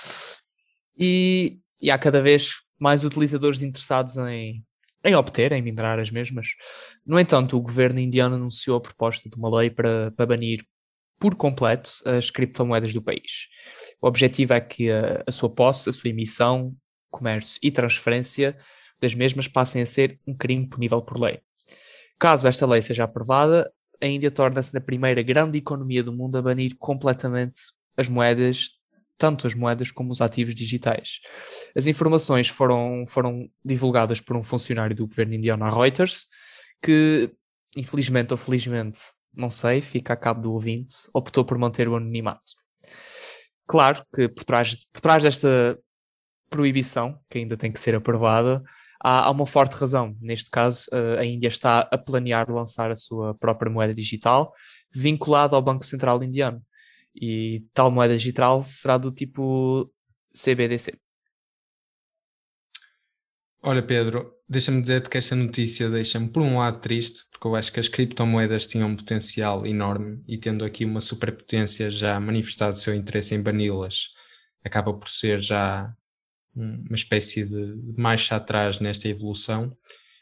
E, 0.99 1.59
e 1.83 1.91
há 1.91 1.99
cada 1.99 2.21
vez 2.21 2.53
mais 2.79 3.05
utilizadores 3.05 3.63
interessados 3.63 4.17
em, 4.17 4.63
em 5.05 5.15
obter, 5.15 5.53
em 5.53 5.63
minerar 5.63 5.99
as 5.99 6.11
mesmas. 6.11 6.49
No 7.07 7.19
entanto, 7.19 7.57
o 7.57 7.61
governo 7.61 8.01
indiano 8.01 8.37
anunciou 8.37 8.77
a 8.77 8.81
proposta 8.81 9.29
de 9.29 9.37
uma 9.37 9.55
lei 9.59 9.71
para, 9.71 10.13
para 10.13 10.27
banir 10.27 10.65
por 11.19 11.35
completo 11.37 11.91
as 12.05 12.31
criptomoedas 12.31 12.93
do 12.93 13.03
país. 13.03 13.49
O 14.01 14.07
objetivo 14.09 14.53
é 14.53 14.61
que 14.61 14.91
a, 14.91 15.23
a 15.27 15.33
sua 15.33 15.49
posse, 15.49 15.89
a 15.89 15.93
sua 15.93 16.11
emissão, 16.11 16.75
comércio 17.17 17.59
e 17.63 17.71
transferência 17.71 18.57
das 19.01 19.15
mesmas 19.15 19.49
passem 19.49 19.83
a 19.83 19.87
ser 19.87 20.19
um 20.27 20.35
crime 20.35 20.69
punível 20.69 21.01
por 21.03 21.19
lei. 21.19 21.41
Caso 22.19 22.47
esta 22.47 22.67
lei 22.67 22.81
seja 22.83 23.05
aprovada, 23.05 23.71
a 24.01 24.07
Índia 24.07 24.31
torna-se 24.31 24.75
na 24.75 24.81
primeira 24.81 25.23
grande 25.23 25.59
economia 25.59 26.03
do 26.03 26.13
mundo 26.13 26.37
a 26.37 26.43
banir 26.43 26.77
completamente 26.79 27.59
as 27.97 28.09
moedas 28.09 28.71
tanto 29.17 29.47
as 29.47 29.55
moedas 29.55 29.93
como 29.93 30.11
os 30.11 30.21
ativos 30.21 30.55
digitais. 30.55 31.21
As 31.75 31.87
informações 31.87 32.49
foram, 32.49 33.05
foram 33.07 33.49
divulgadas 33.65 34.21
por 34.21 34.37
um 34.37 34.43
funcionário 34.43 34.95
do 34.95 35.07
governo 35.07 35.35
indiano 35.35 35.65
à 35.65 35.71
Reuters, 35.71 36.27
que, 36.83 37.31
infelizmente 37.77 38.33
ou 38.33 38.37
felizmente, 38.37 38.99
não 39.33 39.51
sei, 39.51 39.81
fica 39.81 40.13
a 40.13 40.17
cabo 40.17 40.43
do 40.43 40.53
ouvinte, 40.53 40.97
optou 41.15 41.45
por 41.45 41.57
manter 41.59 41.89
o 41.89 41.97
anonimato. 41.97 42.53
Claro 43.67 44.05
que 44.15 44.29
por 44.29 44.45
trás, 44.45 44.85
por 44.93 45.01
trás 45.01 45.23
desta 45.23 45.79
proibição, 46.55 47.19
que 47.29 47.39
ainda 47.39 47.57
tem 47.57 47.73
que 47.73 47.81
ser 47.81 47.97
aprovada, 47.97 48.63
há, 49.03 49.25
há 49.25 49.31
uma 49.33 49.45
forte 49.45 49.75
razão. 49.75 50.17
Neste 50.21 50.49
caso, 50.49 50.87
uh, 50.93 51.19
a 51.19 51.25
Índia 51.25 51.49
está 51.49 51.81
a 51.81 51.99
planear 51.99 52.49
lançar 52.49 52.93
a 52.93 52.95
sua 52.95 53.35
própria 53.35 53.71
moeda 53.71 53.93
digital, 53.93 54.53
vinculada 54.95 55.57
ao 55.57 55.63
Banco 55.63 55.85
Central 55.85 56.23
Indiano. 56.23 56.63
E 57.13 57.65
tal 57.75 57.91
moeda 57.91 58.17
digital 58.17 58.63
será 58.63 58.97
do 58.97 59.11
tipo 59.11 59.93
CBDC. 60.33 60.95
Olha, 63.61 63.83
Pedro, 63.83 64.33
deixa-me 64.49 64.81
dizer-te 64.81 65.11
que 65.11 65.19
esta 65.19 65.35
notícia 65.35 65.91
deixa-me, 65.91 66.29
por 66.29 66.43
um 66.43 66.59
lado, 66.59 66.81
triste, 66.81 67.25
porque 67.33 67.49
eu 67.49 67.57
acho 67.57 67.73
que 67.73 67.81
as 67.81 67.89
criptomoedas 67.89 68.69
tinham 68.69 68.91
um 68.91 68.97
potencial 68.97 69.67
enorme 69.67 70.23
e, 70.29 70.39
tendo 70.39 70.65
aqui 70.65 70.85
uma 70.85 71.01
superpotência 71.01 71.91
já 71.91 72.21
manifestado 72.21 72.77
o 72.77 72.79
seu 72.79 72.95
interesse 72.95 73.35
em 73.35 73.43
bani-las, 73.43 74.11
acaba 74.65 74.93
por 74.93 75.09
ser 75.09 75.41
já 75.41 75.93
uma 76.55 76.95
espécie 76.95 77.45
de 77.45 77.95
marcha 77.97 78.37
atrás 78.37 78.81
nesta 78.81 79.09
evolução. 79.09 79.77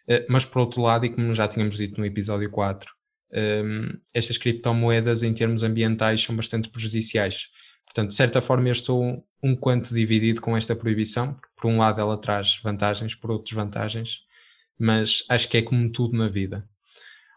Eh, 0.08 0.26
mas, 0.28 0.44
por 0.44 0.60
outro 0.60 0.82
lado, 0.82 1.06
e 1.06 1.10
como 1.10 1.32
já 1.32 1.46
tínhamos 1.48 1.76
dito 1.76 1.98
no 2.00 2.06
episódio 2.06 2.50
4, 2.50 2.90
ehm, 3.32 4.00
estas 4.14 4.36
criptomoedas, 4.38 5.22
em 5.22 5.32
termos 5.32 5.62
ambientais, 5.62 6.22
são 6.22 6.34
bastante 6.34 6.68
prejudiciais. 6.68 7.48
Portanto, 7.84 8.08
de 8.08 8.14
certa 8.14 8.40
forma, 8.40 8.68
eu 8.68 8.72
estou 8.72 9.24
um 9.42 9.56
quanto 9.56 9.92
dividido 9.94 10.40
com 10.40 10.56
esta 10.56 10.74
proibição. 10.74 11.38
Por 11.56 11.68
um 11.70 11.78
lado, 11.78 12.00
ela 12.00 12.18
traz 12.18 12.58
vantagens, 12.62 13.14
por 13.14 13.30
outros, 13.30 13.54
vantagens, 13.54 14.20
mas 14.78 15.24
acho 15.28 15.48
que 15.48 15.58
é 15.58 15.62
como 15.62 15.90
tudo 15.90 16.16
na 16.16 16.28
vida. 16.28 16.66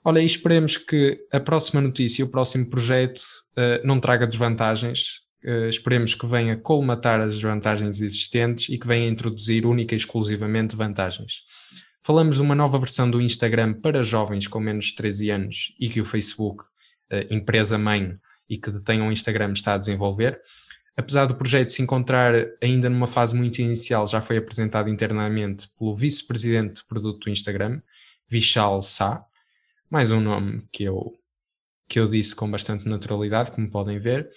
Olha, 0.04 0.20
e 0.20 0.26
esperemos 0.26 0.78
que 0.78 1.20
a 1.32 1.40
próxima 1.40 1.82
notícia, 1.82 2.24
o 2.24 2.30
próximo 2.30 2.70
projeto, 2.70 3.22
uh, 3.58 3.86
não 3.86 4.00
traga 4.00 4.28
desvantagens. 4.28 5.25
Uh, 5.46 5.70
esperemos 5.70 6.16
que 6.16 6.26
venha 6.26 6.58
colmatar 6.58 7.20
as 7.20 7.36
desvantagens 7.36 8.02
existentes 8.02 8.68
e 8.70 8.80
que 8.80 8.88
venha 8.88 9.08
introduzir 9.08 9.66
única 9.66 9.94
e 9.94 9.98
exclusivamente 9.98 10.76
vantagens. 10.76 11.44
Falamos 12.02 12.38
de 12.38 12.42
uma 12.42 12.56
nova 12.56 12.80
versão 12.80 13.10
do 13.10 13.22
Instagram 13.22 13.74
para 13.74 14.02
jovens 14.02 14.48
com 14.48 14.60
menos 14.60 14.86
de 14.86 14.96
13 14.96 15.30
anos 15.30 15.76
e 15.80 15.88
que 15.88 16.02
o 16.02 16.06
Facebook, 16.06 16.64
uh, 16.64 17.34
empresa 17.34 17.78
mãe 17.78 18.18
e 18.50 18.58
que 18.58 18.72
detém 18.72 19.02
um 19.02 19.12
Instagram, 19.12 19.52
está 19.52 19.76
a 19.76 19.78
desenvolver. 19.78 20.42
Apesar 20.98 21.26
do 21.26 21.36
projeto 21.36 21.70
se 21.70 21.82
encontrar 21.82 22.34
ainda 22.64 22.90
numa 22.90 23.08
fase 23.08 23.36
muito 23.36 23.60
inicial, 23.60 24.08
já 24.08 24.22
foi 24.22 24.38
apresentado 24.38 24.90
internamente 24.90 25.70
pelo 25.78 25.94
vice-presidente 25.94 26.82
de 26.82 26.88
produto 26.88 27.26
do 27.26 27.30
Instagram, 27.30 27.82
Vishal 28.28 28.82
Sa, 28.82 29.24
mais 29.90 30.10
um 30.10 30.22
nome 30.22 30.66
que 30.72 30.86
eu, 30.86 31.14
que 31.88 32.00
eu 32.00 32.08
disse 32.08 32.36
com 32.36 32.50
bastante 32.50 32.88
naturalidade, 32.88 33.52
como 33.52 33.70
podem 33.70 34.00
ver. 34.00 34.30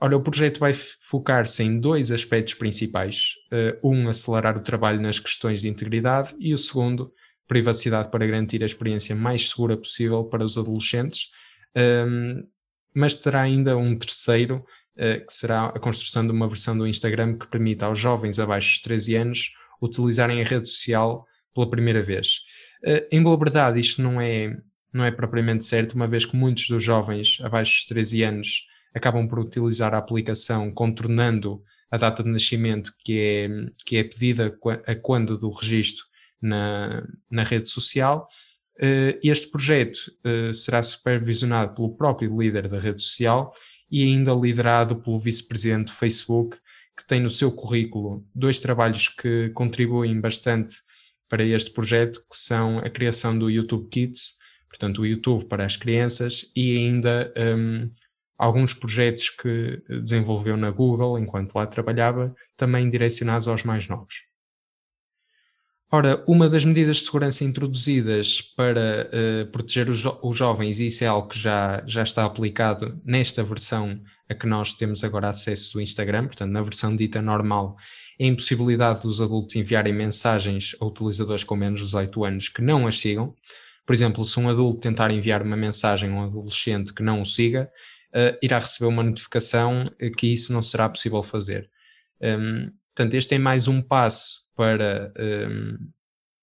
Olha, 0.00 0.16
o 0.16 0.22
projeto 0.22 0.60
vai 0.60 0.72
focar-se 0.74 1.62
em 1.62 1.80
dois 1.80 2.10
aspectos 2.10 2.54
principais. 2.54 3.34
Uh, 3.50 3.92
um, 3.92 4.08
acelerar 4.08 4.56
o 4.56 4.62
trabalho 4.62 5.00
nas 5.00 5.18
questões 5.18 5.62
de 5.62 5.68
integridade 5.68 6.34
e 6.38 6.52
o 6.52 6.58
segundo, 6.58 7.12
privacidade 7.48 8.10
para 8.10 8.26
garantir 8.26 8.62
a 8.62 8.66
experiência 8.66 9.14
mais 9.14 9.50
segura 9.50 9.76
possível 9.76 10.24
para 10.24 10.44
os 10.44 10.58
adolescentes. 10.58 11.30
Um, 11.74 11.80
ehm, 11.80 12.42
mas 12.94 13.14
terá 13.14 13.42
ainda 13.42 13.76
um 13.76 13.96
terceiro 13.96 14.64
eh, 14.98 15.20
que 15.20 15.32
será 15.32 15.66
a 15.66 15.78
construção 15.78 16.26
de 16.26 16.32
uma 16.32 16.48
versão 16.48 16.76
do 16.76 16.86
Instagram 16.86 17.36
que 17.36 17.46
permita 17.48 17.84
aos 17.84 17.98
jovens 17.98 18.38
abaixo 18.38 18.76
de 18.76 18.82
13 18.82 19.14
anos 19.16 19.50
utilizarem 19.80 20.40
a 20.40 20.44
rede 20.44 20.66
social 20.66 21.26
pela 21.54 21.68
primeira 21.68 22.02
vez. 22.02 22.40
Uh, 22.82 23.06
em 23.12 23.22
boa 23.22 23.38
verdade, 23.38 23.78
isto 23.78 24.00
não 24.00 24.18
é, 24.18 24.56
não 24.92 25.04
é 25.04 25.10
propriamente 25.10 25.66
certo, 25.66 25.92
uma 25.92 26.08
vez 26.08 26.24
que 26.24 26.34
muitos 26.34 26.68
dos 26.68 26.82
jovens 26.82 27.38
abaixo 27.42 27.82
de 27.82 27.88
13 27.88 28.22
anos 28.22 28.66
acabam 28.96 29.28
por 29.28 29.38
utilizar 29.38 29.94
a 29.94 29.98
aplicação 29.98 30.72
contornando 30.72 31.62
a 31.90 31.98
data 31.98 32.22
de 32.22 32.30
nascimento 32.30 32.92
que 33.04 33.20
é, 33.20 33.48
que 33.84 33.98
é 33.98 34.04
pedida 34.04 34.58
a 34.86 34.94
quando 34.94 35.36
do 35.36 35.50
registro 35.50 36.04
na, 36.40 37.06
na 37.30 37.42
rede 37.42 37.68
social. 37.68 38.26
Uh, 38.78 39.18
este 39.22 39.50
projeto 39.50 39.98
uh, 40.24 40.52
será 40.52 40.82
supervisionado 40.82 41.74
pelo 41.74 41.94
próprio 41.94 42.38
líder 42.38 42.68
da 42.68 42.78
rede 42.78 43.02
social 43.02 43.52
e 43.90 44.02
ainda 44.02 44.32
liderado 44.32 44.96
pelo 44.96 45.18
vice-presidente 45.18 45.86
do 45.86 45.92
Facebook, 45.92 46.56
que 46.96 47.06
tem 47.06 47.20
no 47.20 47.30
seu 47.30 47.52
currículo 47.52 48.26
dois 48.34 48.60
trabalhos 48.60 49.08
que 49.08 49.50
contribuem 49.50 50.18
bastante 50.20 50.76
para 51.28 51.44
este 51.44 51.70
projeto, 51.70 52.20
que 52.30 52.36
são 52.36 52.78
a 52.78 52.88
criação 52.88 53.38
do 53.38 53.50
YouTube 53.50 53.88
Kids, 53.90 54.36
portanto 54.68 55.02
o 55.02 55.06
YouTube 55.06 55.44
para 55.46 55.64
as 55.64 55.76
crianças, 55.76 56.50
e 56.54 56.76
ainda 56.78 57.32
um, 57.36 57.90
alguns 58.38 58.74
projetos 58.74 59.30
que 59.30 59.82
desenvolveu 59.88 60.56
na 60.56 60.70
Google 60.70 61.18
enquanto 61.18 61.54
lá 61.54 61.66
trabalhava, 61.66 62.34
também 62.56 62.88
direcionados 62.88 63.48
aos 63.48 63.62
mais 63.62 63.88
novos. 63.88 64.26
Ora, 65.90 66.24
uma 66.26 66.48
das 66.48 66.64
medidas 66.64 66.96
de 66.96 67.04
segurança 67.04 67.44
introduzidas 67.44 68.42
para 68.42 69.08
uh, 69.08 69.50
proteger 69.52 69.88
os, 69.88 69.98
jo 69.98 70.18
os, 70.20 70.36
jovens, 70.36 70.80
e 70.80 70.88
isso 70.88 71.04
é 71.04 71.06
algo 71.06 71.28
que 71.28 71.38
já, 71.38 71.80
já 71.86 72.02
está 72.02 72.24
aplicado 72.24 73.00
nesta 73.04 73.44
versão 73.44 74.00
a 74.28 74.34
que 74.34 74.48
nós 74.48 74.72
temos 74.72 75.04
agora 75.04 75.28
acesso 75.28 75.74
do 75.74 75.80
Instagram, 75.80 76.26
portanto, 76.26 76.50
na 76.50 76.60
versão 76.60 76.96
dita 76.96 77.22
normal, 77.22 77.76
é 78.18 78.24
a 78.24 78.26
impossibilidade 78.26 79.02
dos 79.02 79.20
adultos 79.20 79.54
enviarem 79.54 79.92
mensagens 79.92 80.74
a 80.80 80.84
utilizadores 80.84 81.44
com 81.44 81.54
menos 81.54 81.78
de 81.78 81.86
18 81.86 82.24
anos 82.24 82.48
que 82.48 82.62
não 82.62 82.88
as 82.88 82.98
sigam. 82.98 83.32
Por 83.86 83.94
exemplo, 83.94 84.24
se 84.24 84.40
um 84.40 84.48
adulto 84.48 84.80
tentar 84.80 85.12
enviar 85.12 85.40
uma 85.42 85.56
mensagem 85.56 86.10
a 86.10 86.14
um 86.14 86.24
adolescente 86.24 86.92
que 86.92 87.04
não 87.04 87.22
o 87.22 87.24
siga, 87.24 87.70
uh, 88.16 88.38
irá 88.42 88.58
receber 88.58 88.88
uma 88.88 89.02
notificação 89.02 89.84
que 90.16 90.26
isso 90.28 90.52
não 90.52 90.62
será 90.62 90.88
possível 90.88 91.22
fazer. 91.22 91.70
Um, 92.20 92.72
portanto, 92.94 93.14
este 93.14 93.34
é 93.34 93.38
mais 93.38 93.68
um 93.68 93.82
passo 93.82 94.46
para, 94.56 95.12
um, 95.18 95.90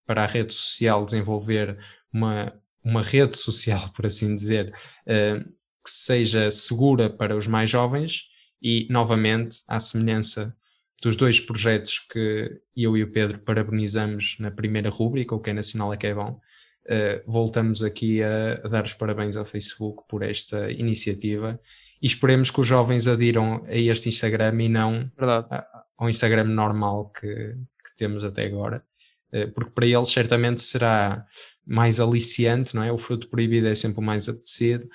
para 0.06 0.24
a 0.24 0.28
rede 0.28 0.54
social 0.54 1.04
desenvolver 1.04 1.78
uma, 2.14 2.54
uma 2.84 3.02
rede 3.02 3.36
social, 3.36 3.90
por 3.96 4.06
assim 4.06 4.36
dizer, 4.36 4.72
uh, 5.08 5.44
que 5.84 5.90
seja 5.90 6.52
segura 6.52 7.10
para 7.10 7.36
os 7.36 7.48
mais 7.48 7.70
jovens 7.70 8.28
e, 8.62 8.88
novamente, 8.90 9.64
à 9.68 9.80
semelhança 9.80 10.56
dos 11.02 11.18
dois 11.18 11.42
projetos 11.42 12.00
que 12.00 12.62
eu 12.78 12.96
e 12.96 13.04
o 13.04 13.12
Pedro 13.12 13.40
parabenizamos 13.40 14.38
na 14.40 14.50
primeira 14.50 14.90
rúbrica, 14.90 15.36
o 15.36 15.40
que 15.40 15.50
é 15.50 15.54
nacional 15.54 15.92
é 15.94 15.98
que 15.98 16.08
é 16.08 16.14
bom, 16.14 16.40
uh, 16.88 17.32
voltamos 17.32 17.84
aqui 17.84 18.22
a, 18.22 18.62
a, 18.64 18.68
dar 18.68 18.84
os 18.84 18.94
parabéns 18.94 19.38
ao 19.38 19.46
Facebook 19.46 20.04
por 20.08 20.24
esta 20.24 20.72
iniciativa 20.72 21.60
e 22.02 22.06
esperemos 22.06 22.52
que 22.52 22.60
os 22.60 22.68
jovens 22.68 23.08
adiram 23.08 23.64
a 23.66 23.76
este 23.76 24.10
Instagram 24.10 24.62
e 24.62 24.70
não 24.70 25.12
a, 25.18 25.84
ao 25.98 26.10
Instagram 26.10 26.46
normal 26.46 27.12
que, 27.12 27.28
que 27.28 27.96
temos 27.98 28.24
até 28.24 28.46
agora, 28.46 28.84
eh, 29.32 29.48
porque 29.48 29.72
para 29.72 29.88
eles 29.88 30.10
certamente 30.10 30.62
será 30.62 31.26
mais 31.66 32.00
aliciante, 32.00 32.76
não 32.76 32.84
é? 32.84 32.92
O 32.92 32.98
fruto 32.98 33.30
proibido 33.30 33.68
é 33.68 33.76
sempre 33.76 34.00
o 34.00 34.04
mais 34.04 34.28
apetecido, 34.28 34.88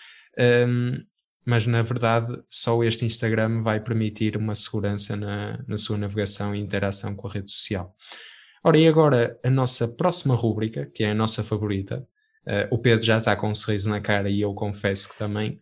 um, 0.66 1.02
mas 1.46 1.66
na 1.66 1.82
verdade 1.82 2.40
só 2.50 2.82
este 2.84 3.06
Instagram 3.06 3.62
vai 3.62 3.80
permitir 3.80 4.36
uma 4.36 4.54
segurança 4.54 5.16
na, 5.16 5.64
na 5.66 5.76
sua 5.76 5.96
navegação 5.96 6.54
e 6.54 6.60
interação 6.60 7.16
com 7.16 7.26
a 7.26 7.32
rede 7.32 7.50
social. 7.50 7.94
Ora, 8.64 8.78
e 8.78 8.88
agora 8.88 9.38
a 9.44 9.50
nossa 9.50 9.88
próxima 9.88 10.34
rúbrica, 10.34 10.86
que 10.86 11.04
é 11.04 11.10
a 11.10 11.14
nossa 11.14 11.44
favorita, 11.44 12.06
uh, 12.46 12.74
o 12.74 12.78
Pedro 12.78 13.04
já 13.04 13.18
está 13.18 13.36
com 13.36 13.48
um 13.50 13.54
sorriso 13.54 13.88
na 13.88 14.00
cara 14.00 14.28
e 14.28 14.40
eu 14.40 14.52
confesso 14.54 15.08
que 15.08 15.16
também. 15.16 15.60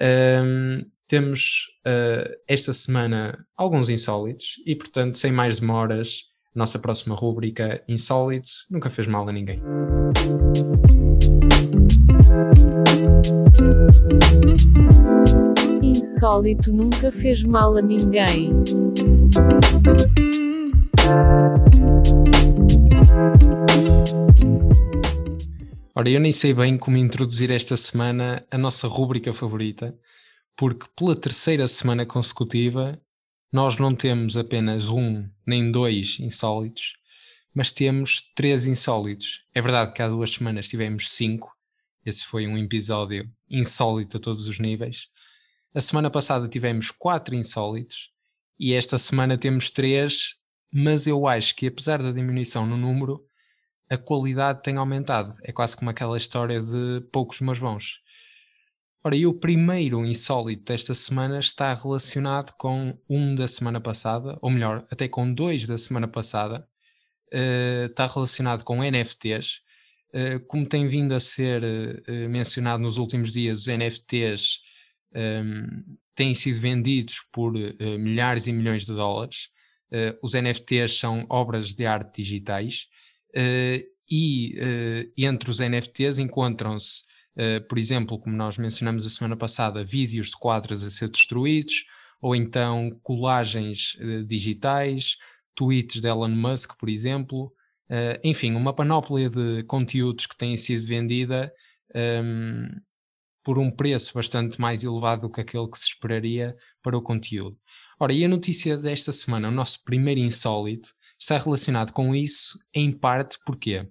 Um, 0.00 0.84
temos 1.08 1.68
uh, 1.86 2.36
esta 2.48 2.72
semana 2.72 3.38
alguns 3.56 3.88
insólitos 3.88 4.60
e, 4.66 4.74
portanto, 4.74 5.16
sem 5.16 5.32
mais 5.32 5.60
demoras, 5.60 6.24
nossa 6.54 6.78
próxima 6.78 7.14
rúbrica 7.14 7.82
Insólito 7.86 8.50
nunca 8.70 8.88
fez 8.88 9.06
mal 9.06 9.28
a 9.28 9.32
ninguém. 9.32 9.60
Insólito 15.82 16.72
nunca 16.72 17.12
fez 17.12 17.42
mal 17.44 17.76
a 17.76 17.82
ninguém. 17.82 18.52
Ora, 25.94 26.10
eu 26.10 26.20
nem 26.20 26.30
sei 26.30 26.52
bem 26.52 26.76
como 26.76 26.98
introduzir 26.98 27.50
esta 27.50 27.76
semana 27.76 28.46
a 28.50 28.58
nossa 28.58 28.86
rúbrica 28.86 29.32
favorita, 29.32 29.98
porque 30.54 30.86
pela 30.94 31.16
terceira 31.16 31.66
semana 31.66 32.04
consecutiva 32.04 33.00
nós 33.52 33.78
não 33.78 33.94
temos 33.94 34.36
apenas 34.36 34.88
um 34.88 35.26
nem 35.46 35.72
dois 35.72 36.18
insólitos, 36.20 36.94
mas 37.54 37.72
temos 37.72 38.30
três 38.34 38.66
insólitos. 38.66 39.44
É 39.54 39.62
verdade 39.62 39.92
que 39.92 40.02
há 40.02 40.08
duas 40.08 40.30
semanas 40.30 40.68
tivemos 40.68 41.10
cinco, 41.10 41.56
esse 42.04 42.24
foi 42.24 42.46
um 42.46 42.56
episódio 42.56 43.28
insólito 43.50 44.18
a 44.18 44.20
todos 44.20 44.46
os 44.46 44.58
níveis. 44.58 45.08
A 45.74 45.80
semana 45.80 46.10
passada 46.10 46.46
tivemos 46.46 46.90
quatro 46.90 47.34
insólitos 47.34 48.10
e 48.60 48.74
esta 48.74 48.96
semana 48.96 49.36
temos 49.36 49.70
três, 49.70 50.34
mas 50.72 51.06
eu 51.06 51.26
acho 51.26 51.54
que 51.56 51.66
apesar 51.66 52.02
da 52.02 52.12
diminuição 52.12 52.66
no 52.66 52.76
número, 52.76 53.26
a 53.88 53.96
qualidade 53.96 54.62
tem 54.62 54.76
aumentado. 54.76 55.34
É 55.42 55.52
quase 55.52 55.76
como 55.76 55.90
aquela 55.90 56.16
história 56.16 56.60
de 56.60 57.00
poucos 57.12 57.40
mas 57.40 57.58
bons. 57.58 58.00
Ora, 59.06 59.14
e 59.14 59.24
o 59.24 59.34
primeiro 59.34 60.04
insólito 60.04 60.64
desta 60.64 60.92
semana 60.92 61.38
está 61.38 61.72
relacionado 61.72 62.52
com 62.58 62.98
um 63.08 63.36
da 63.36 63.46
semana 63.46 63.80
passada, 63.80 64.36
ou 64.42 64.50
melhor, 64.50 64.84
até 64.90 65.06
com 65.06 65.32
dois 65.32 65.64
da 65.64 65.78
semana 65.78 66.08
passada. 66.08 66.66
Uh, 67.32 67.86
está 67.86 68.06
relacionado 68.06 68.64
com 68.64 68.82
NFTs. 68.82 69.58
Uh, 70.12 70.18
eh, 70.18 70.38
como 70.40 70.66
tem 70.66 70.88
vindo 70.88 71.14
a 71.14 71.20
ser 71.20 71.62
uh, 71.62 72.28
mencionado 72.28 72.82
nos 72.82 72.98
últimos 72.98 73.32
dias, 73.32 73.60
os 73.60 73.66
NFTs 73.68 74.60
um, 75.14 75.20
ehm, 75.20 75.84
têm 76.14 76.34
sido 76.34 76.60
vendidos 76.60 77.20
por 77.32 77.52
milhares 77.52 78.48
e 78.48 78.52
milhões 78.52 78.84
de 78.84 78.92
dólares. 78.92 79.50
Os 80.22 80.32
NFTs 80.34 80.98
são 80.98 81.24
obras 81.28 81.74
de 81.74 81.86
arte 81.86 82.22
digitais 82.22 82.88
e 84.10 84.54
entre 85.16 85.50
os 85.50 85.58
NFTs 85.60 86.18
encontram-se 86.18 87.04
Uh, 87.36 87.60
por 87.68 87.76
exemplo, 87.76 88.18
como 88.18 88.34
nós 88.34 88.56
mencionamos 88.56 89.04
a 89.06 89.10
semana 89.10 89.36
passada, 89.36 89.84
vídeos 89.84 90.28
de 90.28 90.38
quadros 90.38 90.82
a 90.82 90.90
ser 90.90 91.10
destruídos, 91.10 91.84
ou 92.18 92.34
então 92.34 92.98
colagens 93.02 93.94
uh, 94.00 94.24
digitais, 94.24 95.18
tweets 95.54 96.00
de 96.00 96.08
Elon 96.08 96.30
Musk, 96.30 96.72
por 96.78 96.88
exemplo. 96.88 97.52
Uh, 97.90 98.18
enfim, 98.24 98.54
uma 98.54 98.74
panóplia 98.74 99.28
de 99.28 99.62
conteúdos 99.64 100.26
que 100.26 100.36
têm 100.36 100.56
sido 100.56 100.86
vendida 100.86 101.52
um, 101.94 101.98
ehm, 101.98 102.68
por 103.44 103.58
um 103.58 103.70
preço 103.70 104.12
bastante 104.14 104.60
mais 104.60 104.82
elevado 104.82 105.22
do 105.22 105.30
que 105.30 105.40
aquele 105.40 105.68
que 105.68 105.78
se 105.78 105.88
esperaria 105.88 106.56
para 106.82 106.96
o 106.96 107.02
conteúdo. 107.02 107.56
Ora, 107.98 108.12
e 108.12 108.22
a 108.24 108.28
notícia 108.28 108.76
desta 108.76 109.10
semana, 109.10 109.48
o 109.48 109.50
nosso 109.50 109.82
primeiro 109.82 110.20
insólito, 110.20 110.88
está 111.18 111.38
relacionado 111.38 111.92
com 111.92 112.14
isso, 112.14 112.58
em 112.74 112.92
parte, 112.92 113.38
porquê? 113.46 113.88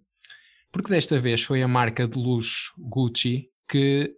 Porque 0.71 0.89
desta 0.89 1.17
vez 1.17 1.41
foi 1.41 1.63
a 1.63 1.67
marca 1.67 2.07
de 2.07 2.15
luxo 2.15 2.73
Gucci 2.77 3.49
que 3.67 4.15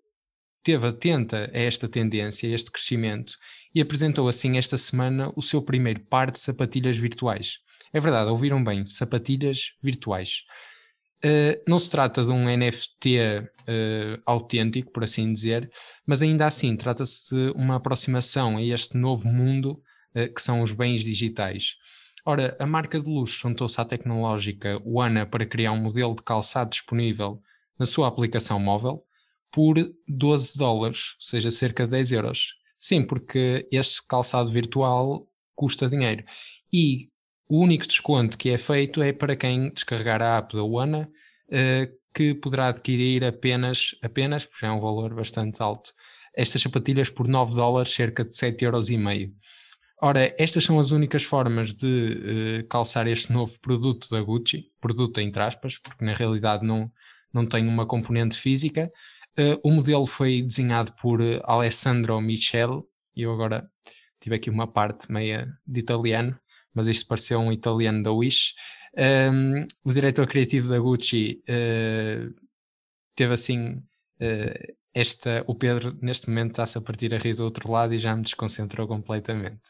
teve 0.61 0.87
atenta 0.87 1.49
a 1.53 1.57
esta 1.57 1.87
tendência, 1.87 2.49
a 2.49 2.53
este 2.53 2.69
crescimento, 2.69 3.37
e 3.73 3.79
apresentou 3.79 4.27
assim 4.27 4.57
esta 4.57 4.77
semana 4.77 5.31
o 5.37 5.41
seu 5.41 5.61
primeiro 5.61 6.01
par 6.01 6.31
de 6.31 6.39
sapatilhas 6.39 6.97
virtuais. 6.97 7.59
É 7.93 7.99
verdade, 8.01 8.29
ouviram 8.29 8.61
bem, 8.61 8.85
sapatilhas 8.85 9.71
virtuais. 9.81 10.41
Uh, 11.23 11.61
não 11.67 11.79
se 11.79 11.89
trata 11.89 12.23
de 12.23 12.31
um 12.31 12.45
NFT 12.45 13.17
uh, 13.17 13.49
eh, 13.67 14.19
autêntico, 14.25 14.91
por 14.91 15.03
assim 15.03 15.33
dizer, 15.33 15.69
mas 16.05 16.21
ainda 16.21 16.45
assim 16.45 16.75
trata-se 16.75 17.35
de 17.35 17.51
uma 17.55 17.75
aproximação 17.75 18.57
a 18.57 18.63
este 18.63 18.95
novo 18.95 19.27
mundo 19.27 19.81
uh, 20.15 20.33
que 20.33 20.41
são 20.41 20.61
os 20.61 20.71
bens 20.71 21.03
digitais. 21.03 21.75
Ora, 22.23 22.55
a 22.59 22.67
marca 22.67 22.99
de 22.99 23.09
luxo 23.09 23.39
juntou-se 23.41 23.79
à 23.81 23.85
tecnológica 23.85 24.79
Wana 24.85 25.25
para 25.25 25.45
criar 25.45 25.71
um 25.71 25.81
modelo 25.81 26.15
de 26.15 26.21
calçado 26.21 26.69
disponível 26.69 27.41
na 27.79 27.85
sua 27.85 28.07
aplicação 28.07 28.59
móvel 28.59 29.03
por 29.51 29.75
12 30.07 30.57
dólares, 30.57 31.15
ou 31.15 31.25
seja, 31.25 31.49
cerca 31.49 31.85
de 31.85 31.91
10 31.91 32.11
euros. 32.11 32.55
Sim, 32.77 33.03
porque 33.03 33.67
este 33.71 34.05
calçado 34.07 34.51
virtual 34.51 35.27
custa 35.55 35.87
dinheiro. 35.87 36.23
E 36.71 37.09
o 37.49 37.59
único 37.59 37.87
desconto 37.87 38.37
que 38.37 38.49
é 38.49 38.57
feito 38.57 39.01
é 39.01 39.13
para 39.13 39.35
quem 39.35 39.71
descarregar 39.71 40.21
a 40.21 40.37
app 40.37 40.55
da 40.55 40.63
Wana, 40.63 41.09
uh, 41.49 41.97
que 42.13 42.33
poderá 42.33 42.67
adquirir 42.67 43.23
apenas, 43.23 43.95
apenas, 44.01 44.45
porque 44.45 44.65
é 44.65 44.71
um 44.71 44.79
valor 44.79 45.13
bastante 45.13 45.61
alto, 45.61 45.91
estas 46.35 46.61
sapatilhas 46.61 47.09
por 47.09 47.27
9 47.27 47.55
dólares, 47.55 47.91
cerca 47.91 48.23
de 48.23 48.31
7,5 48.31 48.63
euros. 48.63 48.89
Ora, 50.01 50.35
estas 50.37 50.63
são 50.63 50.77
as 50.77 50.91
únicas 50.91 51.23
formas 51.23 51.73
de 51.73 52.61
uh, 52.63 52.67
calçar 52.67 53.07
este 53.07 53.31
novo 53.31 53.59
produto 53.59 54.09
da 54.09 54.21
Gucci, 54.21 54.71
produto 54.79 55.19
entre 55.19 55.41
aspas, 55.41 55.77
porque 55.79 56.05
na 56.05 56.13
realidade 56.13 56.65
não, 56.65 56.91
não 57.33 57.45
tem 57.45 57.67
uma 57.67 57.85
componente 57.85 58.37
física. 58.37 58.91
Uh, 59.37 59.59
o 59.63 59.71
modelo 59.71 60.05
foi 60.05 60.41
desenhado 60.41 60.93
por 61.01 61.19
Alessandro 61.43 62.19
Michel, 62.21 62.87
e 63.15 63.23
eu 63.23 63.31
agora 63.31 63.67
tive 64.19 64.35
aqui 64.35 64.49
uma 64.49 64.67
parte 64.67 65.11
meia 65.11 65.47
de 65.65 65.79
italiano, 65.79 66.37
mas 66.77 66.87
isto 66.87 67.07
pareceu 67.07 67.39
um 67.39 67.51
italiano 67.51 68.03
da 68.03 68.11
Wish. 68.11 68.53
Um, 68.95 69.59
o 69.83 69.91
diretor 69.91 70.27
criativo 70.27 70.69
da 70.69 70.79
Gucci 70.79 71.43
teve 73.15 73.33
assim 73.33 73.83
esta, 74.97 75.43
o 75.45 75.53
Pedro 75.53 75.95
neste 76.01 76.27
momento 76.27 76.51
está-se 76.51 76.77
a 76.77 76.81
partir 76.81 77.13
a 77.13 77.19
rir 77.19 77.35
do 77.35 77.43
outro 77.43 77.71
lado 77.71 77.93
e 77.93 77.99
já 77.99 78.15
me 78.15 78.23
desconcentrou 78.23 78.87
completamente. 78.87 79.61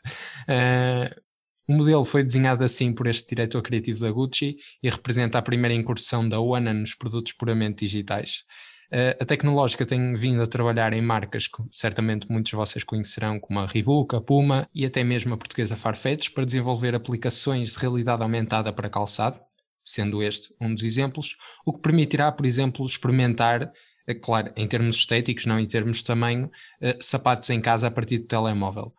Uh, 0.47 1.21
o 1.67 1.73
modelo 1.73 2.05
foi 2.05 2.23
desenhado 2.23 2.63
assim 2.63 2.93
por 2.93 3.07
este 3.07 3.35
diretor 3.35 3.61
criativo 3.61 3.99
da 3.99 4.09
Gucci 4.09 4.55
e 4.81 4.89
representa 4.89 5.37
a 5.37 5.41
primeira 5.41 5.75
incursão 5.75 6.27
da 6.27 6.39
Wana 6.39 6.73
nos 6.73 6.95
produtos 6.95 7.33
puramente 7.33 7.79
digitais. 7.79 8.45
Uh, 8.87 9.19
a 9.19 9.25
tecnológica 9.25 9.85
tem 9.85 10.13
vindo 10.13 10.41
a 10.41 10.47
trabalhar 10.47 10.93
em 10.93 11.01
marcas 11.01 11.47
que 11.47 11.61
certamente 11.69 12.31
muitos 12.31 12.51
de 12.51 12.55
vocês 12.55 12.85
conhecerão, 12.85 13.37
como 13.37 13.59
a 13.59 13.65
Reebok, 13.65 14.15
a 14.15 14.21
Puma 14.21 14.69
e 14.73 14.85
até 14.85 15.03
mesmo 15.03 15.33
a 15.33 15.37
portuguesa 15.37 15.75
Farfetch, 15.75 16.29
para 16.29 16.45
desenvolver 16.45 16.95
aplicações 16.95 17.73
de 17.73 17.79
realidade 17.79 18.23
aumentada 18.23 18.71
para 18.71 18.89
calçado, 18.89 19.39
sendo 19.83 20.23
este 20.23 20.53
um 20.61 20.73
dos 20.73 20.83
exemplos, 20.83 21.35
o 21.65 21.73
que 21.73 21.81
permitirá, 21.81 22.31
por 22.31 22.45
exemplo, 22.45 22.85
experimentar 22.85 23.71
é 24.09 24.13
claro, 24.13 24.53
em 24.55 24.65
termos 24.65 24.95
estéticos, 24.95 25.45
não 25.45 25.59
em 25.59 25.67
termos 25.67 25.97
de 25.97 26.05
tamanho, 26.05 26.45
uh, 26.45 27.03
sapatos 27.03 27.49
em 27.49 27.59
casa 27.59 27.87
a 27.87 27.91
partir 27.91 28.19
do 28.19 28.27
telemóvel. 28.27 28.93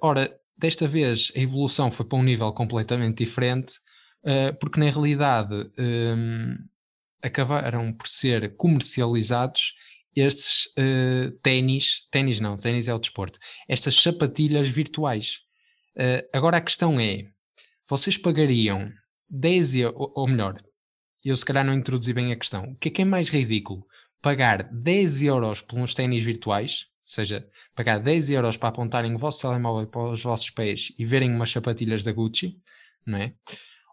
Ora, 0.00 0.32
desta 0.56 0.86
vez 0.86 1.32
a 1.36 1.40
evolução 1.40 1.90
foi 1.90 2.06
para 2.06 2.18
um 2.18 2.22
nível 2.22 2.52
completamente 2.52 3.24
diferente, 3.24 3.74
porque 4.60 4.80
na 4.80 4.90
realidade 4.90 5.54
um, 5.78 6.56
acabaram 7.22 7.92
por 7.92 8.06
ser 8.06 8.56
comercializados 8.56 9.74
estes 10.14 10.66
uh, 10.78 11.30
ténis, 11.42 12.08
ténis 12.10 12.40
não, 12.40 12.56
ténis 12.56 12.88
é 12.88 12.94
o 12.94 12.98
desporto, 12.98 13.38
estas 13.68 13.94
sapatilhas 13.94 14.68
virtuais. 14.68 15.40
agora 16.32 16.56
a 16.56 16.60
questão 16.60 16.98
é, 16.98 17.28
vocês 17.88 18.16
pagariam 18.16 18.92
10 19.30 19.74
euros, 19.76 20.10
ou 20.14 20.26
melhor, 20.26 20.60
eu 21.24 21.36
se 21.36 21.44
calhar 21.44 21.64
não 21.64 21.74
introduzi 21.74 22.12
bem 22.12 22.32
a 22.32 22.36
questão, 22.36 22.64
o 22.64 22.76
que 22.76 22.88
é 22.88 22.90
que 22.90 23.02
é 23.02 23.04
mais 23.04 23.28
ridículo? 23.28 23.86
pagar 24.20 24.68
10 24.72 25.22
euros 25.22 25.62
por 25.62 25.78
uns 25.78 25.94
ténis 25.94 26.22
virtuais, 26.22 26.86
ou 27.02 27.14
seja, 27.14 27.48
pagar 27.74 28.00
10 28.00 28.30
euros 28.30 28.56
para 28.56 28.68
apontarem 28.68 29.14
o 29.14 29.18
vosso 29.18 29.40
telemóvel 29.40 29.86
para 29.86 30.10
os 30.10 30.22
vossos 30.22 30.50
pés 30.50 30.92
e 30.98 31.04
verem 31.04 31.30
umas 31.30 31.50
sapatilhas 31.50 32.04
da 32.04 32.12
Gucci, 32.12 32.60
não 33.06 33.18
é? 33.18 33.34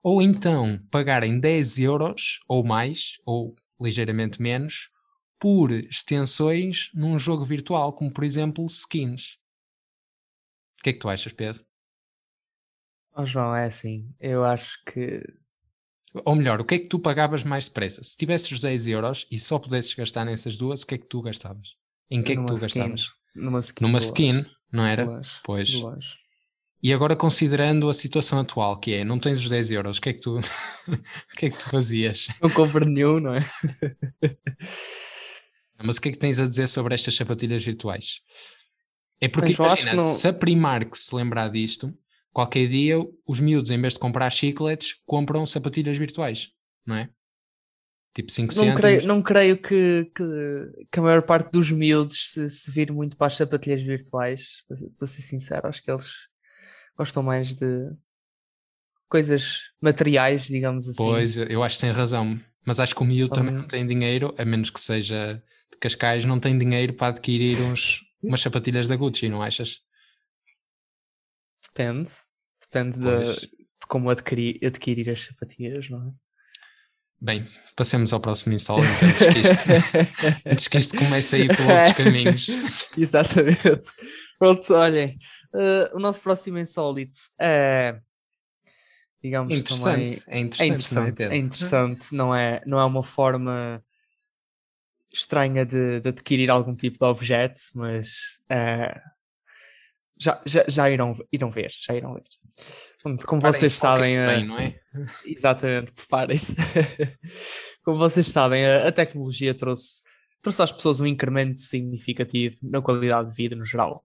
Ou 0.07 0.21
então 0.21 0.79
pagarem 0.91 1.39
10 1.39 1.79
euros 1.79 2.39
ou 2.47 2.63
mais, 2.63 3.17
ou 3.25 3.55
ligeiramente 3.81 4.39
menos, 4.39 4.91
por 5.39 5.71
extensões 5.71 6.91
num 6.93 7.17
jogo 7.17 7.43
virtual, 7.43 7.91
como 7.91 8.13
por 8.13 8.23
exemplo 8.23 8.63
skins. 8.67 9.39
O 10.79 10.83
que 10.83 10.91
é 10.91 10.93
que 10.93 10.99
tu 10.99 11.09
achas, 11.09 11.33
Pedro? 11.33 11.65
Oh, 13.17 13.25
João, 13.25 13.55
é 13.55 13.65
assim. 13.65 14.07
Eu 14.19 14.45
acho 14.45 14.77
que 14.85 15.23
ou 16.23 16.35
melhor, 16.35 16.61
o 16.61 16.65
que 16.65 16.75
é 16.75 16.79
que 16.79 16.87
tu 16.87 16.99
pagavas 16.99 17.43
mais 17.43 17.67
depressa? 17.67 18.03
Se 18.03 18.15
tivesses 18.15 18.51
os 18.51 18.61
10 18.61 18.87
euros 18.87 19.27
e 19.31 19.39
só 19.39 19.57
pudesses 19.57 19.95
gastar 19.95 20.23
nessas 20.23 20.55
duas, 20.55 20.83
o 20.83 20.85
que 20.85 20.93
é 20.93 20.97
que 20.99 21.07
tu 21.07 21.19
gastavas? 21.23 21.69
Em 22.11 22.21
que 22.21 22.33
é 22.33 22.35
que 22.35 22.45
tu 22.45 22.53
skin, 22.53 22.63
gastavas? 22.67 23.11
Numa 23.33 23.59
skin. 23.59 23.83
Numa 23.83 23.97
skin, 23.97 24.45
não 24.71 24.85
era? 24.85 25.03
pois. 25.43 26.15
E 26.85 26.93
agora 26.93 27.15
considerando 27.15 27.89
a 27.89 27.93
situação 27.95 28.37
atual, 28.37 28.79
que 28.79 28.93
é, 28.93 29.03
não 29.03 29.17
tens 29.17 29.39
os 29.39 29.49
10 29.49 29.71
euros, 29.71 29.97
o 29.97 30.01
que 30.01 30.09
é 30.09 30.13
que 30.13 30.21
tu, 30.21 30.37
o 30.37 30.41
que 31.35 31.47
é 31.47 31.49
que 31.49 31.57
tu 31.57 31.67
fazias? 31.67 32.27
Não 32.39 32.47
compro 32.47 32.85
nenhum, 32.85 33.19
não 33.19 33.33
é? 33.33 33.41
Mas 35.83 35.97
o 35.97 36.01
que 36.01 36.09
é 36.09 36.11
que 36.11 36.19
tens 36.19 36.39
a 36.39 36.45
dizer 36.45 36.67
sobre 36.67 36.93
estas 36.93 37.15
sapatilhas 37.15 37.65
virtuais? 37.65 38.21
É 39.19 39.27
porque, 39.27 39.53
imagina, 39.53 39.95
não... 39.95 40.07
se 40.07 40.27
a 40.27 40.33
Primark 40.33 40.95
se 40.95 41.15
lembrar 41.15 41.49
disto, 41.49 41.91
qualquer 42.31 42.67
dia 42.67 42.97
os 43.25 43.39
miúdos, 43.39 43.71
em 43.71 43.81
vez 43.81 43.93
de 43.93 43.99
comprar 43.99 44.29
chicletes, 44.29 44.93
compram 45.07 45.43
sapatilhas 45.47 45.97
virtuais, 45.97 46.51
não 46.85 46.97
é? 46.97 47.09
Tipo 48.13 48.31
5 48.31 48.53
não 48.53 48.63
cêntimos. 48.63 48.79
creio, 48.79 49.07
não 49.07 49.23
creio 49.23 49.57
que, 49.57 50.11
que, 50.15 50.85
que, 50.91 50.99
a 50.99 51.01
maior 51.01 51.23
parte 51.23 51.51
dos 51.51 51.71
miúdos 51.71 52.29
se, 52.29 52.47
se 52.47 52.69
vire 52.69 52.91
muito 52.91 53.17
para 53.17 53.25
as 53.25 53.37
sapatilhas 53.37 53.81
virtuais, 53.81 54.63
para, 54.67 54.77
para 54.99 55.07
ser 55.07 55.23
sincero. 55.23 55.67
Acho 55.67 55.81
que 55.81 55.89
eles 55.89 56.34
gostam 56.97 57.23
mais 57.23 57.53
de 57.53 57.91
coisas 59.07 59.71
materiais, 59.81 60.47
digamos 60.47 60.87
assim. 60.87 61.03
Pois, 61.03 61.37
eu 61.37 61.63
acho 61.63 61.75
que 61.75 61.81
tem 61.81 61.91
razão. 61.91 62.39
Mas 62.65 62.79
acho 62.79 62.95
que 62.95 63.01
o 63.01 63.05
miúdo 63.05 63.33
também 63.33 63.53
não 63.53 63.67
tem 63.67 63.85
dinheiro, 63.85 64.33
a 64.37 64.43
menos 64.43 64.71
que 64.71 64.79
seja 64.79 65.41
de 65.71 65.77
Cascais, 65.77 66.25
não 66.25 66.39
tem 66.39 66.57
dinheiro 66.57 66.93
para 66.93 67.07
adquirir 67.07 67.61
uns, 67.61 68.01
umas 68.21 68.41
sapatilhas 68.41 68.87
da 68.87 68.95
Gucci, 68.95 69.29
não 69.29 69.41
achas? 69.41 69.81
Depende. 71.67 72.11
Depende 72.61 72.99
de, 72.99 73.23
de, 73.23 73.49
como 73.87 74.09
adquirir, 74.09 74.59
adquirir 74.65 75.09
as 75.11 75.25
sapatilhas, 75.25 75.89
não 75.89 76.07
é? 76.07 76.11
Bem, 77.21 77.47
passemos 77.75 78.11
ao 78.11 78.19
próximo 78.19 78.53
insólito 78.53 78.87
antes 79.03 79.25
que 79.25 79.39
isto, 79.39 79.69
antes 80.45 80.67
que 80.67 80.77
isto 80.77 80.97
comece 80.97 81.35
a 81.35 81.39
ir 81.39 81.55
por 81.55 81.65
outros 81.65 81.93
caminhos. 81.93 82.47
Exatamente. 82.97 83.89
Pronto, 84.37 84.73
olhem, 84.73 85.17
eh, 85.55 85.91
o 85.93 85.99
nosso 85.99 86.21
próximo 86.21 86.57
insólito 86.57 87.17
é, 87.39 87.99
digamos, 89.23 89.63
também... 89.63 90.05
Interessante, 90.05 90.29
é 90.29 90.37
É 90.37 90.39
interessante, 90.39 90.59
não 90.59 90.65
é, 90.65 90.67
interessante, 90.67 91.17
Pedro? 91.17 91.33
é 91.33 91.37
interessante, 91.37 92.15
não 92.15 92.35
é, 92.35 92.61
não 92.65 92.79
é 92.79 92.85
uma 92.85 93.03
forma 93.03 93.83
estranha 95.11 95.65
de, 95.65 95.99
de 96.01 96.09
adquirir 96.09 96.49
algum 96.49 96.75
tipo 96.75 96.97
de 96.99 97.05
objeto, 97.05 97.59
mas 97.73 98.43
eh, 98.49 99.01
já, 100.19 100.41
já, 100.45 100.65
já 100.67 100.89
irão, 100.89 101.13
irão 101.31 101.49
ver, 101.49 101.71
já 101.71 101.95
irão 101.95 102.13
ver. 102.13 102.23
Como 103.25 103.41
vocês 103.41 103.73
sabem, 103.73 104.17
eh, 104.17 104.27
bem, 104.27 104.45
não 104.45 104.57
é? 104.57 104.79
Exatamente, 105.25 105.91
preparem-se. 105.91 106.55
Como 107.83 107.97
vocês 107.97 108.27
sabem, 108.27 108.65
a, 108.65 108.87
a 108.87 108.91
tecnologia 108.91 109.53
trouxe, 109.53 110.01
trouxe 110.41 110.61
às 110.63 110.71
pessoas 110.71 110.99
um 110.99 111.05
incremento 111.05 111.59
significativo 111.59 112.57
na 112.63 112.81
qualidade 112.81 113.29
de 113.29 113.35
vida 113.35 113.55
no 113.55 113.65
geral. 113.65 114.03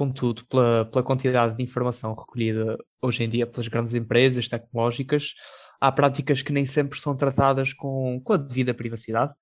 Contudo, 0.00 0.46
pela, 0.46 0.86
pela 0.86 1.04
quantidade 1.04 1.54
de 1.54 1.62
informação 1.62 2.14
recolhida 2.14 2.78
hoje 3.02 3.22
em 3.22 3.28
dia 3.28 3.46
pelas 3.46 3.68
grandes 3.68 3.92
empresas 3.92 4.48
tecnológicas, 4.48 5.34
há 5.78 5.92
práticas 5.92 6.40
que 6.40 6.54
nem 6.54 6.64
sempre 6.64 6.98
são 6.98 7.14
tratadas 7.14 7.74
com, 7.74 8.18
com 8.24 8.32
a 8.32 8.38
devida 8.38 8.72
privacidade. 8.72 9.34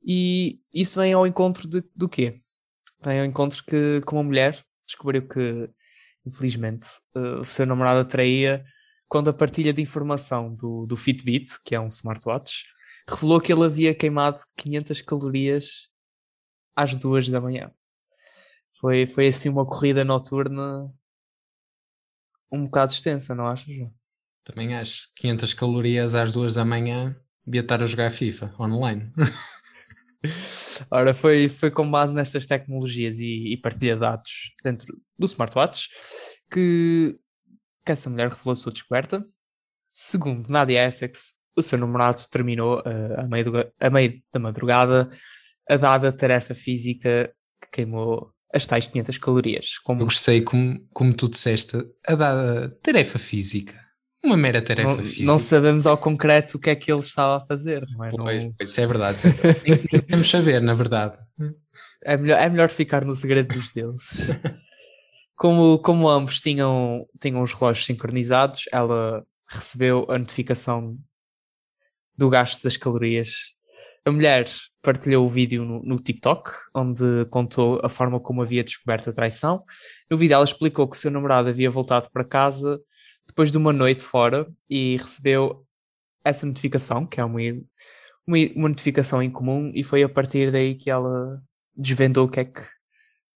E 0.00 0.60
isso 0.72 1.00
vem 1.00 1.12
ao 1.12 1.26
encontro 1.26 1.66
de, 1.66 1.82
do 1.96 2.08
quê? 2.08 2.38
Vem 3.04 3.18
ao 3.18 3.26
encontro 3.26 3.60
que, 3.64 4.00
que 4.06 4.12
uma 4.12 4.22
mulher 4.22 4.64
descobriu 4.86 5.26
que, 5.26 5.68
infelizmente, 6.24 6.86
eh, 7.16 7.40
o 7.40 7.44
seu 7.44 7.66
namorado 7.66 8.02
atraía 8.02 8.64
quando 9.08 9.30
a 9.30 9.34
partilha 9.34 9.72
de 9.72 9.82
informação 9.82 10.54
do, 10.54 10.86
do 10.86 10.94
Fitbit, 10.94 11.60
que 11.64 11.74
é 11.74 11.80
um 11.80 11.88
smartwatch, 11.88 12.66
revelou 13.10 13.40
que 13.40 13.52
ele 13.52 13.64
havia 13.64 13.92
queimado 13.92 14.38
500 14.56 15.00
calorias 15.00 15.88
às 16.76 16.96
duas 16.96 17.28
da 17.28 17.40
manhã. 17.40 17.72
Foi, 18.82 19.06
foi 19.06 19.28
assim 19.28 19.48
uma 19.48 19.64
corrida 19.64 20.04
noturna 20.04 20.92
um 22.52 22.64
bocado 22.64 22.90
extensa, 22.92 23.32
não 23.32 23.46
achas, 23.46 23.72
João? 23.72 23.94
Também 24.44 24.74
acho. 24.74 25.08
500 25.14 25.54
calorias 25.54 26.16
às 26.16 26.32
duas 26.34 26.56
da 26.56 26.64
manhã, 26.64 27.16
devia 27.46 27.60
estar 27.60 27.80
a 27.80 27.86
jogar 27.86 28.10
FIFA 28.10 28.52
online. 28.58 29.10
Ora, 30.90 31.14
foi, 31.14 31.48
foi 31.48 31.70
com 31.70 31.88
base 31.88 32.12
nestas 32.12 32.44
tecnologias 32.44 33.20
e, 33.20 33.52
e 33.52 33.56
partilha 33.56 33.94
de 33.94 34.00
dados 34.00 34.52
dentro 34.64 35.00
do 35.16 35.26
smartwatch 35.26 35.88
que, 36.50 37.16
que 37.86 37.92
essa 37.92 38.10
mulher 38.10 38.30
revelou 38.30 38.52
a 38.52 38.56
sua 38.56 38.72
descoberta. 38.72 39.24
Segundo 39.92 40.48
Nadia 40.48 40.86
Essex, 40.88 41.34
o 41.56 41.62
seu 41.62 41.78
namorado 41.78 42.20
terminou 42.28 42.82
eh, 42.84 43.20
a, 43.20 43.28
meio 43.28 43.44
do- 43.44 43.72
a 43.80 43.90
meio 43.90 44.20
da 44.32 44.40
madrugada 44.40 45.08
a 45.68 45.76
dada 45.76 46.12
tarefa 46.12 46.54
física 46.54 47.32
que 47.60 47.68
queimou 47.70 48.31
as 48.52 48.66
tais 48.66 48.86
500 48.86 49.18
calorias. 49.18 49.66
Eu 49.76 49.80
Como 49.84 50.04
gostei 50.04 50.42
como, 50.42 50.78
como 50.92 51.14
tu 51.14 51.28
disseste, 51.28 51.76
a 52.06 52.14
dada 52.14 52.70
tarefa 52.82 53.18
física. 53.18 53.80
Uma 54.24 54.36
mera 54.36 54.62
tarefa 54.62 54.90
não, 54.90 54.98
física. 55.02 55.24
não 55.24 55.38
sabemos 55.38 55.86
ao 55.86 55.98
concreto 55.98 56.56
o 56.56 56.60
que 56.60 56.70
é 56.70 56.76
que 56.76 56.92
ele 56.92 57.00
estava 57.00 57.42
a 57.42 57.46
fazer, 57.46 57.82
não 57.96 58.04
é? 58.04 58.10
Pois, 58.10 58.44
Não- 58.44 58.52
pois, 58.52 58.70
isso 58.70 58.80
é 58.80 58.86
verdade. 58.86 59.26
é 59.26 59.30
verdade. 59.32 59.60
Nem, 59.68 59.76
nem 59.92 60.02
queremos 60.02 60.30
saber, 60.30 60.60
na 60.62 60.74
verdade. 60.74 61.18
É 62.04 62.16
melhor, 62.16 62.38
é 62.38 62.48
melhor 62.48 62.68
ficar 62.70 63.04
no 63.04 63.14
segredo 63.14 63.52
dos 63.54 63.72
deuses. 63.72 64.28
Como, 65.34 65.78
como 65.80 66.08
ambos 66.08 66.40
tinham, 66.40 67.04
tinham 67.20 67.42
os 67.42 67.52
relógios 67.52 67.84
sincronizados, 67.86 68.64
ela 68.70 69.24
recebeu 69.48 70.06
a 70.08 70.16
notificação 70.18 70.96
do 72.16 72.28
gasto 72.28 72.62
das 72.62 72.76
calorias. 72.76 73.54
A 74.04 74.12
mulher 74.12 74.48
partilhou 74.82 75.24
o 75.24 75.28
vídeo 75.28 75.64
no, 75.64 75.82
no 75.82 75.96
TikTok, 75.96 76.50
onde 76.74 77.24
contou 77.30 77.80
a 77.82 77.88
forma 77.88 78.18
como 78.18 78.42
havia 78.42 78.64
descoberto 78.64 79.08
a 79.08 79.12
traição. 79.12 79.64
No 80.10 80.16
vídeo, 80.16 80.34
ela 80.34 80.44
explicou 80.44 80.88
que 80.88 80.96
o 80.96 80.98
seu 80.98 81.10
namorado 81.10 81.48
havia 81.48 81.70
voltado 81.70 82.10
para 82.12 82.24
casa 82.24 82.80
depois 83.26 83.50
de 83.50 83.56
uma 83.56 83.72
noite 83.72 84.02
fora 84.02 84.46
e 84.68 84.96
recebeu 84.96 85.64
essa 86.24 86.44
notificação, 86.44 87.06
que 87.06 87.20
é 87.20 87.24
uma, 87.24 87.40
uma, 88.26 88.36
uma 88.56 88.68
notificação 88.68 89.22
incomum, 89.22 89.70
e 89.74 89.84
foi 89.84 90.02
a 90.02 90.08
partir 90.08 90.50
daí 90.50 90.74
que 90.74 90.90
ela 90.90 91.40
desvendou 91.76 92.26
o 92.26 92.28
que 92.28 92.40
é 92.40 92.44
que 92.44 92.60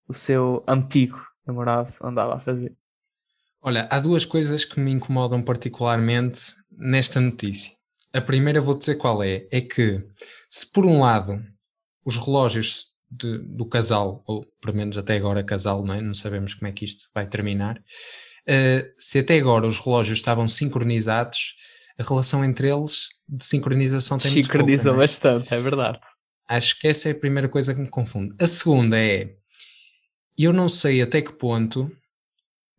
o 0.08 0.12
seu 0.12 0.64
antigo 0.66 1.24
namorado 1.46 1.92
andava 2.02 2.34
a 2.34 2.40
fazer. 2.40 2.76
Olha, 3.60 3.88
há 3.90 3.98
duas 3.98 4.24
coisas 4.24 4.64
que 4.64 4.78
me 4.78 4.92
incomodam 4.92 5.42
particularmente 5.42 6.40
nesta 6.70 7.20
notícia. 7.20 7.75
A 8.16 8.20
primeira 8.20 8.60
vou 8.60 8.76
dizer 8.78 8.96
qual 8.96 9.22
é. 9.22 9.46
É 9.50 9.60
que, 9.60 10.02
se 10.48 10.70
por 10.72 10.86
um 10.86 11.00
lado 11.00 11.42
os 12.04 12.16
relógios 12.16 12.88
de- 13.10 13.38
do 13.38 13.66
casal, 13.66 14.22
ou 14.26 14.44
pelo 14.60 14.76
menos 14.76 14.96
até 14.98 15.16
agora 15.16 15.44
casal, 15.44 15.84
não 15.84 15.94
é? 15.94 16.00
Não 16.00 16.14
sabemos 16.14 16.54
como 16.54 16.68
é 16.68 16.72
que 16.72 16.84
isto 16.84 17.08
vai 17.14 17.26
terminar. 17.28 17.80
eh, 18.48 18.92
se 18.96 19.18
até 19.18 19.38
agora 19.38 19.66
os 19.66 19.78
relógios 19.80 20.18
estavam 20.18 20.46
sincronizados, 20.46 21.56
a 21.98 22.02
relação 22.04 22.44
entre 22.44 22.68
eles 22.70 23.08
de 23.28 23.44
sincronização 23.44 24.18
tem 24.18 24.30
muito 24.30 24.46
pouca, 24.46 24.58
Sincroniza 24.58 24.88
não 24.90 24.94
é? 24.94 24.98
bastante, 24.98 25.52
é 25.54 25.60
verdade. 25.60 25.98
Acho 26.48 26.78
que 26.78 26.86
essa 26.86 27.08
é 27.08 27.12
a 27.12 27.18
primeira 27.18 27.48
coisa 27.48 27.74
que 27.74 27.80
me 27.80 27.88
confunde. 27.88 28.34
A 28.40 28.46
segunda 28.46 28.96
é, 28.96 29.34
eu 30.38 30.52
não 30.52 30.68
sei 30.68 31.02
até 31.02 31.20
que 31.20 31.32
ponto, 31.32 31.90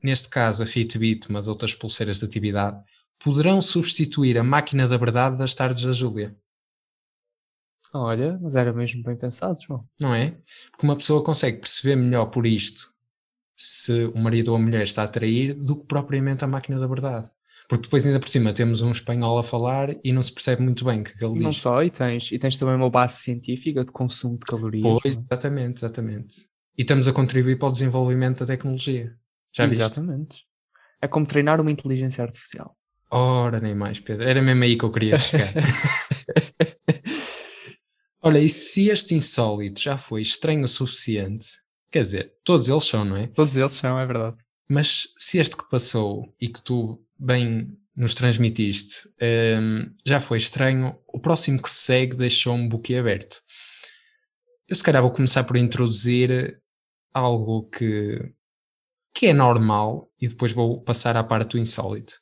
neste 0.01 0.29
caso 0.29 0.63
a 0.63 0.65
Fitbit, 0.65 1.29
mas 1.31 1.47
outras 1.49 1.75
pulseiras 1.75 2.19
de 2.19 2.25
atividade, 2.25 2.79
poderão 3.19 3.61
substituir 3.61 4.37
a 4.37 4.43
máquina 4.43 4.87
da 4.87 4.97
verdade 4.97 5.37
das 5.37 5.53
tardes 5.55 5.83
da 5.83 5.91
Júlia, 5.91 6.35
Olha, 7.93 8.37
mas 8.41 8.53
era 8.55 8.73
mesmo 8.73 9.01
bem 9.01 9.15
pensado, 9.15 9.61
João. 9.61 9.87
não 9.99 10.13
é? 10.13 10.31
Porque 10.71 10.85
uma 10.85 10.95
pessoa 10.95 11.23
consegue 11.23 11.59
perceber 11.59 11.95
melhor 11.95 12.27
por 12.27 12.45
isto 12.45 12.93
se 13.55 14.05
o 14.05 14.17
marido 14.17 14.49
ou 14.49 14.57
a 14.57 14.59
mulher 14.59 14.83
está 14.83 15.03
a 15.03 15.07
trair 15.07 15.53
do 15.55 15.77
que 15.77 15.85
propriamente 15.87 16.43
a 16.43 16.47
máquina 16.47 16.79
da 16.79 16.85
verdade. 16.85 17.31
Porque 17.67 17.83
depois 17.83 18.05
ainda 18.05 18.19
por 18.19 18.29
cima 18.29 18.53
temos 18.53 18.81
um 18.81 18.91
espanhol 18.91 19.39
a 19.39 19.43
falar 19.43 19.95
e 20.03 20.11
não 20.11 20.21
se 20.21 20.31
percebe 20.31 20.61
muito 20.61 20.85
bem 20.85 21.01
o 21.01 21.03
que 21.03 21.11
é 21.11 21.27
ele 21.27 21.41
Não 21.41 21.49
diz. 21.49 21.59
só, 21.59 21.81
e 21.83 21.89
tens, 21.89 22.31
e 22.31 22.37
tens 22.37 22.57
também 22.57 22.75
uma 22.75 22.89
base 22.89 23.15
científica 23.21 23.83
de 23.83 23.91
consumo 23.91 24.37
de 24.37 24.45
calorias. 24.45 24.83
Pois, 24.83 25.15
não 25.15 25.23
é? 25.23 25.25
exatamente, 25.33 25.77
exatamente. 25.79 26.35
E 26.77 26.81
estamos 26.83 27.07
a 27.07 27.13
contribuir 27.13 27.57
para 27.57 27.69
o 27.69 27.71
desenvolvimento 27.71 28.39
da 28.39 28.45
tecnologia. 28.45 29.17
Já 29.51 29.65
viste? 29.65 29.81
Exatamente. 29.81 30.45
É 31.01 31.07
como 31.07 31.25
treinar 31.25 31.59
uma 31.59 31.71
inteligência 31.71 32.23
artificial. 32.23 32.76
Ora, 33.09 33.59
nem 33.59 33.73
mais, 33.73 33.99
Pedro. 33.99 34.27
Era 34.27 34.41
mesmo 34.41 34.63
aí 34.63 34.77
que 34.77 34.83
eu 34.83 34.91
queria 34.91 35.17
chegar. 35.17 35.53
Olha, 38.21 38.39
e 38.39 38.49
se 38.49 38.89
este 38.89 39.15
insólito 39.15 39.81
já 39.81 39.97
foi 39.97 40.21
estranho 40.21 40.63
o 40.65 40.67
suficiente, 40.67 41.47
quer 41.89 42.01
dizer, 42.01 42.33
todos 42.43 42.67
eles 42.67 42.83
são, 42.83 43.05
não 43.05 43.15
é? 43.15 43.27
Todos 43.27 43.55
eles 43.55 43.71
são, 43.71 43.97
é 43.99 44.05
verdade. 44.05 44.37
Mas 44.67 45.07
se 45.17 45.37
este 45.37 45.55
que 45.55 45.69
passou 45.69 46.35
e 46.39 46.49
que 46.49 46.61
tu 46.61 47.01
bem 47.17 47.77
nos 47.95 48.13
transmitiste 48.13 49.09
hum, 49.59 49.91
já 50.05 50.19
foi 50.19 50.37
estranho, 50.37 50.99
o 51.07 51.19
próximo 51.19 51.61
que 51.61 51.69
se 51.69 51.83
segue 51.85 52.15
deixou-me 52.15 52.67
boquiaberto. 52.67 53.41
Eu 54.67 54.75
se 54.75 54.83
calhar 54.83 55.01
vou 55.01 55.11
começar 55.11 55.45
por 55.45 55.55
introduzir 55.55 56.61
algo 57.13 57.69
que, 57.69 58.19
que 59.13 59.27
é 59.27 59.33
normal 59.33 60.11
e 60.21 60.27
depois 60.27 60.51
vou 60.51 60.83
passar 60.83 61.15
à 61.15 61.23
parte 61.23 61.51
do 61.51 61.57
insólito. 61.57 62.13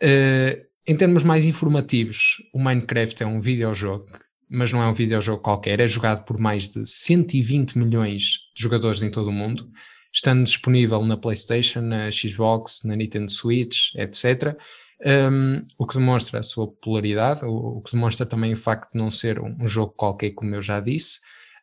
Eh, 0.00 0.66
em 0.86 0.96
termos 0.96 1.22
mais 1.22 1.44
informativos, 1.44 2.36
o 2.52 2.58
Minecraft 2.58 3.22
é 3.22 3.26
um 3.26 3.40
videojogo, 3.40 4.06
mas 4.48 4.72
não 4.72 4.82
é 4.82 4.88
um 4.88 4.94
videojogo 4.94 5.42
qualquer, 5.42 5.80
é 5.80 5.86
jogado 5.86 6.24
por 6.24 6.38
mais 6.38 6.68
de 6.68 6.86
120 6.86 7.76
milhões 7.76 8.22
de 8.56 8.62
jogadores 8.62 9.02
em 9.02 9.10
todo 9.10 9.28
o 9.28 9.32
mundo, 9.32 9.70
estando 10.12 10.44
disponível 10.44 11.04
na 11.04 11.16
PlayStation, 11.16 11.82
na 11.82 12.10
Xbox, 12.10 12.82
na 12.84 12.96
Nintendo 12.96 13.30
Switch, 13.30 13.94
etc. 13.96 14.56
Um, 15.04 15.64
o 15.78 15.86
que 15.86 15.94
demonstra 15.94 16.40
a 16.40 16.42
sua 16.42 16.66
popularidade, 16.66 17.44
o, 17.44 17.78
o 17.78 17.82
que 17.82 17.92
demonstra 17.92 18.26
também 18.26 18.52
o 18.52 18.56
facto 18.56 18.90
de 18.92 18.98
não 18.98 19.10
ser 19.10 19.38
um, 19.38 19.56
um 19.60 19.68
jogo 19.68 19.92
qualquer, 19.92 20.30
como 20.30 20.54
eu 20.54 20.62
já 20.62 20.80
disse. 20.80 21.20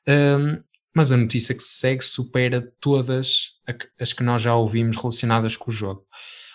Um, 0.08 0.62
mas 0.96 1.12
a 1.12 1.18
notícia 1.18 1.54
que 1.54 1.64
se 1.64 1.80
segue 1.80 2.04
supera 2.04 2.72
todas 2.80 3.56
as 4.00 4.14
que 4.14 4.24
nós 4.24 4.42
já 4.42 4.56
ouvimos 4.56 4.96
relacionadas 4.96 5.58
com 5.58 5.70
o 5.70 5.74
jogo. 5.74 6.06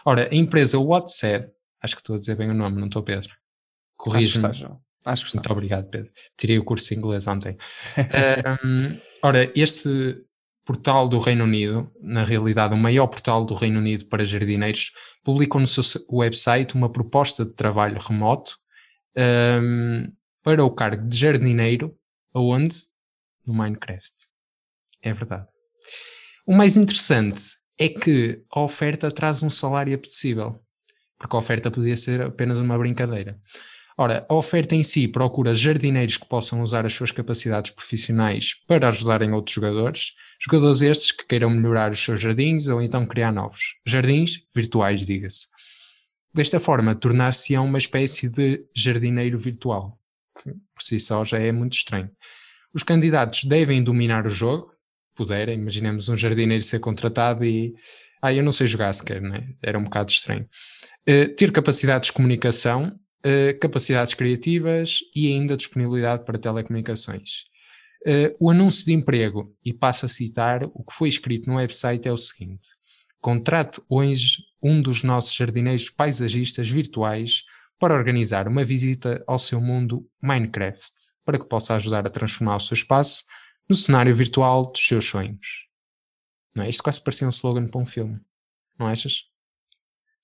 Ora, 0.07 0.31
a 0.33 0.35
empresa 0.35 0.79
WhatsApp, 0.79 1.47
acho 1.83 1.95
que 1.97 2.01
estou 2.01 2.17
a 2.17 2.19
dizer 2.19 2.37
bem 2.37 2.51
o 2.51 2.55
nome, 2.55 2.79
não 2.79 2.87
estou, 2.87 3.03
Pedro? 3.03 3.33
Acho 4.27 4.33
que. 4.33 4.39
Acho 5.05 5.23
que 5.25 5.29
está. 5.29 5.39
Muito 5.39 5.53
obrigado, 5.53 5.89
Pedro. 5.91 6.11
Tirei 6.37 6.59
o 6.59 6.65
curso 6.65 6.89
de 6.89 6.95
inglês 6.97 7.27
ontem. 7.27 7.57
Ahm, 8.63 8.97
ora, 9.23 9.51
este 9.59 10.23
portal 10.65 11.09
do 11.09 11.19
Reino 11.19 11.45
Unido, 11.45 11.91
na 12.01 12.23
realidade 12.23 12.75
o 12.75 12.77
maior 12.77 13.07
portal 13.09 13.45
do 13.45 13.55
Reino 13.55 13.79
Unido 13.79 14.05
para 14.07 14.25
jardineiros, 14.25 14.93
publicou 15.25 15.61
no 15.61 15.67
seu 15.67 15.83
se- 15.83 16.05
website 16.11 16.75
uma 16.75 16.91
proposta 16.93 17.45
de 17.45 17.53
trabalho 17.53 17.99
remoto 17.99 18.57
ahm, 19.17 20.13
para 20.43 20.65
o 20.65 20.71
cargo 20.71 21.07
de 21.09 21.17
jardineiro, 21.17 21.97
aonde? 22.35 22.77
No 23.47 23.55
Minecraft. 23.55 24.15
É 25.03 25.13
verdade. 25.13 25.49
O 26.47 26.55
mais 26.55 26.77
interessante 26.77 27.43
é 27.79 27.89
que 27.89 28.43
a 28.53 28.61
oferta 28.61 29.11
traz 29.11 29.43
um 29.43 29.51
salário 29.51 29.95
apetecível, 29.95 30.61
porque 31.21 31.37
a 31.37 31.39
oferta 31.39 31.71
podia 31.71 31.97
ser 31.97 32.23
apenas 32.23 32.59
uma 32.59 32.79
brincadeira. 32.79 33.39
Ora, 33.97 34.27
a 34.31 34.35
oferta 34.35 34.75
em 34.75 34.83
si 34.83 35.07
procura 35.07 35.53
jardineiros 35.53 36.17
que 36.17 36.27
possam 36.27 36.63
usar 36.63 36.87
as 36.87 36.95
suas 36.95 37.11
capacidades 37.11 37.71
profissionais 37.71 38.55
para 38.67 38.89
ajudarem 38.89 39.33
outros 39.33 39.55
jogadores, 39.55 40.15
jogadores 40.41 40.81
estes 40.81 41.13
que 41.13 41.27
queiram 41.27 41.51
melhorar 41.51 41.91
os 41.91 42.03
seus 42.03 42.19
jardins 42.19 42.67
ou 42.67 42.81
então 42.81 43.05
criar 43.05 43.31
novos. 43.31 43.77
Jardins 43.87 44.43
virtuais, 44.55 45.05
diga-se. 45.05 45.49
Desta 46.33 46.59
forma, 46.59 46.95
tornar-se-ão 46.95 47.67
uma 47.67 47.77
espécie 47.77 48.31
de 48.31 48.65
jardineiro 48.75 49.37
virtual, 49.37 50.01
por 50.43 50.83
si 50.83 50.99
só 50.99 51.23
já 51.23 51.39
é 51.39 51.53
muito 51.53 51.75
estranho. 51.75 52.11
Os 52.73 52.83
candidatos 52.83 53.45
devem 53.45 53.83
dominar 53.83 54.25
o 54.25 54.31
jogo, 54.31 54.73
puderem, 55.15 55.59
imaginemos 55.59 56.09
um 56.09 56.17
jardineiro 56.17 56.63
ser 56.63 56.81
contratado 56.81 57.45
e. 57.45 57.75
Ah, 58.23 58.33
eu 58.33 58.43
não 58.43 58.53
sei 58.53 58.67
jogar 58.67 58.93
sequer, 58.93 59.21
né? 59.21 59.49
Era 59.63 59.79
um 59.79 59.85
bocado 59.85 60.11
estranho. 60.11 60.47
Uh, 61.09 61.35
ter 61.37 61.51
capacidades 61.53 62.09
de 62.09 62.13
comunicação, 62.13 62.99
uh, 63.25 63.59
capacidades 63.61 64.15
criativas 64.15 64.99
e 65.15 65.29
ainda 65.29 65.57
disponibilidade 65.57 66.25
para 66.25 66.39
telecomunicações. 66.39 67.45
Uh, 68.07 68.35
o 68.39 68.51
anúncio 68.51 68.85
de 68.85 68.93
emprego, 68.93 69.55
e 69.65 69.73
passo 69.73 70.07
a 70.07 70.09
citar, 70.09 70.65
o 70.65 70.85
que 70.85 70.95
foi 70.95 71.09
escrito 71.09 71.49
no 71.49 71.57
website 71.57 72.09
é 72.09 72.13
o 72.13 72.17
seguinte: 72.17 72.69
contrate 73.21 73.81
hoje 73.89 74.43
um 74.63 74.83
dos 74.83 75.03
nossos 75.03 75.35
jardineiros 75.35 75.89
paisagistas 75.89 76.69
virtuais 76.69 77.45
para 77.79 77.95
organizar 77.95 78.47
uma 78.47 78.63
visita 78.63 79.25
ao 79.27 79.39
seu 79.39 79.61
mundo 79.61 80.07
Minecraft, 80.23 80.93
para 81.25 81.39
que 81.39 81.49
possa 81.49 81.75
ajudar 81.75 82.07
a 82.07 82.11
transformar 82.11 82.57
o 82.57 82.61
seu 82.61 82.75
espaço 82.75 83.25
no 83.69 83.75
cenário 83.75 84.15
virtual 84.15 84.71
dos 84.71 84.83
seus 84.83 85.07
sonhos. 85.07 85.70
Não 86.57 86.65
é? 86.65 86.69
Isto 86.69 86.83
quase 86.83 87.03
parecia 87.03 87.27
um 87.27 87.31
slogan 87.31 87.67
para 87.67 87.81
um 87.81 87.87
filme, 87.87 88.21
não 88.79 88.87
achas? 88.87 89.25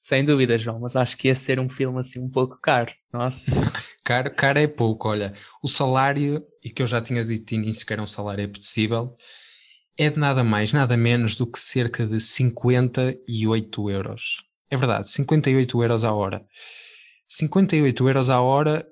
Sem 0.00 0.24
dúvida, 0.24 0.56
João, 0.56 0.78
mas 0.78 0.94
acho 0.94 1.16
que 1.16 1.28
ia 1.28 1.34
ser 1.34 1.58
um 1.58 1.68
filme 1.68 1.98
assim 1.98 2.20
um 2.20 2.30
pouco 2.30 2.58
caro, 2.60 2.92
não 3.12 3.22
achas? 3.22 3.42
caro, 4.04 4.30
caro 4.34 4.58
é 4.58 4.66
pouco, 4.66 5.08
olha. 5.08 5.34
O 5.62 5.68
salário, 5.68 6.44
e 6.62 6.70
que 6.70 6.82
eu 6.82 6.86
já 6.86 7.00
tinha 7.00 7.22
dito 7.22 7.54
início 7.54 7.84
que 7.84 7.92
era 7.92 8.02
um 8.02 8.06
salário 8.06 8.44
apetecível, 8.44 9.14
é 9.98 10.10
de 10.10 10.18
nada 10.18 10.44
mais, 10.44 10.72
nada 10.72 10.96
menos 10.96 11.36
do 11.36 11.46
que 11.46 11.58
cerca 11.58 12.06
de 12.06 12.20
58 12.20 13.90
euros. 13.90 14.44
É 14.70 14.76
verdade, 14.76 15.08
58 15.10 15.82
euros 15.82 16.04
a 16.04 16.12
hora. 16.12 16.44
58 17.26 18.08
euros 18.08 18.30
a 18.30 18.40
hora 18.40 18.86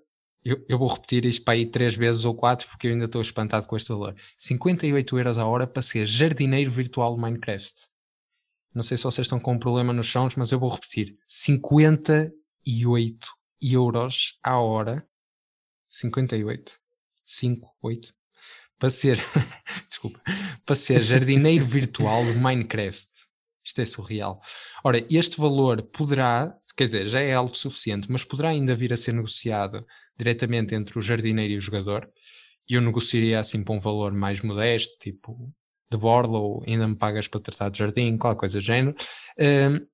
eu, 0.45 0.63
eu, 0.69 0.79
vou 0.79 0.89
repetir 0.89 1.25
isto 1.25 1.43
para 1.43 1.55
aí 1.55 1.65
três 1.65 1.97
vezes 1.97 2.27
ou 2.27 2.35
quatro 2.35 2.69
porque 2.69 2.87
eu 2.87 2.93
ainda 2.93 3.07
estou 3.07 3.23
espantado 3.23 3.67
com 3.67 3.77
este 3.77 3.89
valor. 3.89 4.15
58 4.37 5.19
euros 5.19 5.39
a 5.39 5.47
hora 5.47 5.67
para 5.67 5.81
ser 5.81 6.05
jardineiro 6.05 6.71
virtual 6.71 7.15
de 7.15 7.23
Minecraft. 7.23 7.87
Não 8.75 8.83
sei 8.83 8.99
se 8.99 9.05
vocês 9.05 9.25
estão 9.25 9.41
com 9.41 9.53
um 9.53 9.59
problema 9.59 9.93
nos 9.93 10.11
sons, 10.11 10.37
mas 10.37 10.53
eu 10.53 10.59
vou 10.59 10.69
repetir. 10.69 11.17
58 11.27 13.29
euros 13.63 14.39
a 14.43 14.59
hora. 14.59 15.09
58. 15.89 16.79
5, 17.25 17.77
8. 17.81 18.15
Para 18.79 18.91
ser, 18.91 19.17
desculpa, 19.89 20.21
para 20.67 20.77
ser 20.77 21.03
jardineiro 21.03 21.65
virtual 21.65 22.23
de 22.25 22.33
Minecraft. 22.33 23.09
Isto 23.65 23.81
é 23.81 23.87
surreal. 23.87 24.43
Ora, 24.85 25.07
este 25.09 25.41
valor 25.41 25.83
poderá, 25.85 26.55
quer 26.77 26.85
dizer, 26.85 27.07
já 27.07 27.21
é 27.21 27.33
algo 27.33 27.57
suficiente, 27.57 28.11
mas 28.11 28.25
poderá 28.25 28.51
ainda 28.51 28.75
vir 28.75 28.93
a 28.93 28.97
ser 28.97 29.15
negociado 29.15 29.87
diretamente 30.17 30.75
entre 30.75 30.99
o 30.99 31.03
jardineiro 31.03 31.55
e 31.55 31.57
o 31.57 31.61
jogador. 31.61 32.09
E 32.69 32.75
eu 32.75 32.81
negociaria 32.81 33.39
assim 33.39 33.63
para 33.63 33.75
um 33.75 33.81
valor 33.81 34.13
mais 34.13 34.41
modesto, 34.41 34.99
tipo 34.99 35.53
de 35.95 35.97
borla 35.97 36.39
ou 36.39 36.65
ainda 36.67 36.89
me 36.89 36.97
pagas 36.97 37.29
para 37.29 37.41
tratar 37.41 37.69
de 37.69 37.79
jardim, 37.79 38.17
qualquer 38.17 38.41
coisa 38.41 38.59
do 38.59 38.65
género. 38.65 38.95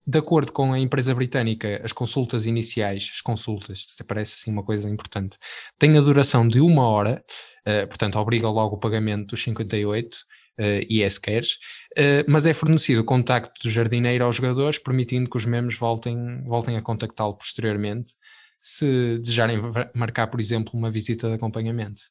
De 0.06 0.18
acordo 0.18 0.52
com 0.52 0.72
a 0.72 0.78
empresa 0.78 1.14
britânica, 1.14 1.80
as 1.84 1.92
consultas 1.92 2.46
iniciais, 2.46 3.10
as 3.12 3.20
consultas, 3.20 3.84
parece 4.06 4.36
assim 4.36 4.50
uma 4.50 4.62
coisa 4.62 4.88
importante, 4.88 5.36
têm 5.78 5.96
a 5.96 6.00
duração 6.00 6.46
de 6.46 6.60
uma 6.60 6.86
hora, 6.86 7.22
uh, 7.66 7.86
portanto 7.88 8.18
obriga 8.18 8.48
logo 8.48 8.76
o 8.76 8.78
pagamento 8.78 9.28
dos 9.28 9.42
58 9.42 10.14
uh, 10.14 11.20
queres, 11.22 11.54
uh, 11.98 12.24
mas 12.28 12.46
é 12.46 12.54
fornecido 12.54 13.02
o 13.02 13.04
contacto 13.04 13.62
do 13.62 13.70
jardineiro 13.70 14.24
aos 14.24 14.36
jogadores, 14.36 14.78
permitindo 14.78 15.28
que 15.28 15.36
os 15.36 15.46
membros 15.46 15.78
voltem, 15.78 16.42
voltem 16.44 16.76
a 16.76 16.82
contactá-lo 16.82 17.36
posteriormente 17.36 18.14
se 18.61 19.18
desejarem 19.18 19.58
marcar, 19.94 20.26
por 20.26 20.38
exemplo, 20.38 20.72
uma 20.74 20.90
visita 20.90 21.28
de 21.28 21.34
acompanhamento. 21.34 22.02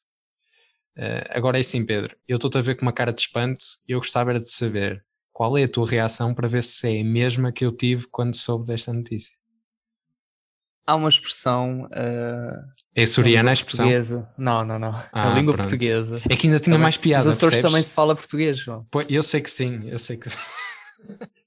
Uh, 0.98 1.24
agora 1.30 1.58
é 1.58 1.62
assim, 1.62 1.86
Pedro, 1.86 2.18
eu 2.28 2.36
estou-te 2.38 2.58
a 2.58 2.62
ver 2.62 2.76
com 2.76 2.82
uma 2.82 2.92
cara 2.92 3.14
de 3.14 3.22
espanto 3.22 3.64
e 3.88 3.92
eu 3.92 4.00
gostava 4.00 4.38
de 4.38 4.50
saber 4.52 5.06
qual 5.32 5.58
é 5.58 5.64
a 5.64 5.70
tua 5.70 5.88
reação 5.88 6.34
para 6.34 6.48
ver 6.48 6.64
se 6.64 6.98
é 6.98 7.02
a 7.02 7.06
mesma 7.06 7.52
que 7.52 7.64
eu 7.64 7.72
tive 7.72 8.08
quando 8.12 8.36
soube 8.36 8.66
desta 8.66 8.92
notícia. 8.92 9.38
Há 10.86 10.96
uma 10.96 11.08
expressão. 11.08 11.84
Uh, 11.86 12.58
é 12.96 13.06
suriana 13.06 13.52
a 13.52 13.54
expressão? 13.54 13.86
Portuguesa. 13.86 14.34
Não, 14.36 14.66
não, 14.66 14.80
não. 14.80 14.92
Ah, 15.14 15.32
a 15.32 15.36
língua 15.36 15.54
pronto. 15.54 15.70
portuguesa. 15.70 16.20
É 16.28 16.36
que 16.36 16.48
ainda 16.48 16.60
tinha 16.60 16.74
também, 16.74 16.80
mais 16.82 16.98
piada. 16.98 17.26
Nos 17.26 17.38
Açores 17.38 17.54
percebes? 17.54 17.72
também 17.72 17.84
se 17.84 17.94
fala 17.94 18.16
português, 18.16 18.58
João. 18.58 18.86
Pô, 18.90 19.02
eu 19.08 19.22
sei 19.22 19.40
que 19.40 19.52
sim, 19.52 19.88
eu 19.88 20.00
sei 20.00 20.18
que 20.18 20.28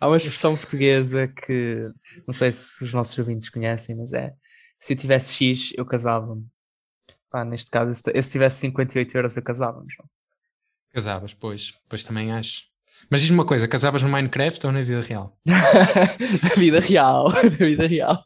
Há 0.00 0.06
uma 0.06 0.16
expressão 0.16 0.56
portuguesa 0.56 1.26
que 1.28 1.90
não 2.26 2.32
sei 2.32 2.52
se 2.52 2.82
os 2.84 2.94
nossos 2.94 3.18
ouvintes 3.18 3.48
conhecem, 3.48 3.96
mas 3.96 4.12
é 4.12 4.32
se 4.80 4.92
eu 4.92 4.96
tivesse 4.96 5.34
X, 5.34 5.72
eu 5.76 5.84
casava-me. 5.84 6.46
Pá, 7.30 7.44
neste 7.44 7.70
caso, 7.70 7.92
se 7.92 8.30
tivesse 8.30 8.60
58 8.60 9.16
euros, 9.16 9.36
eu 9.36 9.42
casava-me, 9.42 9.86
João. 9.92 10.08
Casavas, 10.92 11.34
pois, 11.34 11.74
pois 11.88 12.04
também 12.04 12.32
acho. 12.32 12.62
Mas 13.10 13.20
diz-me 13.20 13.36
uma 13.36 13.46
coisa, 13.46 13.68
casavas 13.68 14.02
no 14.02 14.08
Minecraft 14.08 14.66
ou 14.66 14.72
na 14.72 14.82
vida 14.82 15.00
real? 15.00 15.38
na 15.46 16.54
vida 16.56 16.80
real, 16.80 17.28
na 17.32 17.48
vida 17.48 17.86
real. 17.86 18.24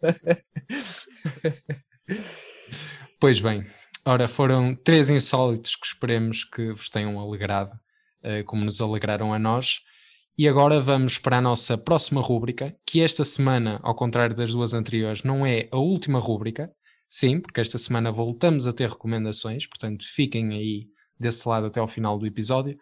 pois 3.21 3.41
bem, 3.41 3.67
ora, 4.05 4.29
foram 4.29 4.75
três 4.75 5.09
insólitos 5.11 5.77
que 5.77 5.87
esperemos 5.87 6.45
que 6.45 6.73
vos 6.73 6.91
tenham 6.91 7.19
alegrado, 7.19 7.73
uh, 8.25 8.45
como 8.45 8.65
nos 8.65 8.81
alegraram 8.81 9.33
a 9.33 9.39
nós. 9.39 9.81
E 10.39 10.49
agora 10.49 10.81
vamos 10.81 11.19
para 11.19 11.39
a 11.39 11.41
nossa 11.43 11.77
próxima 11.77 12.21
rúbrica, 12.23 12.75
que 12.87 13.03
esta 13.03 13.23
semana, 13.23 13.79
ao 13.83 13.95
contrário 13.95 14.35
das 14.35 14.51
duas 14.53 14.73
anteriores, 14.73 15.23
não 15.23 15.45
é 15.45 15.69
a 15.71 15.77
última 15.77 16.19
rúbrica. 16.19 16.71
Sim, 17.07 17.39
porque 17.39 17.61
esta 17.61 17.77
semana 17.77 18.11
voltamos 18.11 18.67
a 18.67 18.73
ter 18.73 18.89
recomendações, 18.89 19.67
portanto 19.67 20.07
fiquem 20.09 20.55
aí 20.55 20.87
desse 21.21 21.47
lado 21.47 21.67
até 21.67 21.81
ao 21.81 21.87
final 21.87 22.19
do 22.19 22.27
episódio. 22.27 22.79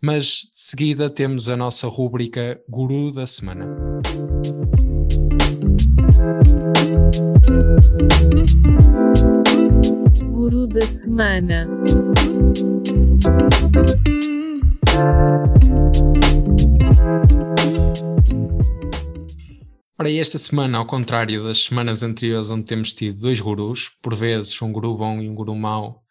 Mas 0.00 0.24
de 0.24 0.50
seguida 0.54 1.10
temos 1.10 1.50
a 1.50 1.56
nossa 1.56 1.86
rúbrica 1.88 2.58
Guru 2.70 3.12
da 3.12 3.26
Semana. 3.26 3.66
Guru 10.32 10.66
da 10.66 10.82
Semana. 10.86 11.68
Ora, 19.98 20.12
esta 20.12 20.38
semana, 20.38 20.78
ao 20.78 20.86
contrário 20.86 21.42
das 21.42 21.64
semanas 21.64 22.02
anteriores, 22.02 22.50
onde 22.50 22.62
temos 22.62 22.94
tido 22.94 23.20
dois 23.20 23.40
gurus, 23.40 23.90
por 24.00 24.14
vezes 24.14 24.60
um 24.62 24.72
guru 24.72 24.96
bom 24.96 25.20
e 25.20 25.28
um 25.28 25.34
guru 25.34 25.56
mau, 25.56 26.04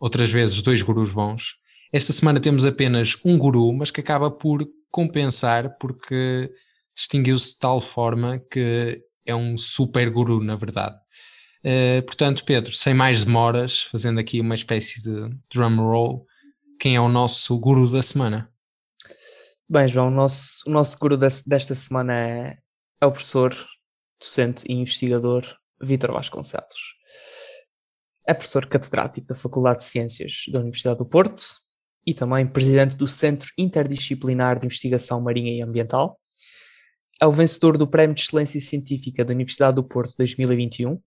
outras 0.00 0.30
vezes 0.30 0.60
dois 0.60 0.82
gurus 0.82 1.12
bons, 1.12 1.54
esta 1.92 2.12
semana 2.12 2.40
temos 2.40 2.66
apenas 2.66 3.16
um 3.24 3.38
guru, 3.38 3.72
mas 3.72 3.90
que 3.90 4.00
acaba 4.00 4.30
por 4.30 4.68
compensar 4.90 5.76
porque 5.78 6.50
distinguiu-se 6.94 7.54
de 7.54 7.58
tal 7.60 7.80
forma 7.80 8.40
que 8.50 9.00
é 9.24 9.34
um 9.34 9.56
super 9.56 10.10
guru, 10.10 10.42
na 10.42 10.56
verdade. 10.56 10.96
Uh, 11.64 12.02
portanto, 12.04 12.44
Pedro, 12.44 12.72
sem 12.72 12.92
mais 12.92 13.24
demoras, 13.24 13.82
fazendo 13.82 14.18
aqui 14.18 14.40
uma 14.40 14.54
espécie 14.54 15.02
de 15.02 15.30
drum 15.50 15.76
roll, 15.76 16.26
quem 16.78 16.96
é 16.96 17.00
o 17.00 17.08
nosso 17.08 17.58
guru 17.58 17.90
da 17.90 18.02
semana? 18.02 18.50
Bem, 19.70 19.86
João, 19.86 20.08
o 20.08 20.10
nosso, 20.10 20.62
o 20.66 20.70
nosso 20.70 20.98
guru 20.98 21.16
desta 21.16 21.74
semana 21.74 22.14
é 22.16 22.58
é 23.00 23.06
o 23.06 23.12
professor, 23.12 23.54
docente 24.20 24.64
e 24.68 24.74
investigador 24.74 25.44
Vítor 25.80 26.12
Vasconcelos. 26.12 26.96
É 28.26 28.34
professor 28.34 28.66
catedrático 28.66 29.28
da 29.28 29.34
Faculdade 29.34 29.78
de 29.78 29.84
Ciências 29.84 30.44
da 30.50 30.60
Universidade 30.60 30.98
do 30.98 31.06
Porto 31.06 31.42
e 32.04 32.12
também 32.12 32.46
presidente 32.46 32.96
do 32.96 33.06
Centro 33.06 33.48
Interdisciplinar 33.56 34.58
de 34.58 34.66
Investigação 34.66 35.20
Marinha 35.20 35.52
e 35.52 35.62
Ambiental. 35.62 36.18
É 37.20 37.26
o 37.26 37.32
vencedor 37.32 37.78
do 37.78 37.86
Prémio 37.86 38.14
de 38.14 38.22
Excelência 38.22 38.60
Científica 38.60 39.24
da 39.24 39.32
Universidade 39.32 39.76
do 39.76 39.84
Porto 39.84 40.14
2021, 40.18 41.00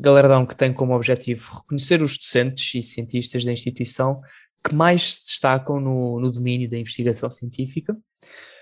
galardão 0.00 0.46
que 0.46 0.56
tem 0.56 0.72
como 0.72 0.94
objetivo 0.94 1.58
reconhecer 1.58 2.02
os 2.02 2.16
docentes 2.16 2.74
e 2.74 2.82
cientistas 2.82 3.44
da 3.44 3.52
instituição 3.52 4.20
que 4.68 4.74
mais 4.74 5.14
se 5.14 5.24
destacam 5.24 5.80
no, 5.80 6.20
no 6.20 6.30
domínio 6.30 6.68
da 6.68 6.78
investigação 6.78 7.30
científica 7.30 7.96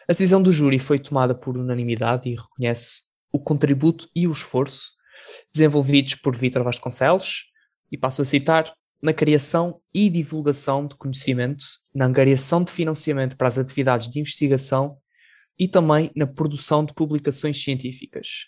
a 0.09 0.13
decisão 0.13 0.41
do 0.41 0.53
júri 0.53 0.79
foi 0.79 1.01
tomada 1.01 1.35
por 1.35 1.59
unanimidade 1.59 2.29
e 2.29 2.37
reconhece 2.37 3.03
o 3.33 3.41
contributo 3.41 4.09
e 4.15 4.27
o 4.29 4.33
esforço 4.33 4.93
desenvolvidos 5.53 6.15
por 6.15 6.37
Vítor 6.37 6.63
Vasconcelos, 6.63 7.47
e 7.91 7.99
passo 7.99 8.23
a 8.23 8.25
citar, 8.25 8.73
na 9.03 9.13
criação 9.13 9.81
e 9.93 10.09
divulgação 10.09 10.87
de 10.87 10.97
conhecimento, 10.97 11.65
na 11.95 12.07
angariação 12.07 12.63
de 12.63 12.71
financiamento 12.71 13.37
para 13.37 13.49
as 13.49 13.59
atividades 13.59 14.09
de 14.09 14.21
investigação 14.21 14.97
e 15.59 15.67
também 15.67 16.11
na 16.15 16.27
produção 16.27 16.85
de 16.85 16.95
publicações 16.95 17.63
científicas. 17.63 18.47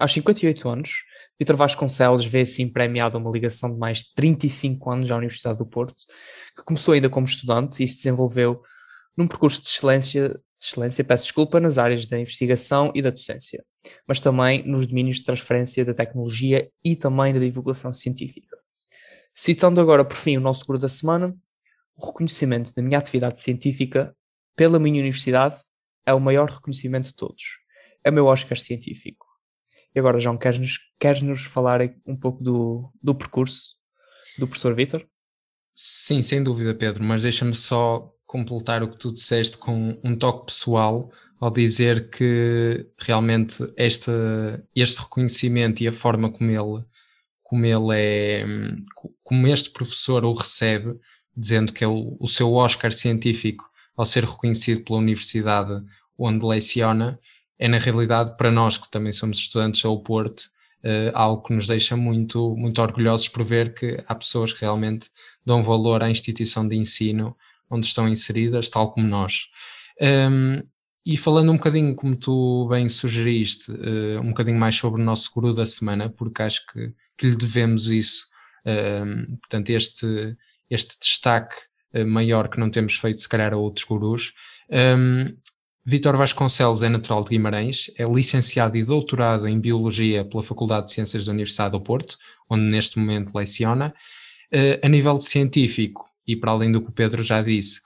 Aos 0.00 0.14
58 0.14 0.66
anos, 0.66 1.04
Vitor 1.38 1.56
Vasconcelos 1.56 2.24
vê 2.24 2.40
assim 2.40 2.66
premiado 2.66 3.18
uma 3.18 3.30
ligação 3.30 3.70
de 3.70 3.78
mais 3.78 3.98
de 3.98 4.14
35 4.14 4.90
anos 4.90 5.12
à 5.12 5.16
Universidade 5.16 5.58
do 5.58 5.66
Porto, 5.66 6.02
que 6.56 6.64
começou 6.64 6.94
ainda 6.94 7.10
como 7.10 7.26
estudante 7.26 7.84
e 7.84 7.86
se 7.86 7.96
desenvolveu 7.96 8.62
num 9.14 9.28
percurso 9.28 9.60
de 9.60 9.68
excelência, 9.68 10.30
de 10.30 10.66
excelência, 10.66 11.04
peço 11.04 11.24
desculpa, 11.24 11.60
nas 11.60 11.76
áreas 11.76 12.06
da 12.06 12.18
investigação 12.18 12.90
e 12.94 13.02
da 13.02 13.10
docência, 13.10 13.62
mas 14.08 14.20
também 14.20 14.66
nos 14.66 14.86
domínios 14.86 15.18
de 15.18 15.24
transferência 15.24 15.84
da 15.84 15.92
tecnologia 15.92 16.70
e 16.82 16.96
também 16.96 17.34
da 17.34 17.40
divulgação 17.40 17.92
científica. 17.92 18.56
Citando 19.34 19.82
agora 19.82 20.02
por 20.02 20.16
fim 20.16 20.38
o 20.38 20.40
nosso 20.40 20.64
guru 20.64 20.78
da 20.78 20.88
semana, 20.88 21.36
o 21.94 22.06
reconhecimento 22.06 22.72
da 22.74 22.80
minha 22.80 22.98
atividade 22.98 23.38
científica 23.38 24.16
pela 24.56 24.78
minha 24.78 24.98
universidade 24.98 25.58
é 26.06 26.14
o 26.14 26.20
maior 26.20 26.48
reconhecimento 26.48 27.08
de 27.08 27.14
todos. 27.14 27.60
É 28.02 28.08
o 28.08 28.14
meu 28.14 28.24
Oscar 28.24 28.56
científico. 28.58 29.29
E 29.94 29.98
agora, 29.98 30.18
João, 30.18 30.38
queres-nos 30.38 30.78
queres 30.98 31.22
-nos 31.22 31.44
falar 31.44 31.80
um 32.06 32.16
pouco 32.16 32.42
do, 32.42 32.92
do 33.02 33.14
percurso 33.14 33.76
do 34.38 34.46
professor 34.46 34.74
Vitor? 34.74 35.06
Sim, 35.74 36.22
sem 36.22 36.42
dúvida, 36.42 36.74
Pedro, 36.74 37.02
mas 37.02 37.22
deixa-me 37.22 37.54
só 37.54 38.12
completar 38.26 38.82
o 38.82 38.90
que 38.90 38.98
tu 38.98 39.12
disseste 39.12 39.58
com 39.58 39.98
um 40.04 40.16
toque 40.16 40.46
pessoal 40.46 41.10
ao 41.40 41.50
dizer 41.50 42.10
que 42.10 42.86
realmente 42.98 43.64
este, 43.76 44.10
este 44.76 45.00
reconhecimento 45.00 45.82
e 45.82 45.88
a 45.88 45.92
forma 45.92 46.30
como 46.30 46.50
ele, 46.50 46.84
como 47.42 47.64
ele 47.64 47.98
é, 47.98 48.44
como 49.24 49.46
este 49.48 49.70
professor 49.70 50.24
o 50.24 50.32
recebe, 50.32 51.00
dizendo 51.34 51.72
que 51.72 51.82
é 51.82 51.88
o, 51.88 52.16
o 52.20 52.28
seu 52.28 52.52
Oscar 52.52 52.92
científico 52.92 53.68
ao 53.96 54.04
ser 54.04 54.24
reconhecido 54.24 54.84
pela 54.84 54.98
universidade 54.98 55.82
onde 56.18 56.44
leciona, 56.44 57.18
é 57.60 57.68
na 57.68 57.78
realidade 57.78 58.36
para 58.38 58.50
nós 58.50 58.78
que 58.78 58.90
também 58.90 59.12
somos 59.12 59.38
estudantes 59.38 59.84
ao 59.84 60.02
Porto, 60.02 60.40
uh, 60.82 61.12
algo 61.12 61.42
que 61.42 61.52
nos 61.52 61.66
deixa 61.66 61.94
muito, 61.94 62.56
muito 62.56 62.80
orgulhosos 62.80 63.28
por 63.28 63.44
ver 63.44 63.74
que 63.74 64.02
há 64.08 64.14
pessoas 64.14 64.50
que 64.50 64.62
realmente 64.62 65.10
dão 65.44 65.62
valor 65.62 66.02
à 66.02 66.08
instituição 66.08 66.66
de 66.66 66.74
ensino 66.74 67.36
onde 67.70 67.86
estão 67.86 68.08
inseridas, 68.08 68.70
tal 68.70 68.90
como 68.90 69.06
nós. 69.06 69.48
Um, 70.00 70.62
e 71.04 71.16
falando 71.18 71.52
um 71.52 71.56
bocadinho, 71.56 71.94
como 71.94 72.16
tu 72.16 72.66
bem 72.68 72.88
sugeriste, 72.88 73.70
uh, 73.70 74.20
um 74.22 74.28
bocadinho 74.28 74.58
mais 74.58 74.74
sobre 74.74 75.00
o 75.00 75.04
nosso 75.04 75.30
guru 75.32 75.54
da 75.54 75.66
semana, 75.66 76.08
porque 76.08 76.42
acho 76.42 76.66
que, 76.66 76.94
que 77.16 77.26
lhe 77.26 77.36
devemos 77.36 77.88
isso, 77.88 78.24
um, 78.64 79.36
portanto, 79.36 79.70
este, 79.70 80.36
este 80.70 80.98
destaque 80.98 81.56
uh, 81.94 82.06
maior 82.06 82.48
que 82.48 82.58
não 82.58 82.70
temos 82.70 82.94
feito, 82.96 83.20
se 83.20 83.28
calhar, 83.28 83.52
a 83.52 83.56
outros 83.58 83.84
gurus. 83.84 84.32
Um, 84.70 85.36
Vítor 85.90 86.16
Vasconcelos 86.16 86.84
é 86.84 86.88
natural 86.88 87.24
de 87.24 87.30
Guimarães, 87.30 87.90
é 87.98 88.04
licenciado 88.04 88.76
e 88.76 88.84
doutorado 88.84 89.48
em 89.48 89.58
Biologia 89.58 90.24
pela 90.24 90.40
Faculdade 90.40 90.86
de 90.86 90.92
Ciências 90.92 91.24
da 91.24 91.32
Universidade 91.32 91.72
do 91.72 91.80
Porto, 91.80 92.16
onde 92.48 92.62
neste 92.62 92.96
momento 92.96 93.36
leciona. 93.36 93.92
Uh, 94.54 94.86
a 94.86 94.88
nível 94.88 95.18
de 95.18 95.24
científico, 95.24 96.08
e 96.24 96.36
para 96.36 96.52
além 96.52 96.70
do 96.70 96.80
que 96.80 96.90
o 96.90 96.92
Pedro 96.92 97.24
já 97.24 97.42
disse, 97.42 97.80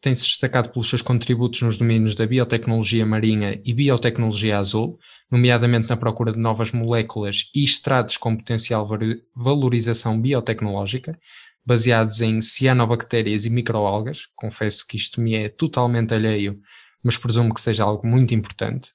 tem-se 0.00 0.24
destacado 0.24 0.70
pelos 0.70 0.88
seus 0.88 1.02
contributos 1.02 1.62
nos 1.62 1.78
domínios 1.78 2.16
da 2.16 2.26
biotecnologia 2.26 3.06
marinha 3.06 3.60
e 3.64 3.72
biotecnologia 3.72 4.58
azul, 4.58 4.98
nomeadamente 5.30 5.88
na 5.88 5.96
procura 5.96 6.32
de 6.32 6.40
novas 6.40 6.72
moléculas 6.72 7.48
e 7.54 7.62
estratos 7.62 8.16
com 8.16 8.36
potencial 8.36 8.88
valorização 9.36 10.20
biotecnológica, 10.20 11.16
baseados 11.64 12.20
em 12.20 12.40
cianobactérias 12.40 13.46
e 13.46 13.50
microalgas. 13.50 14.26
Confesso 14.34 14.84
que 14.84 14.96
isto 14.96 15.20
me 15.20 15.36
é 15.36 15.48
totalmente 15.48 16.12
alheio 16.12 16.60
mas 17.06 17.16
presumo 17.16 17.54
que 17.54 17.60
seja 17.60 17.84
algo 17.84 18.04
muito 18.04 18.34
importante. 18.34 18.90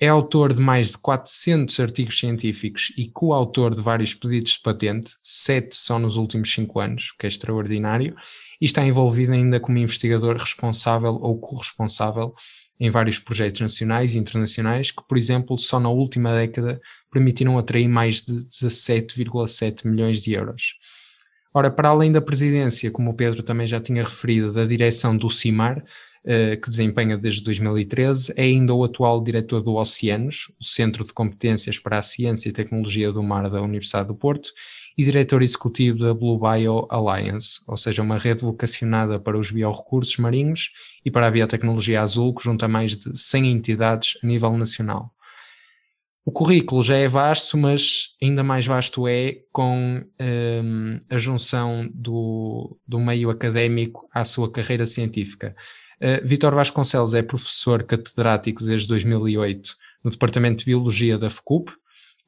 É 0.00 0.08
autor 0.08 0.52
de 0.52 0.60
mais 0.60 0.92
de 0.92 0.98
400 0.98 1.78
artigos 1.80 2.18
científicos 2.18 2.92
e 2.96 3.08
coautor 3.08 3.74
de 3.74 3.80
vários 3.80 4.14
pedidos 4.14 4.52
de 4.52 4.60
patente, 4.60 5.10
sete 5.22 5.74
só 5.74 5.98
nos 5.98 6.16
últimos 6.16 6.52
cinco 6.52 6.80
anos, 6.80 7.10
o 7.10 7.18
que 7.18 7.26
é 7.26 7.28
extraordinário, 7.28 8.16
e 8.60 8.64
está 8.64 8.84
envolvido 8.84 9.32
ainda 9.32 9.60
como 9.60 9.78
investigador 9.78 10.36
responsável 10.36 11.14
ou 11.14 11.38
corresponsável 11.38 12.34
em 12.80 12.90
vários 12.90 13.18
projetos 13.18 13.60
nacionais 13.60 14.14
e 14.14 14.18
internacionais 14.18 14.90
que, 14.90 15.02
por 15.06 15.16
exemplo, 15.16 15.56
só 15.58 15.78
na 15.78 15.88
última 15.88 16.32
década 16.32 16.80
permitiram 17.10 17.58
atrair 17.58 17.88
mais 17.88 18.22
de 18.22 18.32
17,7 18.32 19.86
milhões 19.86 20.20
de 20.20 20.32
euros. 20.32 20.74
Ora, 21.54 21.70
para 21.70 21.88
além 21.88 22.12
da 22.12 22.20
presidência, 22.20 22.90
como 22.90 23.10
o 23.10 23.14
Pedro 23.14 23.42
também 23.42 23.66
já 23.66 23.80
tinha 23.80 24.02
referido, 24.02 24.52
da 24.52 24.66
direção 24.66 25.16
do 25.16 25.30
CIMAR, 25.30 25.82
que 26.62 26.68
desempenha 26.68 27.16
desde 27.16 27.42
2013, 27.44 28.34
é 28.36 28.42
ainda 28.42 28.74
o 28.74 28.82
atual 28.82 29.22
diretor 29.22 29.62
do 29.62 29.74
Oceanos, 29.74 30.50
o 30.60 30.64
Centro 30.64 31.04
de 31.04 31.12
Competências 31.12 31.78
para 31.78 31.98
a 31.98 32.02
Ciência 32.02 32.48
e 32.48 32.52
Tecnologia 32.52 33.12
do 33.12 33.22
Mar 33.22 33.48
da 33.48 33.62
Universidade 33.62 34.08
do 34.08 34.14
Porto, 34.14 34.50
e 34.98 35.04
diretor 35.04 35.42
executivo 35.42 35.98
da 35.98 36.14
Blue 36.14 36.38
Bio 36.38 36.86
Alliance, 36.90 37.60
ou 37.68 37.76
seja, 37.76 38.02
uma 38.02 38.16
rede 38.16 38.42
vocacionada 38.42 39.20
para 39.20 39.38
os 39.38 39.50
biorrecursos 39.50 40.16
marinhos 40.16 40.70
e 41.04 41.10
para 41.10 41.26
a 41.26 41.30
biotecnologia 41.30 42.00
azul, 42.00 42.34
que 42.34 42.42
junta 42.42 42.66
mais 42.66 42.96
de 42.96 43.16
100 43.16 43.50
entidades 43.50 44.18
a 44.22 44.26
nível 44.26 44.56
nacional. 44.56 45.12
O 46.26 46.32
currículo 46.32 46.82
já 46.82 46.96
é 46.96 47.06
vasto, 47.06 47.56
mas 47.56 48.16
ainda 48.20 48.42
mais 48.42 48.66
vasto 48.66 49.06
é 49.06 49.42
com 49.52 50.04
um, 50.20 51.00
a 51.08 51.16
junção 51.18 51.88
do, 51.94 52.76
do 52.84 52.98
meio 52.98 53.30
académico 53.30 54.08
à 54.12 54.24
sua 54.24 54.50
carreira 54.50 54.84
científica. 54.84 55.54
Uh, 56.02 56.26
Vítor 56.26 56.52
Vasconcelos 56.52 57.14
é 57.14 57.22
professor 57.22 57.84
catedrático 57.84 58.64
desde 58.64 58.88
2008 58.88 59.76
no 60.02 60.10
Departamento 60.10 60.58
de 60.58 60.64
Biologia 60.64 61.16
da 61.16 61.30
FCUP, 61.30 61.70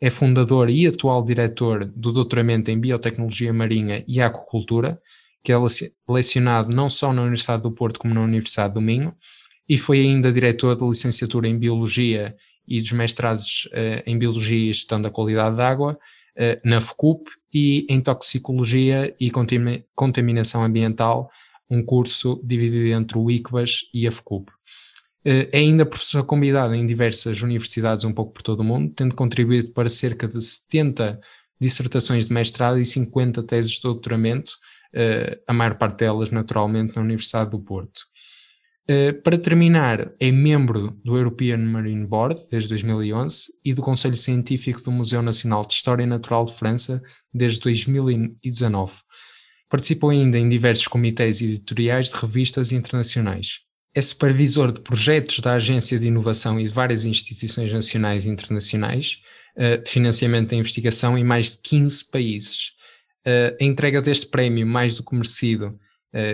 é 0.01 0.09
fundador 0.09 0.70
e 0.70 0.86
atual 0.86 1.24
diretor 1.24 1.84
do 1.84 2.12
doutoramento 2.12 2.70
em 2.70 2.78
Biotecnologia 2.78 3.53
Marinha 3.53 4.05
e 4.07 4.20
Aquacultura, 4.20 5.01
que 5.42 5.51
é 5.51 5.57
lecionado 6.09 6.70
não 6.70 6.88
só 6.88 7.12
na 7.12 7.22
Universidade 7.22 7.64
do 7.64 7.72
Porto 7.72 7.99
como 7.99 8.14
na 8.14 8.20
Universidade 8.20 8.74
do 8.74 8.80
Minho, 8.80 9.12
e 9.68 9.76
foi 9.76 9.99
ainda 10.03 10.32
diretor 10.32 10.76
da 10.76 10.86
licenciatura 10.86 11.49
em 11.49 11.59
Biologia 11.59 12.36
e 12.69 12.81
dos 12.81 12.93
mestrados 12.93 13.69
uh, 13.73 14.03
em 14.07 14.19
Biologia 14.19 14.59
e 14.59 14.73
Gestão 14.73 15.01
da 15.01 15.11
Qualidade 15.11 15.57
da 15.57 15.69
Água 15.69 15.95
uh, 16.37 16.69
na 16.69 16.81
FCUP 16.81 17.31
e 17.53 17.87
em 17.89 18.01
Toxicologia 18.01 19.14
e 19.19 19.31
Contaminação 19.95 20.62
Ambiental 20.62 21.31
um 21.71 21.85
curso 21.85 22.41
dividido 22.45 22.89
entre 22.89 23.19
o 23.19 23.31
ICBAS 23.31 23.83
e 23.93 24.07
a 24.07 24.11
FCUB. 24.11 24.47
Eh, 25.25 25.51
é 25.53 25.59
ainda 25.59 25.85
professor 25.85 26.25
convidado 26.25 26.75
em 26.75 26.87
diversas 26.87 27.43
universidades 27.43 28.07
um 28.07 28.12
pouco 28.12 28.33
por 28.33 28.43
todo 28.43 28.61
o 28.61 28.64
mundo, 28.64 28.93
tendo 28.95 29.14
contribuído 29.14 29.71
para 29.73 29.89
cerca 29.89 30.27
de 30.27 30.41
70 30.43 31.21
dissertações 31.61 32.25
de 32.25 32.33
mestrado 32.33 32.79
e 32.79 32.87
50 32.87 33.43
teses 33.43 33.73
de 33.73 33.83
doutoramento, 33.83 34.53
a 35.47 35.53
maior 35.53 35.75
parte 35.75 35.99
delas 35.99 36.31
naturalmente 36.31 36.97
na 36.97 37.03
Universidade 37.03 37.51
do 37.51 37.61
Porto. 37.61 38.01
Eh, 38.91 39.12
para 39.12 39.36
terminar, 39.36 40.14
é 40.18 40.32
membro 40.32 40.99
do 41.05 41.14
European 41.14 41.59
Marine 41.59 42.07
Board 42.07 42.41
desde 42.51 42.70
2011 42.70 43.61
e 43.62 43.74
do 43.74 43.82
Conselho 43.82 44.16
Científico 44.16 44.82
do 44.82 44.91
Museu 44.91 45.20
Nacional 45.20 45.66
de 45.66 45.74
História 45.74 46.07
Natural 46.07 46.47
de 46.47 46.55
França 46.55 47.03
desde 47.32 47.61
2019. 47.61 48.95
Participou 49.68 50.09
ainda 50.09 50.39
em 50.39 50.49
diversos 50.49 50.89
comitês 50.89 51.43
editoriais 51.43 52.09
de 52.09 52.14
revistas 52.14 52.72
internacionais. 52.72 53.59
É 53.95 54.01
supervisor 54.01 54.72
de 54.72 54.80
projetos 54.80 55.41
da 55.41 55.53
Agência 55.53 55.99
de 55.99 56.07
Inovação 56.07 56.59
e 56.59 56.62
de 56.62 56.70
várias 56.70 57.05
instituições 57.05 57.70
nacionais 57.70 58.24
e 58.24 58.30
internacionais, 58.30 59.20
eh, 59.55 59.76
de 59.76 59.91
financiamento 59.91 60.51
da 60.51 60.57
investigação 60.57 61.18
em 61.18 61.24
mais 61.24 61.57
de 61.57 61.62
15 61.62 62.11
países. 62.11 62.72
Eh, 63.26 63.55
a 63.61 63.64
entrega 63.64 64.01
deste 64.01 64.28
prémio, 64.28 64.66
mais 64.66 64.95
do 64.95 65.03
que 65.03 65.14
merecido, 65.14 65.78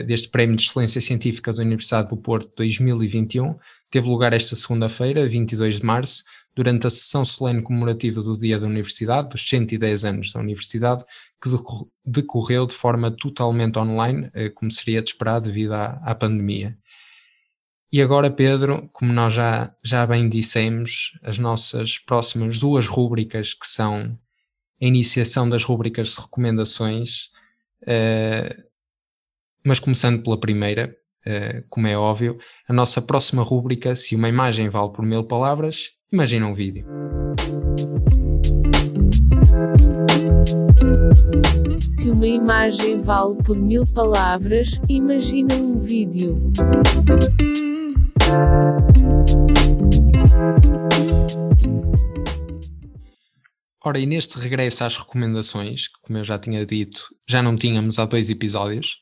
deste 0.06 0.28
Prémio 0.28 0.56
de 0.56 0.62
Excelência 0.62 1.00
Científica 1.00 1.52
da 1.52 1.62
Universidade 1.62 2.10
do 2.10 2.16
Porto 2.16 2.50
2021, 2.56 3.56
teve 3.90 4.08
lugar 4.08 4.32
esta 4.32 4.54
segunda-feira, 4.54 5.28
22 5.28 5.80
de 5.80 5.84
março, 5.84 6.22
durante 6.54 6.86
a 6.86 6.90
sessão 6.90 7.24
solene 7.24 7.62
comemorativa 7.62 8.22
do 8.22 8.36
Dia 8.36 8.58
da 8.58 8.66
Universidade, 8.66 9.30
dos 9.30 9.48
110 9.48 10.04
anos 10.04 10.32
da 10.32 10.40
Universidade, 10.40 11.04
que 11.42 11.50
decorreu 12.04 12.66
de 12.66 12.74
forma 12.74 13.10
totalmente 13.10 13.78
online, 13.78 14.30
eh, 14.32 14.50
como 14.50 14.70
seria 14.70 15.02
de 15.02 15.10
esperar 15.10 15.40
devido 15.40 15.72
à, 15.72 16.00
à 16.04 16.14
pandemia. 16.14 16.78
E 17.92 18.00
agora, 18.00 18.30
Pedro, 18.30 18.88
como 18.92 19.12
nós 19.12 19.34
já, 19.34 19.72
já 19.82 20.06
bem 20.06 20.28
dissemos, 20.28 21.18
as 21.22 21.38
nossas 21.38 21.98
próximas 21.98 22.58
duas 22.58 22.86
rúbricas, 22.86 23.54
que 23.54 23.66
são 23.66 24.18
a 24.82 24.84
iniciação 24.84 25.48
das 25.48 25.64
rúbricas 25.64 26.08
de 26.08 26.20
recomendações, 26.20 27.30
uh, 27.82 28.64
mas 29.64 29.78
começando 29.78 30.22
pela 30.22 30.38
primeira, 30.38 30.94
uh, 31.26 31.64
como 31.68 31.86
é 31.86 31.96
óbvio, 31.96 32.36
a 32.68 32.72
nossa 32.72 33.02
próxima 33.02 33.42
rúbrica, 33.42 33.94
se 33.94 34.14
uma 34.14 34.28
imagem 34.28 34.68
vale 34.68 34.92
por 34.92 35.04
mil 35.04 35.24
palavras, 35.24 35.94
Imagina 36.14 36.46
um 36.46 36.54
vídeo. 36.54 36.86
Se 41.80 42.08
uma 42.08 42.24
imagem 42.24 43.02
vale 43.02 43.34
por 43.42 43.58
mil 43.58 43.82
palavras, 43.92 44.78
imagina 44.88 45.56
um 45.56 45.80
vídeo. 45.80 46.36
ora, 53.84 53.98
e 53.98 54.06
neste 54.06 54.38
regresso 54.38 54.84
às 54.84 54.96
recomendações, 54.96 55.88
que 55.88 56.00
como 56.00 56.18
eu 56.18 56.22
já 56.22 56.38
tinha 56.38 56.64
dito, 56.64 57.08
já 57.28 57.42
não 57.42 57.56
tínhamos 57.56 57.98
há 57.98 58.06
dois 58.06 58.30
episódios, 58.30 59.00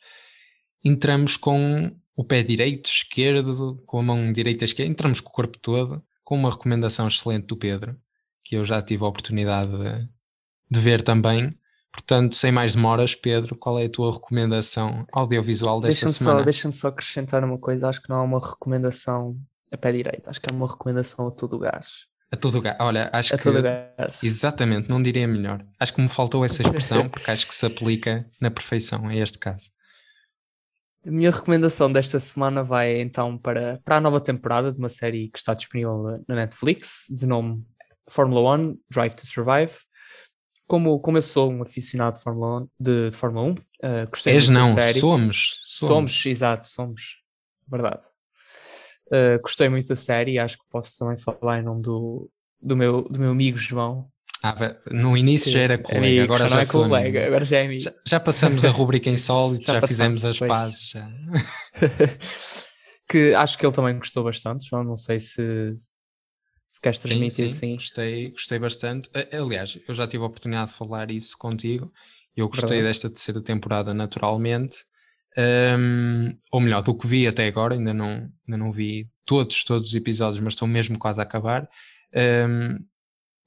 entramos 0.85 1.37
com 1.37 1.95
o 2.17 2.25
pé 2.25 2.43
direito, 2.43 2.87
esquerdo, 2.87 3.83
com 3.87 3.99
a 4.01 4.03
mão 4.03 4.33
direita 4.33 4.65
esquerda, 4.65 4.91
entramos 4.91 5.21
com 5.21 5.31
o 5.31 5.33
corpo 5.33 5.59
todo, 5.59 6.03
com 6.25 6.37
uma 6.37 6.51
recomendação 6.51 7.09
excelente 7.09 7.47
do 7.47 7.57
Pedro, 7.57 7.97
que 8.45 8.57
eu 8.57 8.65
já 8.65 8.83
tive 8.83 9.05
a 9.05 9.09
oportunidade 9.09 9.71
de, 9.73 10.09
de 10.71 10.81
ver 10.81 11.03
também. 11.03 11.51
Portanto, 11.91 12.35
sem 12.37 12.51
mais 12.51 12.75
demoras, 12.75 13.15
Pedro, 13.15 13.55
qual 13.55 13.79
é 13.79 13.85
a 13.85 13.91
tua 13.91 14.13
recomendação 14.13 15.07
audiovisual 15.13 15.79
desta 15.81 16.07
Deixa-me 16.07 16.13
semana? 16.13 16.39
só, 16.39 16.45
deixa 16.45 16.73
só 16.73 16.89
acrescentar 16.89 17.45
uma 17.45 17.59
coisa, 17.59 17.89
acho 17.89 18.01
que 18.03 18.09
não 18.09 18.17
há 18.17 18.23
uma 18.23 18.41
recomendação 18.41 19.37
a 19.71 19.77
pé 19.77 19.93
direito, 19.93 20.29
acho 20.29 20.41
que 20.41 20.47
há 20.51 20.55
uma 20.55 20.67
recomendação 20.69 21.27
a 21.27 21.31
todo 21.31 21.57
o 21.57 21.59
gás. 21.59 22.07
A 22.31 22.37
todo 22.37 22.57
o 22.59 22.61
gás. 22.63 22.77
Olha, 22.81 23.11
acho 23.13 23.35
A 23.35 23.39
que 23.39 23.45
todo 23.45 23.59
o 23.59 23.63
gás. 23.63 24.23
exatamente, 24.25 24.89
não 24.89 25.03
diria 25.03 25.29
melhor. 25.29 25.63
Acho 25.79 25.93
que 25.93 26.01
me 26.01 26.09
faltou 26.09 26.43
essa 26.45 26.63
expressão 26.63 27.09
porque 27.11 27.31
acho 27.31 27.47
que 27.47 27.55
se 27.55 27.67
aplica 27.67 28.27
na 28.41 28.51
perfeição 28.51 29.07
a 29.09 29.15
este 29.15 29.39
caso. 29.39 29.71
A 31.05 31.11
minha 31.11 31.31
recomendação 31.31 31.93
desta 31.93 32.21
semana 32.21 32.63
vai 32.63 33.01
então 33.01 33.37
para, 33.37 33.81
para 33.85 33.97
a 33.97 34.01
nova 34.01 34.21
temporada 34.21 34.71
de 34.73 34.79
uma 34.79 34.89
série 34.89 35.29
que 35.29 35.39
está 35.39 35.53
disponível 35.53 36.23
na 36.29 36.37
Netflix, 36.37 37.07
de 37.11 37.27
nome 37.27 37.61
Fórmula 38.09 38.57
1 38.57 38.79
Drive 38.91 39.15
to 39.15 39.27
Survive. 39.27 39.73
Como, 40.69 41.01
como 41.01 41.19
eu 41.19 41.23
sou 41.23 41.51
um 41.51 41.61
aficionado 41.61 42.19
de 42.19 42.23
Fórmula 42.23 42.63
1, 42.63 42.69
de, 42.79 43.11
de 43.11 43.17
Fórmula 43.17 43.49
1 43.49 43.55
eh, 43.83 44.07
gostei 44.07 44.35
És 44.35 44.49
muito 44.49 44.61
não, 44.61 44.75
da 44.75 44.83
série. 44.83 45.01
somos, 45.01 45.59
somos. 45.63 45.89
Somos, 45.89 46.27
exato, 46.27 46.67
somos. 46.67 47.23
Verdade. 47.69 48.07
Uh, 49.09 49.41
gostei 49.43 49.69
muito 49.69 49.89
da 49.89 49.97
série 49.97 50.33
e 50.33 50.39
acho 50.39 50.57
que 50.57 50.65
posso 50.71 50.99
também 50.99 51.17
falar 51.17 51.59
em 51.59 51.63
nome 51.63 51.83
do, 51.83 52.31
do, 52.61 52.77
meu, 52.77 53.03
do 53.03 53.19
meu 53.19 53.31
amigo 53.33 53.59
João. 53.59 54.07
Ah, 54.43 54.77
no 54.91 55.17
início 55.17 55.53
já 55.53 55.61
era 55.61 55.79
colega, 55.79 56.07
Amigo, 56.07 56.23
agora 56.23 56.49
já 56.49 56.57
já, 56.57 56.61
é 56.63 56.67
colega, 56.67 57.27
agora 57.27 57.45
já 57.45 57.59
é 57.59 57.67
amigo. 57.67 57.81
Já, 57.83 57.93
já 58.05 58.19
passamos 58.21 58.65
a 58.65 58.71
rubrica 58.71 59.09
insólito, 59.09 59.65
Já 59.67 59.75
já, 59.75 59.87
fizemos 59.87 60.25
as 60.25 60.39
passamos, 60.39 60.39
pois. 60.39 60.49
pazes. 60.49 60.89
Já. 60.91 61.11
que 63.09 63.35
acho 63.35 63.57
que 63.59 63.65
ele 63.67 63.73
também 63.75 63.97
gostou 63.99 64.25
bastante, 64.25 64.69
João. 64.69 64.83
Não 64.83 64.97
sei 64.97 65.21
se, 65.21 65.73
se 66.71 66.81
queres 66.81 66.99
Sim, 66.99 67.09
transmitir 67.09 67.35
sim, 67.35 67.45
assim. 67.47 67.75
Gostei, 67.75 68.31
gostei 68.31 68.59
bastante. 68.59 69.11
Aliás, 69.33 69.79
eu 69.87 69.95
já 69.95 70.07
tive 70.09 70.25
a 70.25 70.27
oportunidade 70.27 70.71
de 70.73 70.77
falar 70.77 71.11
isso 71.11 71.37
contigo. 71.39 71.93
Eu 72.37 72.49
gostei 72.49 72.69
Verdade. 72.69 72.89
desta 72.89 73.11
terceira 73.11 73.41
temporada 73.43 73.95
naturalmente. 73.95 74.79
Ahm, 75.37 76.37
ou 76.51 76.61
melhor, 76.61 76.83
do 76.83 76.95
que 76.95 77.07
vi 77.07 77.27
até 77.27 77.47
agora, 77.47 77.75
ainda 77.75 77.95
não, 77.95 78.09
ainda 78.47 78.57
não 78.59 78.73
vi 78.73 79.09
todos, 79.25 79.65
todos 79.65 79.89
os 79.91 79.95
episódios, 79.95 80.41
mas 80.41 80.55
estou 80.55 80.67
mesmo 80.69 80.99
quase 80.99 81.21
a 81.21 81.23
acabar. 81.23 81.69
Ahm, 82.15 82.79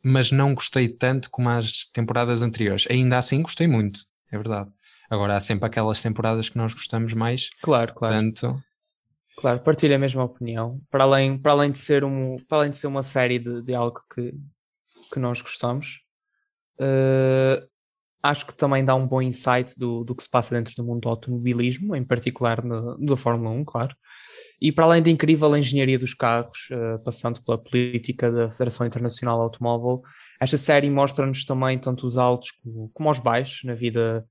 mas 0.07 0.31
não 0.31 0.53
gostei 0.53 0.87
tanto 0.87 1.31
como 1.31 1.49
as 1.49 1.87
temporadas 1.87 2.43
anteriores. 2.43 2.85
Ainda 2.91 3.17
assim 3.17 3.41
gostei 3.41 3.65
muito, 3.65 4.01
é 4.31 4.37
verdade. 4.37 4.71
Agora 5.09 5.35
há 5.35 5.39
sempre 5.39 5.65
aquelas 5.65 5.99
temporadas 5.99 6.47
que 6.47 6.57
nós 6.57 6.75
gostamos 6.75 7.13
mais, 7.13 7.49
Claro, 7.59 7.91
claro, 7.95 8.13
portanto, 8.13 8.63
claro. 9.35 9.59
Partilho 9.61 9.95
a 9.95 9.99
mesma 9.99 10.23
opinião. 10.23 10.79
Para 10.91 11.05
além, 11.05 11.39
para 11.39 11.53
além, 11.53 11.71
de, 11.71 11.79
ser 11.79 12.03
um, 12.03 12.37
para 12.47 12.59
além 12.59 12.69
de 12.69 12.77
ser 12.77 12.85
uma 12.85 13.01
série 13.01 13.39
de, 13.39 13.63
de 13.63 13.73
algo 13.73 13.99
que, 14.13 14.31
que 15.11 15.19
nós 15.19 15.41
gostamos, 15.41 16.01
eh, 16.79 17.67
acho 18.21 18.45
que 18.45 18.53
também 18.53 18.85
dá 18.85 18.93
um 18.93 19.07
bom 19.07 19.23
insight 19.23 19.73
do, 19.75 20.03
do 20.03 20.13
que 20.13 20.21
se 20.21 20.29
passa 20.29 20.53
dentro 20.53 20.75
do 20.75 20.83
mundo 20.83 21.01
do 21.01 21.09
automobilismo, 21.09 21.95
em 21.95 22.03
particular 22.03 22.63
no, 22.63 22.95
da 22.99 23.17
Fórmula 23.17 23.49
1, 23.55 23.65
claro. 23.65 23.95
E 24.61 24.71
para 24.71 24.85
além 24.85 25.03
da 25.03 25.09
incrível 25.09 25.55
engenharia 25.55 25.99
dos 25.99 26.13
carros, 26.13 26.69
eh, 26.71 26.97
passando 26.99 27.41
pela 27.43 27.57
política 27.57 28.31
da 28.31 28.49
Federação 28.49 28.87
Internacional 28.87 29.41
Automóvel, 29.41 30.01
esta 30.39 30.57
série 30.57 30.89
mostra-nos 30.89 31.43
também 31.43 31.77
tanto 31.77 32.07
os 32.07 32.17
altos 32.17 32.51
como, 32.51 32.89
como 32.93 33.09
os 33.09 33.19
baixos 33.19 33.63
na 33.63 33.73
vida 33.73 34.25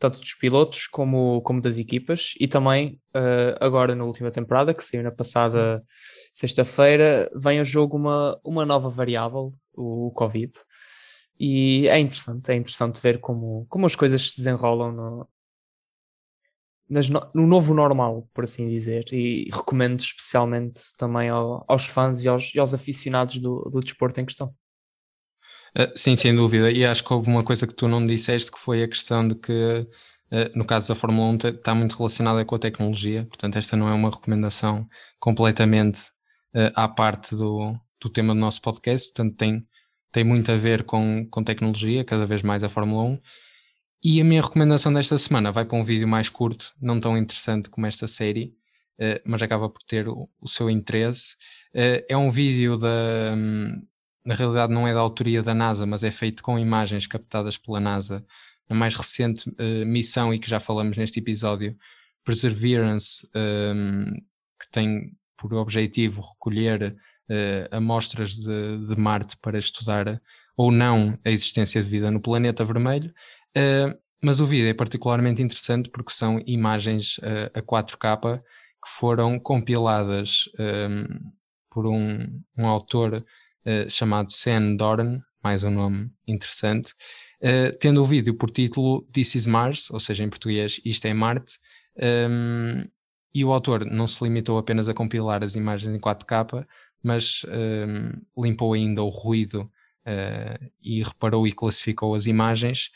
tanto 0.00 0.18
dos 0.18 0.34
pilotos 0.34 0.86
como, 0.86 1.42
como 1.42 1.60
das 1.60 1.78
equipas. 1.78 2.32
E 2.40 2.48
também, 2.48 2.98
eh, 3.14 3.56
agora 3.60 3.94
na 3.94 4.04
última 4.04 4.30
temporada, 4.30 4.74
que 4.74 4.82
saiu 4.82 5.02
na 5.02 5.12
passada 5.12 5.84
sexta-feira, 6.32 7.30
vem 7.36 7.58
ao 7.58 7.64
jogo 7.64 7.96
uma, 7.96 8.40
uma 8.42 8.64
nova 8.64 8.88
variável, 8.88 9.54
o, 9.74 10.10
Covid. 10.12 10.50
E 11.38 11.86
é 11.88 11.98
interessante, 11.98 12.50
é 12.50 12.56
interessante 12.56 13.00
ver 13.00 13.20
como, 13.20 13.66
como 13.68 13.86
as 13.86 13.94
coisas 13.94 14.30
se 14.30 14.38
desenrolam 14.38 14.92
no, 14.92 15.28
no, 16.90 17.30
no 17.34 17.46
novo 17.46 17.72
normal, 17.72 18.28
por 18.34 18.44
assim 18.44 18.68
dizer. 18.68 19.04
E 19.12 19.48
recomendo 19.52 20.00
especialmente 20.00 20.80
também 20.98 21.28
ao- 21.28 21.64
aos 21.68 21.86
fãs 21.86 22.24
e 22.24 22.28
aos, 22.28 22.54
e 22.54 22.58
aos 22.58 22.74
aficionados 22.74 23.38
do, 23.38 23.62
do 23.70 23.80
desporto 23.80 24.20
em 24.20 24.24
questão. 24.24 24.52
Uh, 25.78 25.92
sim, 25.94 26.16
sem 26.16 26.34
dúvida. 26.34 26.70
E 26.70 26.84
acho 26.84 27.04
que 27.04 27.12
houve 27.12 27.28
uma 27.30 27.44
coisa 27.44 27.66
que 27.66 27.74
tu 27.74 27.86
não 27.86 28.04
disseste 28.04 28.50
que 28.50 28.58
foi 28.58 28.82
a 28.82 28.88
questão 28.88 29.26
de 29.26 29.36
que, 29.36 29.52
uh, 29.52 30.50
no 30.54 30.64
caso 30.64 30.88
da 30.88 30.96
Fórmula 30.96 31.28
1, 31.30 31.48
está 31.50 31.74
muito 31.74 31.96
relacionada 31.96 32.44
com 32.44 32.56
a 32.56 32.58
tecnologia. 32.58 33.24
Portanto, 33.26 33.56
esta 33.56 33.76
não 33.76 33.88
é 33.88 33.94
uma 33.94 34.10
recomendação 34.10 34.86
completamente 35.20 36.00
uh, 36.56 36.72
à 36.74 36.88
parte 36.88 37.36
do, 37.36 37.72
do 38.02 38.08
tema 38.10 38.34
do 38.34 38.40
nosso 38.40 38.60
podcast. 38.60 39.12
Portanto, 39.12 39.36
tem, 39.36 39.64
tem 40.10 40.24
muito 40.24 40.50
a 40.50 40.56
ver 40.56 40.82
com, 40.82 41.24
com 41.30 41.44
tecnologia, 41.44 42.04
cada 42.04 42.26
vez 42.26 42.42
mais 42.42 42.64
a 42.64 42.68
Fórmula 42.68 43.04
1. 43.04 43.20
E 44.02 44.18
a 44.18 44.24
minha 44.24 44.40
recomendação 44.40 44.92
desta 44.94 45.18
semana 45.18 45.52
vai 45.52 45.64
para 45.64 45.76
um 45.76 45.84
vídeo 45.84 46.08
mais 46.08 46.30
curto, 46.30 46.72
não 46.80 46.98
tão 46.98 47.18
interessante 47.18 47.68
como 47.68 47.86
esta 47.86 48.08
série, 48.08 48.56
uh, 48.98 49.20
mas 49.26 49.42
acaba 49.42 49.68
por 49.68 49.82
ter 49.82 50.08
o, 50.08 50.26
o 50.40 50.48
seu 50.48 50.70
interesse. 50.70 51.34
Uh, 51.74 52.02
é 52.08 52.16
um 52.16 52.30
vídeo 52.30 52.78
da. 52.78 53.34
hum, 53.36 53.82
na 54.24 54.34
realidade 54.34 54.72
não 54.72 54.88
é 54.88 54.94
da 54.94 55.00
autoria 55.00 55.42
da 55.42 55.54
NASA, 55.54 55.84
mas 55.84 56.02
é 56.02 56.10
feito 56.10 56.42
com 56.42 56.58
imagens 56.58 57.06
captadas 57.06 57.58
pela 57.58 57.80
NASA 57.80 58.24
na 58.68 58.76
mais 58.76 58.94
recente 58.94 59.50
eh, 59.58 59.84
missão 59.84 60.32
e 60.32 60.38
que 60.38 60.48
já 60.48 60.60
falamos 60.60 60.96
neste 60.96 61.18
episódio, 61.18 61.76
Perseverance, 62.22 63.28
ehm, 63.34 64.14
que 64.60 64.70
tem 64.70 65.16
por 65.36 65.52
objetivo 65.54 66.20
recolher 66.20 66.96
amostras 67.72 68.34
de, 68.36 68.86
de 68.86 68.96
Marte 68.96 69.36
para 69.38 69.58
estudar 69.58 70.20
ou 70.56 70.70
não 70.70 71.18
a 71.24 71.30
existência 71.30 71.82
de 71.82 71.88
vida 71.88 72.10
no 72.10 72.20
planeta 72.20 72.64
vermelho. 72.64 73.12
Eh, 73.54 73.96
mas 74.22 74.40
o 74.40 74.46
vídeo 74.46 74.68
é 74.68 74.74
particularmente 74.74 75.42
interessante 75.42 75.88
porque 75.90 76.12
são 76.12 76.40
imagens 76.46 77.18
eh, 77.22 77.50
a 77.54 77.62
4K 77.62 78.42
que 78.82 78.88
foram 78.88 79.38
compiladas 79.38 80.48
ehm, 80.58 81.06
por 81.70 81.86
um, 81.86 82.40
um 82.56 82.66
autor 82.66 83.24
eh, 83.64 83.88
chamado 83.88 84.30
Sam 84.32 84.76
Doran, 84.76 85.20
mais 85.42 85.64
um 85.64 85.70
nome 85.70 86.10
interessante, 86.26 86.94
eh, 87.40 87.72
tendo 87.72 88.02
o 88.02 88.04
vídeo 88.06 88.34
por 88.34 88.50
título 88.50 89.02
This 89.12 89.34
is 89.34 89.46
Mars, 89.46 89.90
ou 89.90 90.00
seja, 90.00 90.24
em 90.24 90.28
português 90.30 90.80
Isto 90.84 91.06
é 91.06 91.14
Marte, 91.14 91.58
ehm, 91.96 92.84
e 93.34 93.44
o 93.44 93.52
autor 93.52 93.84
não 93.86 94.06
se 94.08 94.22
limitou 94.24 94.58
apenas 94.58 94.88
a 94.88 94.94
compilar 94.94 95.42
as 95.42 95.54
imagens 95.54 95.94
em 95.94 95.98
4K, 95.98 96.66
mas 97.02 97.42
ehm, 97.48 98.20
limpou 98.36 98.74
ainda 98.74 99.02
o 99.02 99.08
ruído 99.08 99.70
eh, 100.04 100.58
e 100.82 101.02
reparou 101.02 101.46
e 101.46 101.52
classificou 101.52 102.14
as 102.14 102.26
imagens, 102.26 102.90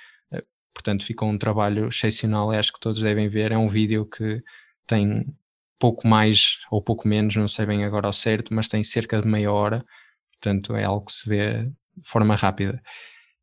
portanto 0.74 1.04
ficou 1.04 1.28
um 1.28 1.38
trabalho 1.38 1.88
excepcional 1.88 2.50
acho 2.50 2.72
que 2.72 2.80
todos 2.80 3.00
devem 3.00 3.28
ver, 3.28 3.52
é 3.52 3.56
um 3.56 3.68
vídeo 3.68 4.04
que 4.04 4.42
tem 4.86 5.24
pouco 5.78 6.06
mais 6.06 6.58
ou 6.70 6.82
pouco 6.82 7.06
menos, 7.08 7.36
não 7.36 7.48
sei 7.48 7.66
bem 7.66 7.84
agora 7.84 8.06
ao 8.06 8.12
certo, 8.12 8.52
mas 8.52 8.68
tem 8.68 8.82
cerca 8.82 9.20
de 9.22 9.28
meia 9.28 9.52
hora, 9.52 9.84
portanto 10.32 10.74
é 10.76 10.84
algo 10.84 11.06
que 11.06 11.12
se 11.12 11.28
vê 11.28 11.62
de 11.62 12.08
forma 12.08 12.34
rápida. 12.34 12.82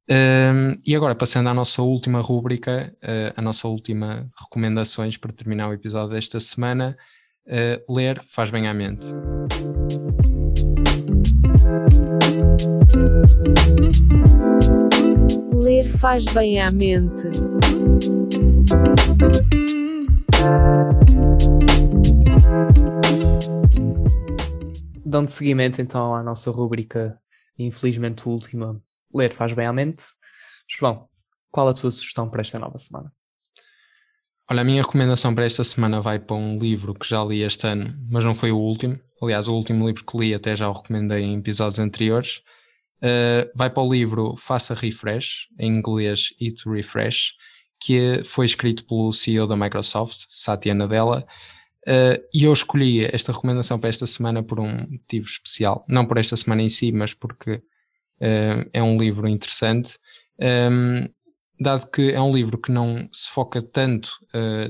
Um, 0.10 0.78
e 0.86 0.96
agora, 0.96 1.16
passando 1.16 1.48
à 1.48 1.54
nossa 1.54 1.82
última 1.82 2.20
rúbrica, 2.20 2.94
uh, 3.02 3.34
a 3.38 3.42
nossa 3.42 3.68
última 3.68 4.28
recomendações 4.38 5.16
para 5.16 5.32
terminar 5.32 5.70
o 5.70 5.74
episódio 5.74 6.14
desta 6.14 6.40
semana, 6.40 6.98
uh, 7.48 7.94
ler 7.94 8.22
faz 8.24 8.52
bem 8.52 8.68
à 8.68 8.74
mente. 8.74 9.06
Ler 15.54 15.90
faz 15.98 16.26
bem 16.26 16.60
à 16.60 16.72
mente. 16.72 17.28
Dando 25.06 25.30
seguimento 25.30 25.82
então 25.82 26.16
à 26.16 26.24
nossa 26.24 26.50
rúbrica, 26.52 27.20
infelizmente 27.58 28.28
última, 28.28 28.78
Ler 29.14 29.30
faz 29.30 29.54
bem 29.54 29.66
à 29.68 29.74
mente. 29.74 30.04
João, 30.70 31.08
qual 31.52 31.68
a 31.68 31.74
tua 31.74 31.92
sugestão 31.92 32.30
para 32.30 32.42
esta 32.42 32.58
nova 32.58 32.78
semana? 32.78 33.12
Olha, 34.50 34.62
a 34.62 34.66
minha 34.66 34.82
recomendação 34.82 35.34
para 35.34 35.46
esta 35.46 35.64
semana 35.64 36.02
vai 36.02 36.20
para 36.20 36.36
um 36.36 36.58
livro 36.58 36.94
que 36.94 37.08
já 37.08 37.24
li 37.24 37.42
este 37.42 37.68
ano, 37.68 37.96
mas 38.10 38.26
não 38.26 38.36
foi 38.36 38.52
o 38.52 38.58
último. 38.58 39.00
Aliás, 39.22 39.48
o 39.48 39.54
último 39.54 39.88
livro 39.88 40.04
que 40.06 40.18
li 40.18 40.34
até 40.34 40.56
já 40.56 40.68
o 40.68 40.74
recomendei 40.74 41.24
em 41.24 41.38
episódios 41.38 41.80
anteriores. 41.80 42.42
Uh, 43.02 43.50
vai 43.56 43.68
para 43.68 43.82
o 43.82 43.92
livro 43.92 44.36
Faça 44.38 44.76
Refresh, 44.76 45.48
em 45.58 45.78
inglês 45.78 46.34
Eat 46.40 46.64
Refresh, 46.68 47.34
que 47.80 48.22
foi 48.24 48.46
escrito 48.46 48.86
pelo 48.86 49.12
CEO 49.12 49.48
da 49.48 49.58
Microsoft, 49.58 50.26
Satya 50.30 50.76
Nadella. 50.76 51.26
Uh, 51.88 52.22
e 52.32 52.44
eu 52.44 52.54
escolhi 52.54 53.04
esta 53.06 53.32
recomendação 53.32 53.80
para 53.80 53.90
esta 53.90 54.06
semana 54.06 54.44
por 54.44 54.60
um 54.60 54.88
motivo 54.88 55.26
especial. 55.26 55.84
Não 55.90 56.06
por 56.06 56.20
esta 56.20 56.36
semana 56.36 56.62
em 56.62 56.70
si, 56.70 56.92
mas 56.92 57.12
porque 57.12 57.54
uh, 57.54 58.70
é 58.72 58.84
um 58.84 59.00
livro 59.00 59.28
interessante. 59.28 59.98
Um, 60.40 61.10
dado 61.60 61.88
que 61.88 62.12
é 62.12 62.22
um 62.22 62.36
livro 62.36 62.60
que 62.60 62.72
não 62.72 63.10
se 63.12 63.30
foca 63.30 63.62
tanto, 63.62 64.12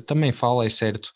também 0.06 0.34
fala, 0.34 0.66
é 0.66 0.70
certo, 0.70 1.14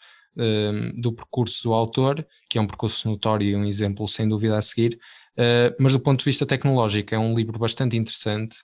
do 0.95 1.11
percurso 1.11 1.63
do 1.63 1.73
autor, 1.73 2.25
que 2.49 2.57
é 2.57 2.61
um 2.61 2.67
percurso 2.67 3.09
notório 3.09 3.45
e 3.45 3.55
um 3.57 3.65
exemplo 3.65 4.07
sem 4.07 4.25
dúvida 4.25 4.57
a 4.57 4.61
seguir, 4.61 4.97
uh, 5.37 5.75
mas 5.79 5.93
do 5.93 5.99
ponto 5.99 6.19
de 6.19 6.25
vista 6.25 6.45
tecnológico 6.45 7.13
é 7.13 7.19
um 7.19 7.35
livro 7.35 7.57
bastante 7.59 7.97
interessante, 7.97 8.57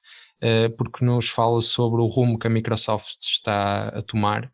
porque 0.75 1.05
nos 1.05 1.29
fala 1.29 1.61
sobre 1.61 2.01
o 2.01 2.07
rumo 2.07 2.39
que 2.39 2.47
a 2.47 2.49
Microsoft 2.49 3.19
está 3.21 3.89
a 3.89 4.01
tomar, 4.01 4.51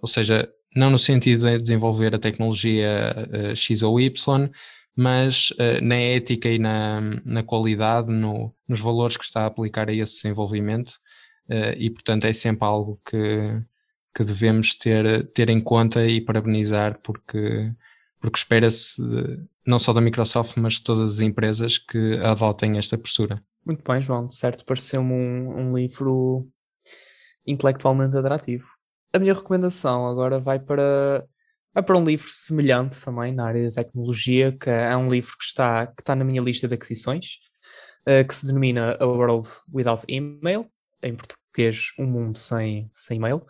ou 0.00 0.08
seja, 0.08 0.48
não 0.74 0.88
no 0.88 0.98
sentido 0.98 1.44
de 1.44 1.58
desenvolver 1.58 2.14
a 2.14 2.18
tecnologia 2.18 3.14
X 3.54 3.82
ou 3.82 4.00
Y, 4.00 4.50
mas 4.96 5.52
na 5.82 5.96
ética 5.96 6.48
e 6.48 6.58
na, 6.58 7.02
na 7.26 7.42
qualidade, 7.42 8.10
no, 8.10 8.54
nos 8.66 8.80
valores 8.80 9.18
que 9.18 9.24
está 9.24 9.42
a 9.42 9.46
aplicar 9.46 9.90
a 9.90 9.92
esse 9.92 10.22
desenvolvimento, 10.22 10.98
uh, 11.48 11.76
e 11.76 11.90
portanto 11.90 12.24
é 12.24 12.32
sempre 12.32 12.66
algo 12.66 12.98
que, 13.04 13.60
que 14.14 14.24
devemos 14.24 14.74
ter, 14.76 15.26
ter 15.32 15.48
em 15.48 15.60
conta 15.60 16.06
e 16.06 16.20
parabenizar 16.20 16.98
porque, 17.02 17.72
porque 18.24 18.38
espera-se 18.38 19.02
não 19.66 19.78
só 19.78 19.92
da 19.92 20.00
Microsoft, 20.00 20.56
mas 20.56 20.74
de 20.74 20.84
todas 20.84 21.16
as 21.16 21.20
empresas 21.20 21.76
que 21.76 22.16
adotem 22.22 22.78
esta 22.78 22.96
postura. 22.96 23.44
Muito 23.66 23.84
bem, 23.86 24.00
João, 24.00 24.30
certo, 24.30 24.64
pareceu-me 24.64 25.12
um, 25.12 25.58
um 25.58 25.76
livro 25.76 26.42
intelectualmente 27.46 28.16
atrativo. 28.16 28.64
A 29.12 29.18
minha 29.18 29.34
recomendação 29.34 30.06
agora 30.06 30.40
vai 30.40 30.58
para, 30.58 31.22
vai 31.74 31.82
para 31.82 31.98
um 31.98 32.04
livro 32.06 32.26
semelhante 32.30 32.98
também 33.04 33.34
na 33.34 33.44
área 33.44 33.68
da 33.68 33.74
tecnologia, 33.74 34.56
que 34.58 34.70
é 34.70 34.96
um 34.96 35.10
livro 35.10 35.36
que 35.38 35.44
está, 35.44 35.86
que 35.86 36.00
está 36.00 36.16
na 36.16 36.24
minha 36.24 36.40
lista 36.40 36.66
de 36.66 36.76
aquisições, 36.76 37.40
uh, 38.08 38.26
que 38.26 38.34
se 38.34 38.46
denomina 38.46 38.96
A 38.98 39.04
World 39.04 39.46
Without 39.70 40.02
Email, 40.08 40.66
em 41.02 41.14
português, 41.14 41.92
um 41.98 42.06
mundo 42.06 42.38
sem, 42.38 42.90
sem 42.94 43.18
e-mail. 43.18 43.44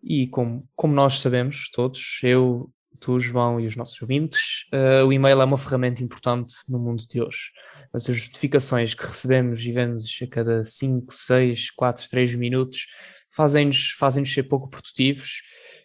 E 0.00 0.28
como, 0.28 0.68
como 0.76 0.94
nós 0.94 1.18
sabemos 1.18 1.68
todos, 1.70 2.20
eu, 2.22 2.70
tu, 3.04 3.20
João 3.20 3.60
e 3.60 3.66
os 3.66 3.76
nossos 3.76 4.00
ouvintes, 4.00 4.64
uh, 4.72 5.04
o 5.06 5.12
e-mail 5.12 5.40
é 5.40 5.44
uma 5.44 5.58
ferramenta 5.58 6.02
importante 6.02 6.54
no 6.68 6.78
mundo 6.78 7.04
de 7.06 7.20
hoje. 7.20 7.50
As 7.92 8.04
justificações 8.04 8.94
que 8.94 9.04
recebemos 9.04 9.60
e 9.60 9.72
vemos 9.72 10.18
a 10.22 10.26
cada 10.26 10.64
5, 10.64 11.12
6, 11.12 11.70
4, 11.72 12.08
3 12.08 12.34
minutos 12.34 12.86
fazem-nos 13.30 13.90
fazem 13.90 14.24
ser 14.24 14.44
pouco 14.44 14.68
produtivos 14.70 15.42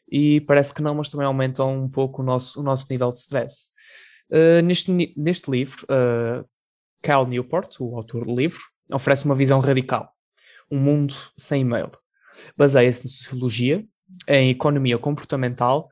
e 0.09 0.39
parece 0.41 0.73
que 0.73 0.81
não, 0.81 0.95
mas 0.95 1.09
também 1.09 1.25
aumentam 1.25 1.83
um 1.83 1.89
pouco 1.89 2.21
o 2.21 2.25
nosso, 2.25 2.61
o 2.61 2.63
nosso 2.63 2.87
nível 2.89 3.11
de 3.11 3.19
stress. 3.19 3.71
Uh, 4.31 4.61
neste, 4.63 5.13
neste 5.17 5.51
livro, 5.51 5.85
uh, 5.85 6.47
Cal 7.01 7.27
Newport, 7.27 7.75
o 7.81 7.97
autor 7.97 8.25
do 8.25 8.35
livro, 8.35 8.61
oferece 8.91 9.25
uma 9.25 9.35
visão 9.35 9.59
radical 9.59 10.15
um 10.71 10.79
mundo 10.79 11.13
sem 11.37 11.61
e-mail. 11.61 11.89
Baseia-se 12.55 13.05
em 13.05 13.09
sociologia, 13.09 13.83
em 14.27 14.49
economia 14.49 14.97
comportamental 14.97 15.87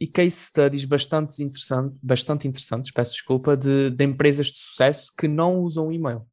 e 0.00 0.06
case 0.06 0.36
studies 0.36 0.84
bastante, 0.84 1.42
interessante, 1.42 1.94
bastante 2.02 2.48
interessantes, 2.48 2.90
peço 2.90 3.12
desculpa, 3.12 3.56
de, 3.56 3.90
de 3.90 4.04
empresas 4.04 4.46
de 4.46 4.58
sucesso 4.58 5.12
que 5.16 5.28
não 5.28 5.60
usam 5.60 5.92
e-mail. 5.92 6.26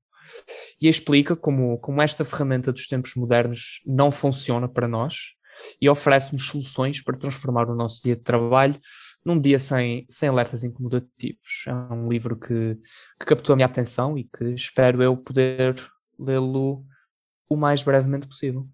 E 0.81 0.87
explica 0.87 1.35
como, 1.35 1.77
como 1.79 2.01
esta 2.01 2.23
ferramenta 2.23 2.71
dos 2.71 2.87
tempos 2.87 3.15
modernos 3.15 3.81
não 3.85 4.11
funciona 4.11 4.67
para 4.67 4.87
nós 4.87 5.33
e 5.81 5.89
oferece-nos 5.89 6.47
soluções 6.47 7.01
para 7.01 7.17
transformar 7.17 7.69
o 7.69 7.75
nosso 7.75 8.01
dia 8.03 8.15
de 8.15 8.21
trabalho 8.21 8.79
num 9.25 9.39
dia 9.39 9.59
sem, 9.59 10.05
sem 10.09 10.29
alertas 10.29 10.63
incomodativos. 10.63 11.65
É 11.67 11.73
um 11.73 12.07
livro 12.07 12.37
que, 12.37 12.77
que 13.19 13.25
captou 13.25 13.53
a 13.53 13.55
minha 13.55 13.65
atenção 13.65 14.17
e 14.17 14.23
que 14.23 14.45
espero 14.53 15.03
eu 15.03 15.17
poder 15.17 15.75
lê-lo 16.17 16.85
o 17.49 17.57
mais 17.57 17.83
brevemente 17.83 18.27
possível. 18.27 18.67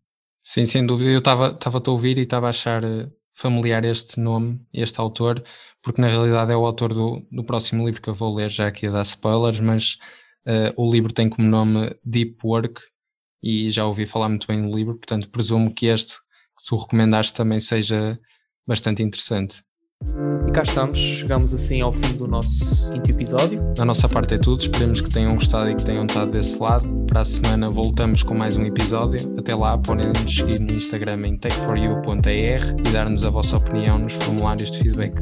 Sim, 0.43 0.65
sem 0.65 0.85
dúvida. 0.85 1.09
Eu 1.11 1.19
estava-te 1.19 1.89
a 1.89 1.91
ouvir 1.91 2.17
e 2.17 2.21
estava 2.21 2.47
a 2.47 2.49
achar 2.49 2.83
eh, 2.83 3.09
familiar 3.33 3.83
este 3.85 4.19
nome, 4.19 4.59
este 4.73 4.99
autor, 4.99 5.43
porque 5.81 6.01
na 6.01 6.07
realidade 6.07 6.51
é 6.51 6.55
o 6.55 6.65
autor 6.65 6.93
do, 6.93 7.25
do 7.31 7.43
próximo 7.43 7.85
livro 7.85 8.01
que 8.01 8.09
eu 8.09 8.13
vou 8.13 8.35
ler, 8.35 8.49
já 8.49 8.67
aqui 8.67 8.87
a 8.87 8.91
dar 8.91 9.01
spoilers, 9.03 9.59
mas 9.59 9.97
uh, 10.45 10.73
o 10.77 10.91
livro 10.91 11.13
tem 11.13 11.29
como 11.29 11.47
nome 11.47 11.95
Deep 12.03 12.37
Work 12.43 12.81
e 13.43 13.71
já 13.71 13.85
ouvi 13.85 14.05
falar 14.05 14.29
muito 14.29 14.47
bem 14.47 14.61
do 14.61 14.75
livro, 14.75 14.95
portanto 14.95 15.29
presumo 15.29 15.73
que 15.73 15.87
este 15.87 16.15
que 16.15 16.65
tu 16.67 16.77
recomendaste 16.77 17.33
também 17.33 17.59
seja 17.59 18.19
bastante 18.67 19.03
interessante. 19.03 19.63
E 20.47 20.51
cá 20.51 20.63
estamos, 20.63 20.97
chegamos 20.97 21.53
assim 21.53 21.81
ao 21.81 21.91
fim 21.91 22.15
do 22.17 22.27
nosso 22.27 22.91
quinto 22.91 23.09
episódio. 23.11 23.61
Da 23.75 23.85
nossa 23.85 24.07
parte 24.07 24.35
é 24.35 24.37
tudo, 24.37 24.61
esperemos 24.61 25.01
que 25.01 25.09
tenham 25.09 25.33
gostado 25.33 25.69
e 25.69 25.75
que 25.75 25.83
tenham 25.83 26.05
estado 26.05 26.31
desse 26.31 26.59
lado. 26.59 26.87
Para 27.07 27.21
a 27.21 27.25
semana 27.25 27.69
voltamos 27.69 28.23
com 28.23 28.33
mais 28.33 28.57
um 28.57 28.65
episódio. 28.65 29.33
Até 29.37 29.55
lá, 29.55 29.77
podem-nos 29.77 30.35
seguir 30.35 30.59
no 30.59 30.73
Instagram 30.73 31.27
em 31.27 31.37
take4you.er 31.37 32.75
e 32.79 32.91
dar-nos 32.91 33.25
a 33.25 33.29
vossa 33.29 33.57
opinião 33.57 33.99
nos 33.99 34.13
formulários 34.13 34.71
de 34.71 34.79
feedback. 34.79 35.13